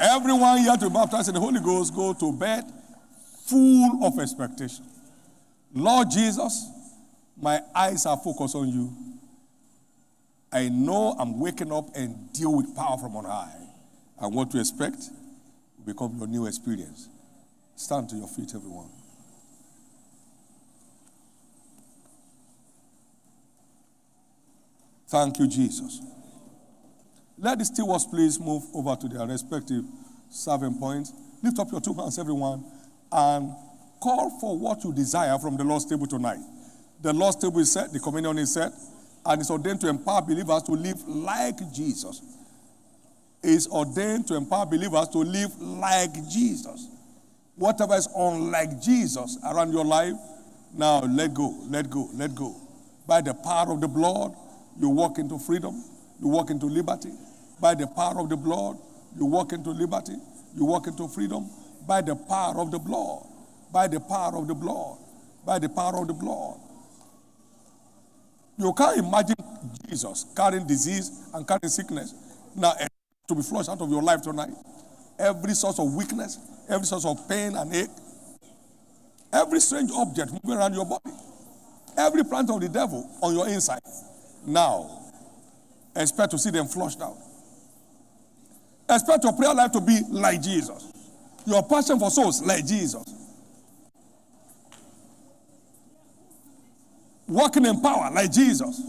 Everyone 0.00 0.56
here 0.60 0.74
to 0.78 0.88
baptize 0.88 1.28
in 1.28 1.34
the 1.34 1.40
Holy 1.40 1.60
Ghost 1.60 1.94
go 1.94 2.14
to 2.14 2.32
bed 2.32 2.64
full 3.44 4.02
of 4.02 4.18
expectation. 4.18 4.86
Lord 5.74 6.08
Jesus, 6.10 6.66
my 7.36 7.60
eyes 7.74 8.06
are 8.06 8.16
focused 8.16 8.54
on 8.54 8.70
you. 8.70 8.90
I 10.50 10.70
know 10.70 11.14
I'm 11.18 11.38
waking 11.38 11.70
up 11.70 11.94
and 11.94 12.32
deal 12.32 12.56
with 12.56 12.74
power 12.74 12.96
from 12.96 13.14
on 13.14 13.26
high. 13.26 13.60
And 14.20 14.34
what 14.34 14.50
to 14.52 14.58
expect 14.58 14.96
will 15.76 15.84
become 15.84 16.16
your 16.16 16.28
new 16.28 16.46
experience. 16.46 17.10
Stand 17.76 18.08
to 18.08 18.16
your 18.16 18.28
feet, 18.28 18.54
everyone. 18.54 18.97
Thank 25.08 25.38
you, 25.38 25.46
Jesus. 25.46 26.02
Let 27.38 27.58
the 27.58 27.64
stewards 27.64 28.04
please 28.04 28.38
move 28.38 28.64
over 28.74 28.96
to 28.96 29.08
their 29.08 29.26
respective 29.26 29.84
serving 30.28 30.78
points. 30.78 31.12
Lift 31.42 31.58
up 31.58 31.68
your 31.70 31.80
two 31.80 31.94
hands, 31.94 32.18
everyone, 32.18 32.64
and 33.10 33.54
call 34.00 34.38
for 34.40 34.58
what 34.58 34.84
you 34.84 34.92
desire 34.92 35.38
from 35.38 35.56
the 35.56 35.64
Lord's 35.64 35.86
table 35.86 36.06
tonight. 36.06 36.40
The 37.00 37.12
Lord's 37.12 37.36
table 37.36 37.60
is 37.60 37.72
set, 37.72 37.92
the 37.92 38.00
communion 38.00 38.38
is 38.38 38.52
set, 38.52 38.72
and 39.24 39.40
it's 39.40 39.50
ordained 39.50 39.80
to 39.80 39.88
empower 39.88 40.22
believers 40.22 40.62
to 40.64 40.72
live 40.72 41.00
like 41.06 41.56
Jesus. 41.72 42.20
It's 43.42 43.68
ordained 43.68 44.26
to 44.28 44.34
empower 44.34 44.66
believers 44.66 45.08
to 45.10 45.18
live 45.18 45.56
like 45.60 46.12
Jesus. 46.28 46.88
Whatever 47.54 47.94
is 47.94 48.08
unlike 48.14 48.80
Jesus 48.82 49.38
around 49.44 49.72
your 49.72 49.84
life, 49.84 50.14
now 50.74 51.00
let 51.00 51.34
go, 51.34 51.56
let 51.68 51.88
go, 51.88 52.10
let 52.14 52.34
go. 52.34 52.54
By 53.06 53.20
the 53.20 53.32
power 53.32 53.72
of 53.72 53.80
the 53.80 53.88
blood, 53.88 54.34
you 54.80 54.88
walk 54.88 55.18
into 55.18 55.38
freedom, 55.38 55.82
you 56.20 56.28
walk 56.28 56.50
into 56.50 56.66
liberty. 56.66 57.10
By 57.60 57.74
the 57.74 57.86
power 57.86 58.20
of 58.20 58.28
the 58.28 58.36
blood, 58.36 58.78
you 59.16 59.26
walk 59.26 59.52
into 59.52 59.70
liberty, 59.70 60.14
you 60.54 60.64
walk 60.64 60.86
into 60.86 61.08
freedom. 61.08 61.48
By 61.86 62.02
the 62.02 62.14
power 62.14 62.60
of 62.60 62.70
the 62.70 62.78
blood, 62.78 63.26
by 63.72 63.88
the 63.88 63.98
power 63.98 64.36
of 64.36 64.46
the 64.46 64.54
blood, 64.54 64.98
by 65.44 65.58
the 65.58 65.68
power 65.68 66.00
of 66.00 66.06
the 66.06 66.12
blood. 66.12 66.60
You 68.58 68.72
can't 68.74 68.98
imagine 68.98 69.36
Jesus 69.88 70.26
carrying 70.36 70.66
disease 70.66 71.30
and 71.32 71.46
carrying 71.46 71.70
sickness. 71.70 72.12
Now, 72.54 72.74
to 73.28 73.34
be 73.34 73.42
flushed 73.42 73.68
out 73.68 73.80
of 73.80 73.90
your 73.90 74.02
life 74.02 74.22
tonight. 74.22 74.50
Every 75.18 75.54
source 75.54 75.78
of 75.78 75.94
weakness, 75.94 76.38
every 76.68 76.86
source 76.86 77.04
of 77.04 77.28
pain 77.28 77.56
and 77.56 77.74
ache, 77.74 77.90
every 79.32 79.60
strange 79.60 79.90
object 79.94 80.32
moving 80.32 80.58
around 80.58 80.74
your 80.74 80.86
body, 80.86 81.14
every 81.96 82.24
plant 82.24 82.50
of 82.50 82.60
the 82.60 82.68
devil 82.68 83.08
on 83.22 83.34
your 83.34 83.48
inside. 83.48 83.80
Now, 84.48 84.90
expect 85.94 86.30
to 86.32 86.38
see 86.38 86.50
them 86.50 86.66
flushed 86.66 87.00
out. 87.02 87.16
Expect 88.88 89.24
your 89.24 89.34
prayer 89.34 89.54
life 89.54 89.72
to 89.72 89.80
be 89.80 90.00
like 90.08 90.40
Jesus. 90.42 90.90
Your 91.44 91.62
passion 91.62 91.98
for 91.98 92.10
souls 92.10 92.42
like 92.42 92.66
Jesus. 92.66 93.04
Walking 97.26 97.66
in 97.66 97.80
power 97.82 98.10
like 98.10 98.32
Jesus. 98.32 98.80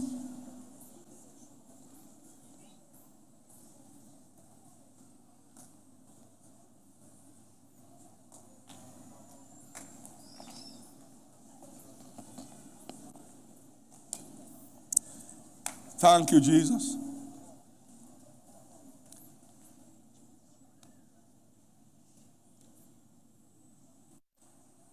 Thank 15.99 16.31
you, 16.31 16.39
Jesus. 16.39 16.95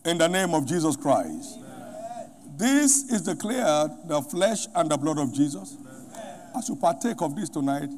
In 0.05 0.19
the 0.19 0.27
name 0.27 0.53
of 0.53 0.67
Jesus 0.67 0.97
Christ. 0.97 1.61
This 2.57 3.13
is 3.13 3.23
declared 3.23 3.93
the 4.07 4.21
flesh 4.23 4.67
and 4.75 4.91
the 4.91 4.97
blood 4.97 5.19
of 5.19 5.33
Jesus. 5.33 5.77
As 6.57 6.69
you 6.69 6.75
partake 6.75 7.23
of 7.23 7.37
this 7.37 7.51
tonight, 7.51 7.89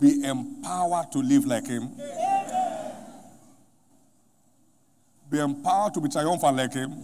be 0.00 0.24
empowered 0.24 1.12
to 1.12 1.18
live 1.18 1.44
like 1.44 1.66
him. 1.66 1.90
Be 5.30 5.38
empowered 5.38 5.92
to 5.94 6.00
be 6.00 6.08
triumphant 6.08 6.56
like 6.56 6.72
him. 6.72 6.94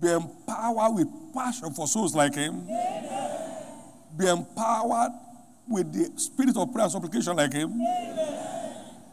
Be 0.00 0.08
empowered 0.08 0.96
with 0.96 1.08
passion 1.32 1.72
for 1.72 1.86
souls 1.86 2.16
like 2.16 2.34
him. 2.34 2.66
Be 4.16 4.26
empowered 4.28 5.12
with 5.68 5.92
the 5.92 6.20
spirit 6.20 6.56
of 6.56 6.72
prayer 6.72 6.84
and 6.84 6.92
supplication 6.92 7.36
like 7.36 7.52
him. 7.52 7.78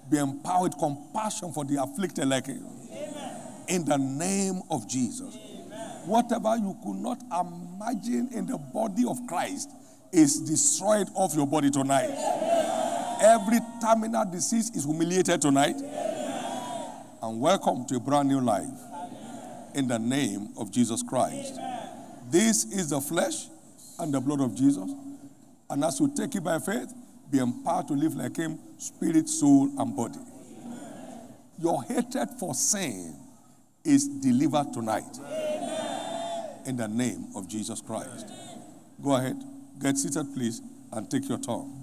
Be 0.09 0.17
empowered 0.17 0.73
with 0.73 0.79
compassion 0.79 1.53
for 1.53 1.63
the 1.63 1.81
afflicted 1.81 2.27
like 2.27 2.47
him. 2.47 2.65
In 3.67 3.85
the 3.85 3.97
name 3.97 4.61
of 4.69 4.87
Jesus. 4.89 5.37
Whatever 6.05 6.57
you 6.57 6.75
could 6.83 6.97
not 6.97 7.21
imagine 7.31 8.29
in 8.33 8.47
the 8.47 8.57
body 8.57 9.05
of 9.07 9.17
Christ 9.27 9.69
is 10.11 10.39
destroyed 10.41 11.07
off 11.13 11.35
your 11.35 11.45
body 11.45 11.69
tonight. 11.69 12.09
Every 13.21 13.59
terminal 13.81 14.25
disease 14.25 14.71
is 14.71 14.85
humiliated 14.85 15.41
tonight. 15.41 15.75
And 17.21 17.39
welcome 17.39 17.85
to 17.87 17.97
a 17.97 17.99
brand 17.99 18.29
new 18.29 18.41
life 18.41 18.67
in 19.75 19.87
the 19.87 19.99
name 19.99 20.49
of 20.57 20.71
Jesus 20.71 21.03
Christ. 21.03 21.59
This 22.29 22.65
is 22.65 22.89
the 22.89 23.01
flesh 23.01 23.47
and 23.99 24.13
the 24.13 24.19
blood 24.19 24.41
of 24.41 24.55
Jesus. 24.55 24.89
And 25.69 25.83
as 25.83 25.99
you 25.99 26.11
take 26.15 26.35
it 26.35 26.43
by 26.43 26.59
faith, 26.59 26.93
be 27.29 27.39
empowered 27.39 27.87
to 27.89 27.93
live 27.93 28.15
like 28.15 28.35
Him, 28.37 28.57
spirit, 28.77 29.29
soul, 29.29 29.69
and 29.77 29.95
body. 29.95 30.19
Your 31.59 31.83
hatred 31.83 32.29
for 32.39 32.53
sin 32.53 33.15
is 33.83 34.07
delivered 34.07 34.73
tonight 34.73 35.17
in 36.65 36.77
the 36.77 36.87
name 36.87 37.27
of 37.35 37.47
Jesus 37.47 37.81
Christ. 37.81 38.27
Go 39.01 39.15
ahead, 39.15 39.41
get 39.81 39.97
seated, 39.97 40.33
please, 40.33 40.61
and 40.91 41.09
take 41.09 41.27
your 41.29 41.39
turn. 41.39 41.78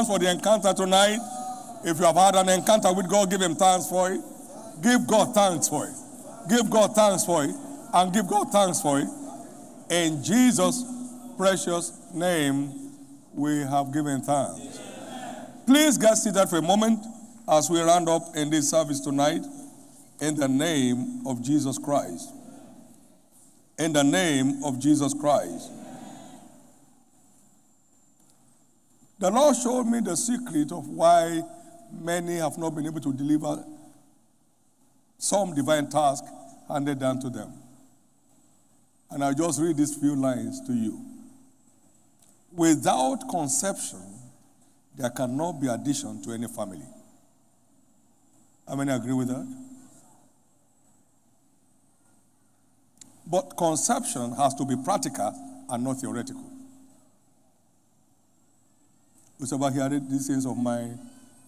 Thanks 0.00 0.08
for 0.10 0.18
the 0.18 0.30
encounter 0.30 0.72
tonight. 0.72 1.18
If 1.84 1.98
you 1.98 2.04
have 2.06 2.16
had 2.16 2.34
an 2.34 2.48
encounter 2.48 2.92
with 2.92 3.08
God, 3.08 3.30
give 3.30 3.40
Him 3.40 3.54
thanks 3.54 3.86
for 3.86 4.10
it. 4.10 4.20
Give 4.82 5.06
God 5.06 5.34
thanks 5.34 5.68
for 5.68 5.86
it. 5.86 5.94
Give 6.48 6.70
God 6.70 6.94
thanks 6.94 7.24
for 7.24 7.44
it. 7.44 7.54
And 7.92 8.12
give 8.12 8.26
God 8.26 8.50
thanks 8.50 8.80
for 8.80 8.98
it. 8.98 9.08
In 9.90 10.22
Jesus' 10.22 10.84
precious 11.36 11.92
name, 12.14 12.72
we 13.34 13.58
have 13.60 13.92
given 13.92 14.22
thanks. 14.22 14.80
Please 15.66 15.98
get 15.98 16.14
seated 16.14 16.48
for 16.48 16.58
a 16.58 16.62
moment 16.62 17.04
as 17.48 17.68
we 17.68 17.80
round 17.80 18.08
up 18.08 18.22
in 18.34 18.48
this 18.48 18.70
service 18.70 19.00
tonight. 19.00 19.42
In 20.20 20.34
the 20.34 20.48
name 20.48 21.26
of 21.26 21.42
Jesus 21.42 21.78
Christ. 21.78 22.30
In 23.78 23.92
the 23.92 24.04
name 24.04 24.62
of 24.64 24.78
Jesus 24.78 25.12
Christ. 25.12 25.70
The 29.20 29.30
Lord 29.30 29.54
showed 29.54 29.84
me 29.84 30.00
the 30.00 30.16
secret 30.16 30.72
of 30.72 30.88
why 30.88 31.42
many 31.92 32.36
have 32.36 32.56
not 32.56 32.74
been 32.74 32.86
able 32.86 33.02
to 33.02 33.12
deliver 33.12 33.62
some 35.18 35.54
divine 35.54 35.90
task 35.90 36.24
handed 36.66 36.98
down 36.98 37.20
to 37.20 37.28
them. 37.28 37.52
And 39.10 39.22
I'll 39.22 39.34
just 39.34 39.60
read 39.60 39.76
these 39.76 39.94
few 39.94 40.16
lines 40.16 40.66
to 40.66 40.72
you. 40.72 41.04
Without 42.52 43.28
conception, 43.28 44.00
there 44.96 45.10
cannot 45.10 45.60
be 45.60 45.68
addition 45.68 46.22
to 46.22 46.32
any 46.32 46.48
family. 46.48 46.86
How 48.66 48.74
many 48.74 48.90
agree 48.90 49.12
with 49.12 49.28
that? 49.28 49.46
But 53.26 53.54
conception 53.58 54.32
has 54.32 54.54
to 54.54 54.64
be 54.64 54.76
practical 54.82 55.34
and 55.68 55.84
not 55.84 56.00
theoretical. 56.00 56.49
Whosoever 59.40 59.70
heareth 59.70 60.08
these 60.10 60.26
things 60.26 60.44
of 60.44 60.56
mine 60.58 60.98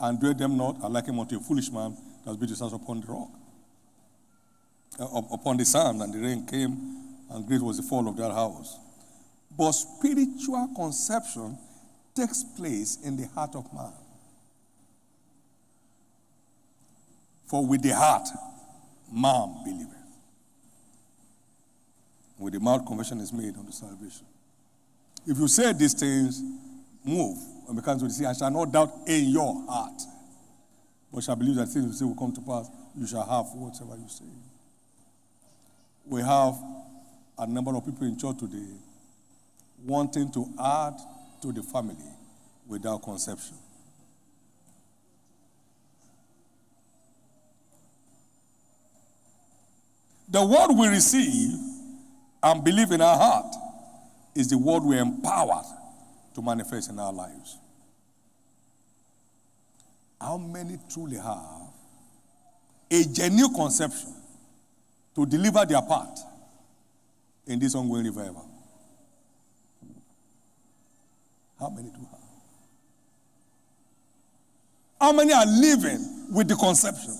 and 0.01 0.19
doeth 0.19 0.39
them 0.39 0.57
not, 0.57 0.79
I 0.83 0.89
like 0.89 1.07
him 1.07 1.21
unto 1.21 1.37
a 1.37 1.41
foolish 1.41 1.71
man 1.71 1.95
that 2.25 2.39
built 2.39 2.49
his 2.49 2.61
house 2.61 2.73
upon 2.73 3.03
the 3.03 3.07
rock. 3.07 3.29
Uh, 4.99 5.21
upon 5.31 5.59
the 5.59 5.65
sand, 5.65 6.01
and 6.03 6.13
the 6.13 6.19
rain 6.19 6.47
came, 6.47 6.73
and 7.31 7.47
great 7.47 7.61
was 7.61 7.77
the 7.77 7.83
fall 7.83 8.09
of 8.09 8.17
that 8.17 8.33
house. 8.33 8.79
But 9.57 9.73
spiritual 9.73 10.71
conception 10.75 11.59
takes 12.15 12.43
place 12.43 12.99
in 13.05 13.17
the 13.17 13.27
heart 13.29 13.55
of 13.55 13.73
man. 13.75 13.93
For 17.47 17.67
with 17.67 17.83
the 17.83 17.95
heart, 17.95 18.27
man 19.13 19.55
believeth. 19.65 19.89
With 22.39 22.55
the 22.55 22.61
mouth, 22.61 22.87
confession 22.87 23.21
is 23.21 23.33
made 23.33 23.55
unto 23.57 23.73
salvation. 23.73 24.27
If 25.27 25.39
you 25.39 25.49
say 25.49 25.73
these 25.75 25.95
things, 25.95 26.43
move 27.05 27.52
and 27.67 27.77
become 27.77 27.99
to 27.99 28.09
the 28.09 28.25
and 28.29 28.37
shall 28.37 28.51
not 28.51 28.73
doubt 28.73 28.91
in 29.07 29.27
your 29.31 29.65
heart, 29.67 30.03
but 31.13 31.23
shall 31.23 31.37
believe 31.37 31.57
that 31.57 31.67
things 31.67 31.87
you 31.87 31.93
say 31.93 32.05
will 32.05 32.15
come 32.15 32.33
to 32.33 32.41
pass, 32.41 32.69
you 32.97 33.07
shall 33.07 33.25
have 33.27 33.47
whatever 33.55 33.97
you 33.97 34.09
say. 34.09 34.25
We 36.05 36.21
have 36.23 36.55
a 37.39 37.47
number 37.47 37.75
of 37.77 37.85
people 37.85 38.07
in 38.07 38.19
church 38.19 38.39
today 38.39 38.77
wanting 39.85 40.31
to 40.33 40.47
add 40.63 40.95
to 41.43 41.53
the 41.53 41.63
family 41.63 41.97
without 42.67 43.03
conception. 43.03 43.57
The 50.29 50.45
word 50.45 50.73
we 50.75 50.89
receive 50.89 51.53
and 52.43 52.65
believe 52.65 52.91
in 52.91 53.03
our 53.03 53.17
heart 53.17 53.55
is 54.35 54.49
the 54.49 54.57
word 54.57 54.83
we 54.83 54.99
empower 54.99 55.63
to 56.35 56.43
manifest 56.43 56.91
in 56.91 56.99
our 56.99 57.13
lives. 57.13 57.59
How 60.21 60.37
many 60.39 60.79
truly 60.93 61.17
have 61.17 61.73
a 62.91 63.05
genuine 63.13 63.55
conception 63.55 64.15
to 65.15 65.27
deliver 65.27 65.65
their 65.65 65.83
part 65.83 66.19
in 67.47 67.59
this 67.59 67.75
ongoing 67.75 68.05
revival? 68.05 68.49
How 71.59 71.69
many 71.71 71.91
do 71.91 71.99
have? 71.99 72.19
How 75.01 75.13
many 75.13 75.33
are 75.33 75.47
living 75.47 76.33
with 76.33 76.49
the 76.49 76.55
conception 76.55 77.17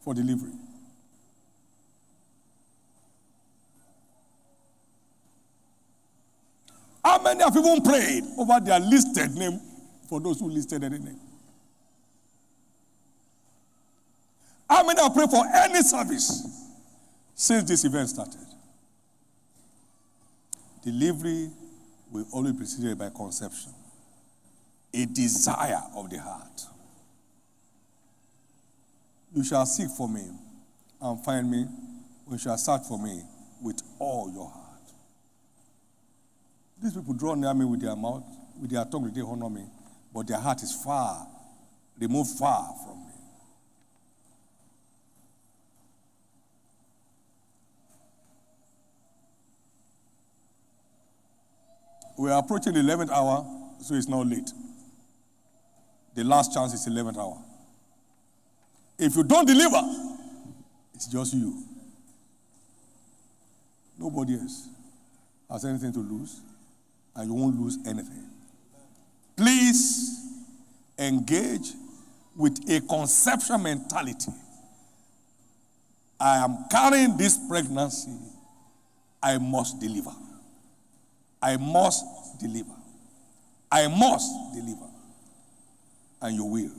for 0.00 0.14
delivery? 0.14 0.63
How 7.04 7.20
many 7.20 7.42
have 7.42 7.54
even 7.56 7.82
prayed 7.82 8.24
over 8.38 8.58
their 8.60 8.80
listed 8.80 9.34
name 9.34 9.60
for 10.08 10.20
those 10.20 10.40
who 10.40 10.48
listed 10.48 10.82
any 10.82 10.98
name? 10.98 11.20
How 14.68 14.82
many 14.84 15.00
have 15.00 15.12
prayed 15.14 15.28
for 15.28 15.44
any 15.54 15.82
service 15.82 16.46
since 17.34 17.64
this 17.64 17.84
event 17.84 18.08
started? 18.08 18.40
Delivery 20.82 21.50
will 22.10 22.26
always 22.32 22.52
be 22.52 22.58
preceded 22.58 22.98
by 22.98 23.10
conception, 23.10 23.72
a 24.92 25.04
desire 25.06 25.82
of 25.94 26.08
the 26.08 26.18
heart. 26.18 26.66
You 29.34 29.44
shall 29.44 29.66
seek 29.66 29.88
for 29.90 30.08
me 30.08 30.24
and 31.00 31.24
find 31.24 31.50
me. 31.50 31.66
You 32.30 32.38
shall 32.38 32.56
search 32.56 32.82
for 32.88 32.98
me 32.98 33.22
with 33.62 33.82
all 33.98 34.30
your 34.32 34.48
heart. 34.48 34.63
These 36.84 36.92
people 36.92 37.14
draw 37.14 37.34
near 37.34 37.54
me 37.54 37.64
with 37.64 37.80
their 37.80 37.96
mouth, 37.96 38.24
with 38.60 38.70
their 38.70 38.84
tongue, 38.84 39.10
they 39.10 39.22
honor 39.22 39.48
me, 39.48 39.64
but 40.12 40.26
their 40.26 40.36
heart 40.36 40.62
is 40.62 40.70
far, 40.84 41.26
removed 41.98 42.38
far 42.38 42.74
from 42.84 42.98
me. 43.06 43.12
We 52.18 52.30
are 52.30 52.38
approaching 52.38 52.74
the 52.74 52.80
11th 52.80 53.10
hour, 53.10 53.46
so 53.80 53.94
it's 53.94 54.06
not 54.06 54.26
late. 54.26 54.50
The 56.14 56.22
last 56.22 56.52
chance 56.52 56.74
is 56.74 56.86
11th 56.86 57.16
hour. 57.16 57.42
If 58.98 59.16
you 59.16 59.24
don't 59.24 59.46
deliver, 59.46 59.80
it's 60.94 61.06
just 61.06 61.32
you. 61.32 61.64
Nobody 63.98 64.34
else 64.34 64.68
has 65.48 65.64
anything 65.64 65.94
to 65.94 66.00
lose, 66.00 66.42
and 67.16 67.28
you 67.28 67.34
won't 67.34 67.60
lose 67.60 67.78
anything. 67.86 68.28
Please 69.36 70.20
engage 70.98 71.72
with 72.36 72.58
a 72.70 72.80
conception 72.80 73.62
mentality. 73.62 74.32
I 76.18 76.38
am 76.38 76.66
carrying 76.70 77.16
this 77.16 77.38
pregnancy. 77.48 78.16
I 79.22 79.38
must 79.38 79.80
deliver. 79.80 80.12
I 81.40 81.56
must 81.56 82.04
deliver. 82.40 82.74
I 83.70 83.88
must 83.88 84.32
deliver. 84.54 84.86
And 86.22 86.36
you 86.36 86.44
will. 86.44 86.70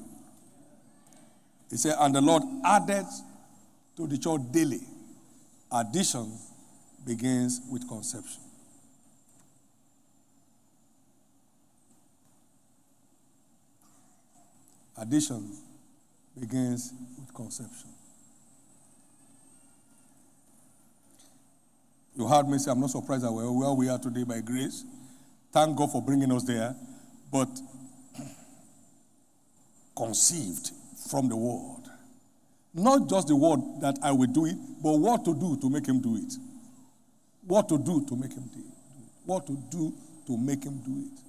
He 1.70 1.78
said, 1.78 1.96
and 2.00 2.16
the 2.16 2.22
Lord 2.22 2.44
added 2.64 3.06
to 3.98 4.08
the 4.08 4.18
church 4.18 4.42
daily. 4.52 4.82
Addition 5.72 6.32
begins 7.06 7.62
with 7.70 7.88
conception. 7.88 8.42
Addition 14.98 15.52
begins 16.40 16.94
with 17.20 17.34
conception. 17.34 17.90
You 22.16 22.28
heard 22.28 22.48
me 22.48 22.58
say, 22.58 22.72
I'm 22.72 22.80
not 22.80 22.90
surprised 22.92 23.24
that 23.26 23.32
where 23.32 23.72
we 23.72 23.90
are 23.90 24.00
today 24.00 24.24
by 24.24 24.40
grace. 24.40 24.86
Thank 25.52 25.78
God 25.78 25.92
for 25.92 26.02
bringing 26.02 26.32
us 26.32 26.44
there. 26.44 26.76
But 27.32 27.50
conceived 29.98 30.72
from 31.10 31.28
the 31.28 31.36
word. 31.36 31.84
Not 32.74 33.10
just 33.10 33.28
the 33.28 33.36
word 33.36 33.60
that 33.82 33.98
I 34.02 34.12
will 34.12 34.28
do 34.28 34.46
it, 34.46 34.56
but 34.82 34.94
what 34.94 35.26
to 35.26 35.34
do 35.34 35.58
to 35.60 35.70
make 35.70 35.86
him 35.88 36.02
do 36.02 36.16
it. 36.18 36.34
What 37.48 37.68
to 37.70 37.78
do 37.78 38.06
to 38.06 38.16
make 38.16 38.32
him 38.34 38.50
do 38.54 38.60
it. 38.60 38.74
What 39.26 39.46
to 39.48 39.58
do 39.70 39.94
to 40.28 40.38
make 40.38 40.64
him 40.64 40.78
do 40.86 41.06
it. 41.06 41.20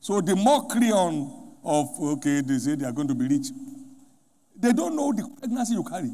So 0.00 0.20
the 0.20 0.36
mockery 0.36 0.90
on 0.90 1.37
of, 1.64 1.88
okay, 2.00 2.40
they 2.40 2.58
say 2.58 2.74
they 2.74 2.86
are 2.86 2.92
going 2.92 3.08
to 3.08 3.14
be 3.14 3.28
rich. 3.28 3.48
They 4.56 4.72
don't 4.72 4.96
know 4.96 5.12
the 5.12 5.28
pregnancy 5.38 5.74
you 5.74 5.84
carry. 5.84 6.10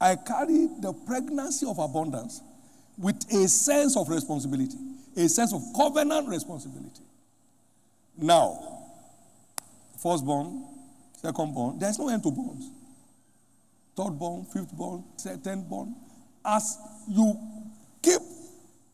I 0.00 0.16
carry 0.16 0.68
the 0.80 0.92
pregnancy 1.06 1.66
of 1.66 1.78
abundance 1.78 2.40
with 2.98 3.16
a 3.32 3.48
sense 3.48 3.96
of 3.96 4.08
responsibility, 4.08 4.76
a 5.16 5.28
sense 5.28 5.52
of 5.52 5.62
covenant 5.74 6.28
responsibility. 6.28 7.02
Now, 8.16 8.82
firstborn, 9.98 10.64
secondborn, 11.22 11.80
there's 11.80 11.98
no 11.98 12.08
end 12.08 12.22
to 12.22 12.30
borns. 12.30 12.70
Thirdborn, 13.96 14.46
fifthborn, 14.52 15.04
tenthborn. 15.42 15.94
As 16.44 16.76
you 17.08 17.38
keep 18.02 18.20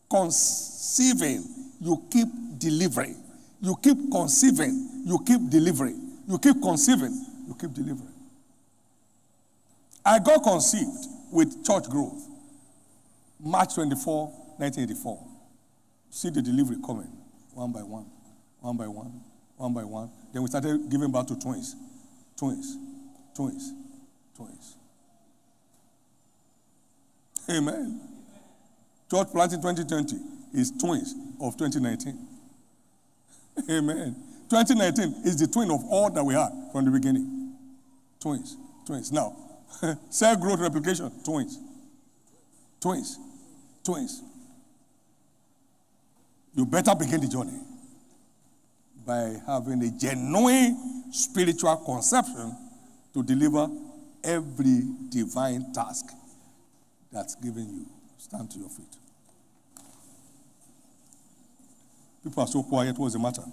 conceiving, 0.09 1.43
you 1.79 2.03
keep 2.09 2.27
delivering. 2.57 3.17
You 3.61 3.75
keep 3.81 3.97
conceiving, 4.11 5.03
you 5.05 5.19
keep 5.25 5.49
delivering. 5.49 6.19
You 6.27 6.39
keep 6.39 6.61
conceiving, 6.61 7.13
you 7.47 7.55
keep 7.59 7.73
delivering. 7.73 8.13
I 10.03 10.17
got 10.19 10.41
conceived 10.41 11.05
with 11.31 11.63
church 11.65 11.83
growth, 11.89 12.27
March 13.39 13.75
24, 13.75 14.27
1984. 14.57 15.27
See 16.09 16.29
the 16.29 16.41
delivery 16.41 16.77
coming 16.85 17.07
one 17.53 17.71
by 17.71 17.81
one, 17.81 18.05
one 18.59 18.77
by 18.77 18.87
one, 18.87 19.21
one 19.57 19.73
by 19.73 19.83
one. 19.83 20.09
Then 20.33 20.41
we 20.41 20.47
started 20.47 20.89
giving 20.89 21.11
birth 21.11 21.27
to 21.27 21.39
twins, 21.39 21.75
twins, 22.37 22.77
twins, 23.35 23.73
twins. 24.35 24.75
Amen. 27.49 28.01
Church 29.09 29.27
planting 29.31 29.61
2020 29.61 30.15
is 30.53 30.71
twins 30.71 31.13
of 31.39 31.57
2019. 31.57 32.30
Amen. 33.69 34.15
2019 34.49 35.21
is 35.25 35.39
the 35.39 35.47
twin 35.47 35.71
of 35.71 35.83
all 35.89 36.09
that 36.11 36.23
we 36.23 36.33
had 36.33 36.49
from 36.71 36.85
the 36.85 36.91
beginning. 36.91 37.53
Twins, 38.19 38.57
twins. 38.85 39.11
Now, 39.11 39.35
cell 40.09 40.35
growth 40.35 40.59
replication, 40.59 41.11
twins. 41.23 41.59
Twins, 42.79 43.17
twins. 43.83 44.21
You 46.53 46.65
better 46.65 46.93
begin 46.95 47.21
the 47.21 47.27
journey 47.27 47.59
by 49.05 49.37
having 49.47 49.81
a 49.83 49.91
genuine 49.91 51.11
spiritual 51.11 51.77
conception 51.77 52.55
to 53.13 53.23
deliver 53.23 53.67
every 54.23 54.83
divine 55.09 55.71
task 55.73 56.05
that's 57.11 57.35
given 57.35 57.67
you. 57.69 57.85
Stand 58.17 58.51
to 58.51 58.59
your 58.59 58.69
feet. 58.69 58.97
People 62.23 62.43
are 62.43 62.47
so 62.47 62.63
quiet. 62.63 62.97
What's 62.97 63.13
the 63.13 63.19
matter? 63.19 63.43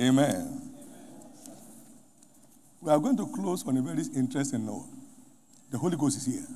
Amen. 0.00 0.62
We 2.80 2.90
are 2.90 2.98
going 2.98 3.16
to 3.16 3.26
close 3.34 3.66
on 3.66 3.76
a 3.76 3.82
very 3.82 4.04
interesting 4.14 4.64
note. 4.64 4.86
The 5.70 5.78
Holy 5.78 5.96
Ghost 5.96 6.16
is 6.16 6.26
here. 6.26 6.46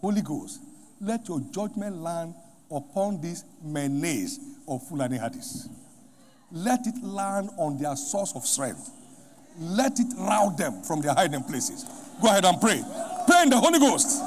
Holy 0.00 0.22
Ghost, 0.22 0.60
let 1.00 1.28
your 1.28 1.40
judgment 1.52 1.96
land 1.96 2.34
upon 2.70 3.20
these 3.20 3.44
menace 3.62 4.38
of 4.68 4.86
Fulani 4.88 5.18
Hadis. 5.18 5.68
Let 6.52 6.86
it 6.86 7.02
land 7.02 7.50
on 7.58 7.76
their 7.76 7.96
source 7.96 8.32
of 8.34 8.46
strength. 8.46 8.90
Let 9.58 9.98
it 9.98 10.06
rout 10.16 10.56
them 10.56 10.82
from 10.82 11.00
their 11.00 11.12
hiding 11.12 11.42
places. 11.42 11.84
Go 12.22 12.28
ahead 12.28 12.44
and 12.44 12.60
pray. 12.60 12.82
Pray 13.26 13.42
in 13.42 13.50
the 13.50 13.58
Holy 13.58 13.78
Ghost. 13.78 14.22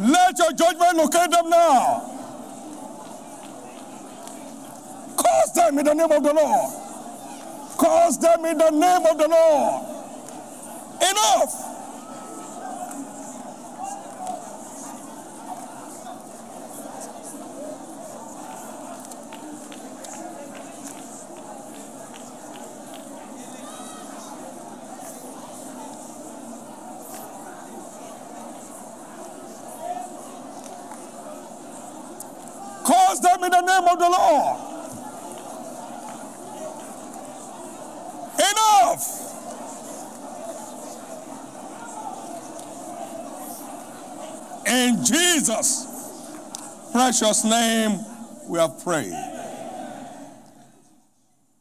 Let 0.00 0.38
your 0.38 0.49
judgment 0.60 0.96
locate 0.98 1.30
them 1.30 1.48
now. 1.48 2.02
Cause 5.16 5.52
them 5.54 5.78
in 5.78 5.86
the 5.86 5.94
name 5.94 6.12
of 6.12 6.22
the 6.22 6.34
Lord. 6.34 6.70
Cause 7.78 8.18
them 8.18 8.44
in 8.44 8.58
the 8.58 8.70
name 8.70 9.06
of 9.06 9.16
the 9.16 9.28
Lord. 9.28 9.84
Enough. 11.00 11.69
Cause 33.20 33.38
them 33.38 33.44
in 33.44 33.50
the 33.50 33.60
name 33.60 33.88
of 33.88 33.98
the 33.98 34.08
Lord. 34.08 34.60
Enough. 38.38 39.26
In 44.66 45.04
Jesus' 45.04 45.86
precious 46.92 47.44
name, 47.44 47.98
we 48.48 48.58
have 48.58 48.82
prayed. 48.82 49.12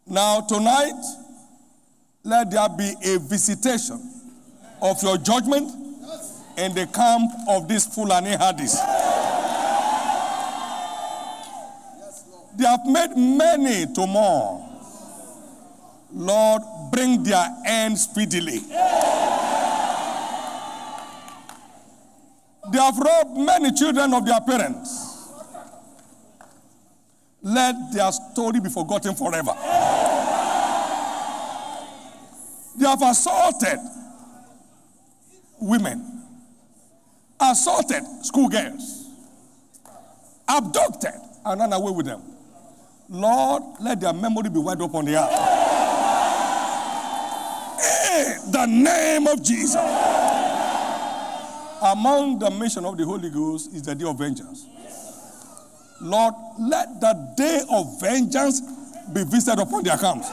Now, 0.06 0.42
tonight, 0.42 1.02
let 2.24 2.52
there 2.52 2.70
be 2.70 2.94
a 3.06 3.20
visitation 3.20 4.00
of 4.82 5.02
your 5.04 5.18
judgment 5.18 5.72
in 6.58 6.74
the 6.74 6.88
camp 6.88 7.32
of 7.48 7.68
these 7.68 7.86
Fulani 7.86 8.32
Hadis. 8.32 8.80
Have 12.70 12.86
made 12.86 13.18
many 13.18 13.92
to 13.94 14.06
mourn. 14.06 14.64
Lord, 16.12 16.62
bring 16.92 17.24
their 17.24 17.48
end 17.66 17.98
speedily. 17.98 18.60
They 22.72 22.78
have 22.78 22.98
robbed 22.98 23.38
many 23.38 23.72
children 23.74 24.14
of 24.14 24.26
their 24.26 24.42
parents. 24.42 25.08
Let 27.42 27.76
their 27.94 28.12
story 28.12 28.60
be 28.60 28.70
forgotten 28.70 29.16
forever. 29.16 29.54
They 32.78 32.88
have 32.88 33.02
assaulted 33.02 33.80
women, 35.60 36.24
assaulted 37.40 38.04
schoolgirls, 38.22 39.08
abducted, 40.48 41.14
and 41.46 41.60
run 41.60 41.74
away 41.74 41.92
with 41.92 42.06
them. 42.06 42.29
Lord, 43.10 43.64
let 43.82 44.00
their 44.00 44.14
memory 44.14 44.50
be 44.50 44.60
wiped 44.60 44.82
up 44.82 44.94
on 44.94 45.06
the 45.06 45.16
earth. 45.16 45.32
In 48.12 48.52
the 48.52 48.66
name 48.68 49.28
of 49.28 49.44
Jesus. 49.44 49.82
Among 51.82 52.38
the 52.38 52.52
mission 52.52 52.86
of 52.86 52.98
the 52.98 53.06
Holy 53.06 53.30
Ghost 53.30 53.74
is 53.74 53.82
the 53.84 53.96
day 53.96 54.06
of 54.06 54.18
vengeance. 54.18 54.68
Lord, 56.02 56.34
let 56.60 57.02
the 57.02 57.34
day 57.36 57.62
of 57.72 58.00
vengeance 58.00 58.62
be 59.12 59.24
visited 59.24 59.60
upon 59.60 59.84
their 59.84 59.98
camps. 59.98 60.30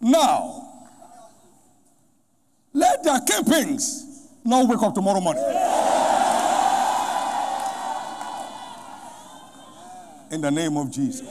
Now, 0.00 0.68
let 2.74 3.02
their 3.04 3.20
kingpins 3.20 4.04
not 4.44 4.68
wake 4.68 4.82
up 4.82 4.94
tomorrow 4.94 5.20
morning. 5.20 5.42
In 10.34 10.40
the 10.40 10.50
name 10.50 10.76
of 10.76 10.90
Jesus. 10.90 11.28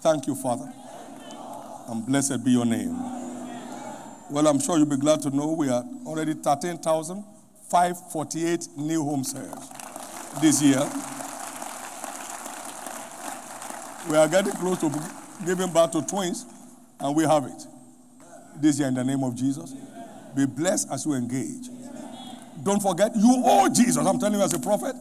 Thank 0.00 0.26
you, 0.26 0.34
Father. 0.34 0.72
And 1.86 2.04
blessed 2.04 2.44
be 2.44 2.50
your 2.50 2.64
name. 2.64 2.98
Well, 4.28 4.48
I'm 4.48 4.58
sure 4.58 4.76
you'll 4.76 4.86
be 4.86 4.96
glad 4.96 5.22
to 5.22 5.30
know 5.30 5.52
we 5.52 5.68
are 5.68 5.84
already 6.04 6.34
13,548 6.34 8.68
new 8.76 9.04
home 9.04 9.22
sales 9.22 9.70
this 10.40 10.60
year. 10.60 10.80
We 14.10 14.16
are 14.16 14.26
getting 14.26 14.54
close 14.54 14.80
to 14.80 14.90
giving 15.46 15.72
birth 15.72 15.92
to 15.92 16.02
twins, 16.02 16.44
and 16.98 17.14
we 17.14 17.22
have 17.22 17.44
it 17.44 17.66
this 18.56 18.80
year 18.80 18.88
in 18.88 18.94
the 18.94 19.04
name 19.04 19.22
of 19.22 19.36
Jesus. 19.36 19.72
Be 20.34 20.44
blessed 20.44 20.90
as 20.90 21.06
you 21.06 21.14
engage. 21.14 21.68
Don't 22.64 22.82
forget, 22.82 23.14
you 23.14 23.44
owe 23.46 23.68
Jesus. 23.68 24.04
I'm 24.04 24.18
telling 24.18 24.40
you 24.40 24.44
as 24.44 24.54
a 24.54 24.58
prophet, 24.58 24.96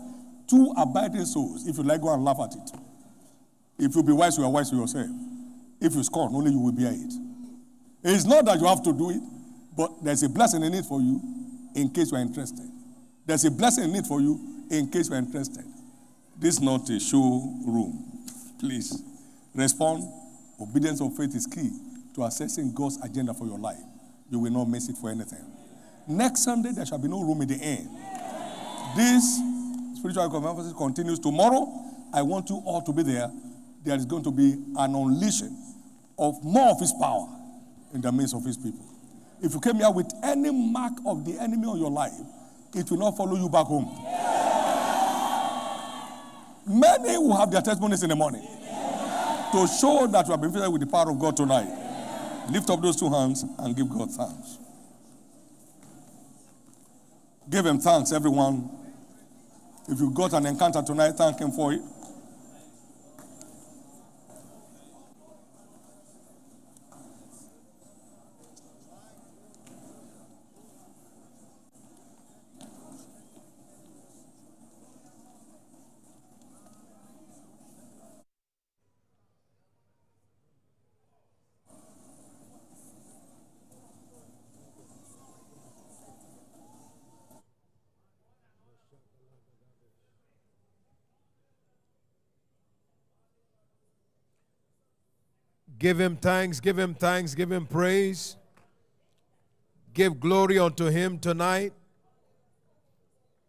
two 0.47 0.73
abiding 0.77 1.25
souls. 1.25 1.67
If 1.67 1.77
you 1.77 1.83
like, 1.83 2.01
go 2.01 2.13
and 2.13 2.23
laugh 2.23 2.37
at 2.39 2.53
it. 2.55 2.71
If 3.79 3.95
you 3.95 4.03
be 4.03 4.13
wise, 4.13 4.37
you 4.37 4.43
are 4.43 4.51
wise 4.51 4.69
to 4.69 4.75
yourself. 4.75 5.09
If 5.79 5.93
you 5.93 6.03
scorn, 6.03 6.33
only 6.33 6.51
you 6.51 6.59
will 6.59 6.71
bear 6.71 6.91
it. 6.91 7.13
It's 8.03 8.25
not 8.25 8.45
that 8.45 8.59
you 8.59 8.67
have 8.67 8.81
to 8.83 8.93
do 8.93 9.11
it, 9.11 9.21
but 9.75 10.03
there's 10.03 10.23
a 10.23 10.29
blessing 10.29 10.63
in 10.63 10.73
it 10.73 10.85
for 10.85 11.01
you 11.01 11.21
in 11.75 11.89
case 11.89 12.11
you 12.11 12.17
are 12.17 12.21
interested. 12.21 12.65
There's 13.25 13.45
a 13.45 13.51
blessing 13.51 13.85
in 13.85 13.95
it 13.95 14.07
for 14.07 14.21
you 14.21 14.65
in 14.71 14.89
case 14.89 15.09
you 15.09 15.15
are 15.15 15.19
interested. 15.19 15.63
This 16.39 16.55
is 16.55 16.61
not 16.61 16.89
a 16.89 16.99
show 16.99 17.53
room. 17.65 18.03
Please 18.59 19.03
respond. 19.53 20.03
Obedience 20.59 21.01
of 21.01 21.15
faith 21.15 21.35
is 21.35 21.45
key 21.45 21.69
to 22.15 22.23
assessing 22.23 22.73
God's 22.73 22.97
agenda 23.03 23.33
for 23.33 23.45
your 23.45 23.59
life. 23.59 23.77
You 24.31 24.39
will 24.39 24.51
not 24.51 24.65
miss 24.65 24.89
it 24.89 24.97
for 24.97 25.09
anything. 25.09 25.45
Next 26.07 26.43
Sunday, 26.43 26.71
there 26.71 26.85
shall 26.85 26.97
be 26.97 27.07
no 27.07 27.21
room 27.21 27.41
in 27.41 27.47
the 27.47 27.55
end. 27.55 27.89
This 28.95 29.39
spiritual 29.97 30.29
conference 30.29 30.73
continues 30.73 31.19
tomorrow. 31.19 31.67
I 32.13 32.21
want 32.21 32.49
you 32.49 32.61
all 32.65 32.81
to 32.81 32.93
be 32.93 33.03
there. 33.03 33.31
There 33.83 33.95
is 33.95 34.05
going 34.05 34.23
to 34.23 34.31
be 34.31 34.53
an 34.77 34.95
unleashing 34.95 35.55
of 36.17 36.43
more 36.43 36.69
of 36.69 36.79
his 36.79 36.93
power 36.99 37.27
in 37.93 38.01
the 38.01 38.11
midst 38.11 38.35
of 38.35 38.43
his 38.43 38.57
people. 38.57 38.85
If 39.41 39.53
you 39.53 39.59
came 39.59 39.75
here 39.75 39.91
with 39.91 40.11
any 40.23 40.51
mark 40.51 40.93
of 41.05 41.25
the 41.25 41.39
enemy 41.39 41.67
on 41.67 41.77
your 41.77 41.91
life, 41.91 42.13
it 42.75 42.89
will 42.89 42.97
not 42.97 43.17
follow 43.17 43.35
you 43.35 43.49
back 43.49 43.65
home. 43.65 43.85
Many 46.67 47.17
will 47.17 47.37
have 47.37 47.51
their 47.51 47.61
testimonies 47.61 48.03
in 48.03 48.09
the 48.09 48.15
morning 48.15 48.41
to 48.41 49.67
show 49.67 50.07
that 50.11 50.25
you 50.25 50.31
have 50.31 50.41
been 50.41 50.51
filled 50.51 50.73
with 50.73 50.81
the 50.81 50.87
power 50.87 51.09
of 51.09 51.19
God 51.19 51.37
tonight. 51.37 51.69
Lift 52.49 52.69
up 52.69 52.81
those 52.81 52.95
two 52.95 53.09
hands 53.09 53.45
and 53.59 53.75
give 53.75 53.89
God 53.89 54.11
thanks. 54.11 54.57
Give 57.49 57.65
him 57.65 57.79
thanks, 57.79 58.11
everyone. 58.11 58.69
If 59.89 59.99
you 60.01 60.09
got 60.11 60.34
an 60.34 60.45
encounter 60.45 60.81
tonight, 60.81 61.14
thank 61.14 61.39
him 61.39 61.51
for 61.51 61.72
it. 61.72 61.81
Give 95.79 95.99
him 95.99 96.15
thanks, 96.15 96.59
give 96.59 96.77
him 96.77 96.93
thanks, 96.93 97.35
give 97.35 97.51
him 97.51 97.65
praise. 97.65 98.35
Give 99.93 100.19
glory 100.19 100.59
unto 100.59 100.85
him 100.85 101.17
tonight. 101.17 101.73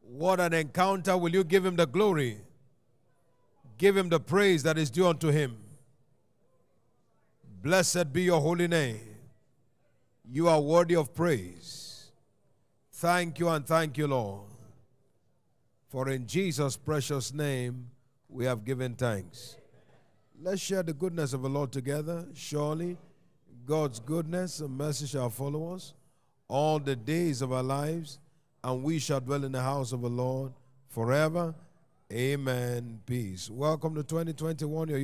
What 0.00 0.40
an 0.40 0.55
encounter. 0.55 1.16
Will 1.16 1.34
you 1.34 1.44
give 1.44 1.64
him 1.64 1.76
the 1.76 1.86
glory? 1.86 2.38
Give 3.76 3.96
him 3.96 4.09
the 4.09 4.18
praise 4.18 4.62
that 4.62 4.78
is 4.78 4.90
due 4.90 5.06
unto 5.06 5.28
him. 5.28 5.59
Blessed 7.62 8.12
be 8.12 8.22
your 8.22 8.40
holy 8.40 8.66
name. 8.66 9.00
You 10.24 10.48
are 10.48 10.60
worthy 10.60 10.96
of 10.96 11.14
praise. 11.14 12.10
Thank 12.92 13.38
you 13.38 13.48
and 13.50 13.66
thank 13.66 13.98
you, 13.98 14.06
Lord. 14.06 14.46
For 15.88 16.09
in 16.09 16.26
Jesus' 16.26 16.76
precious 16.78 17.32
name 17.32 17.90
we 18.28 18.46
have 18.46 18.64
given 18.64 18.94
thanks. 18.94 19.57
Let's 20.40 20.60
share 20.62 20.85
the 20.85 20.93
goodness 20.93 21.32
of 21.32 21.43
the 21.43 21.48
Lord 21.48 21.73
together. 21.73 22.24
Surely 22.32 22.97
God's 23.66 23.98
goodness 23.98 24.60
and 24.60 24.70
mercy 24.70 25.06
shall 25.06 25.31
follow 25.31 25.74
us 25.74 25.94
all 26.47 26.78
the 26.78 26.94
days 26.94 27.43
of 27.43 27.52
our 27.52 27.62
lives, 27.62 28.20
and 28.62 28.85
we 28.85 29.01
shall 29.01 29.19
dwell 29.19 29.43
in 29.43 29.51
the 29.51 29.60
house 29.60 29.90
of 29.90 30.01
the 30.01 30.09
Lord 30.09 30.52
forever. 30.90 31.56
Amen. 32.12 33.01
Peace. 33.05 33.51
Welcome 33.51 33.97
to 33.97 34.05
2021. 34.05 34.89
Your 34.89 34.97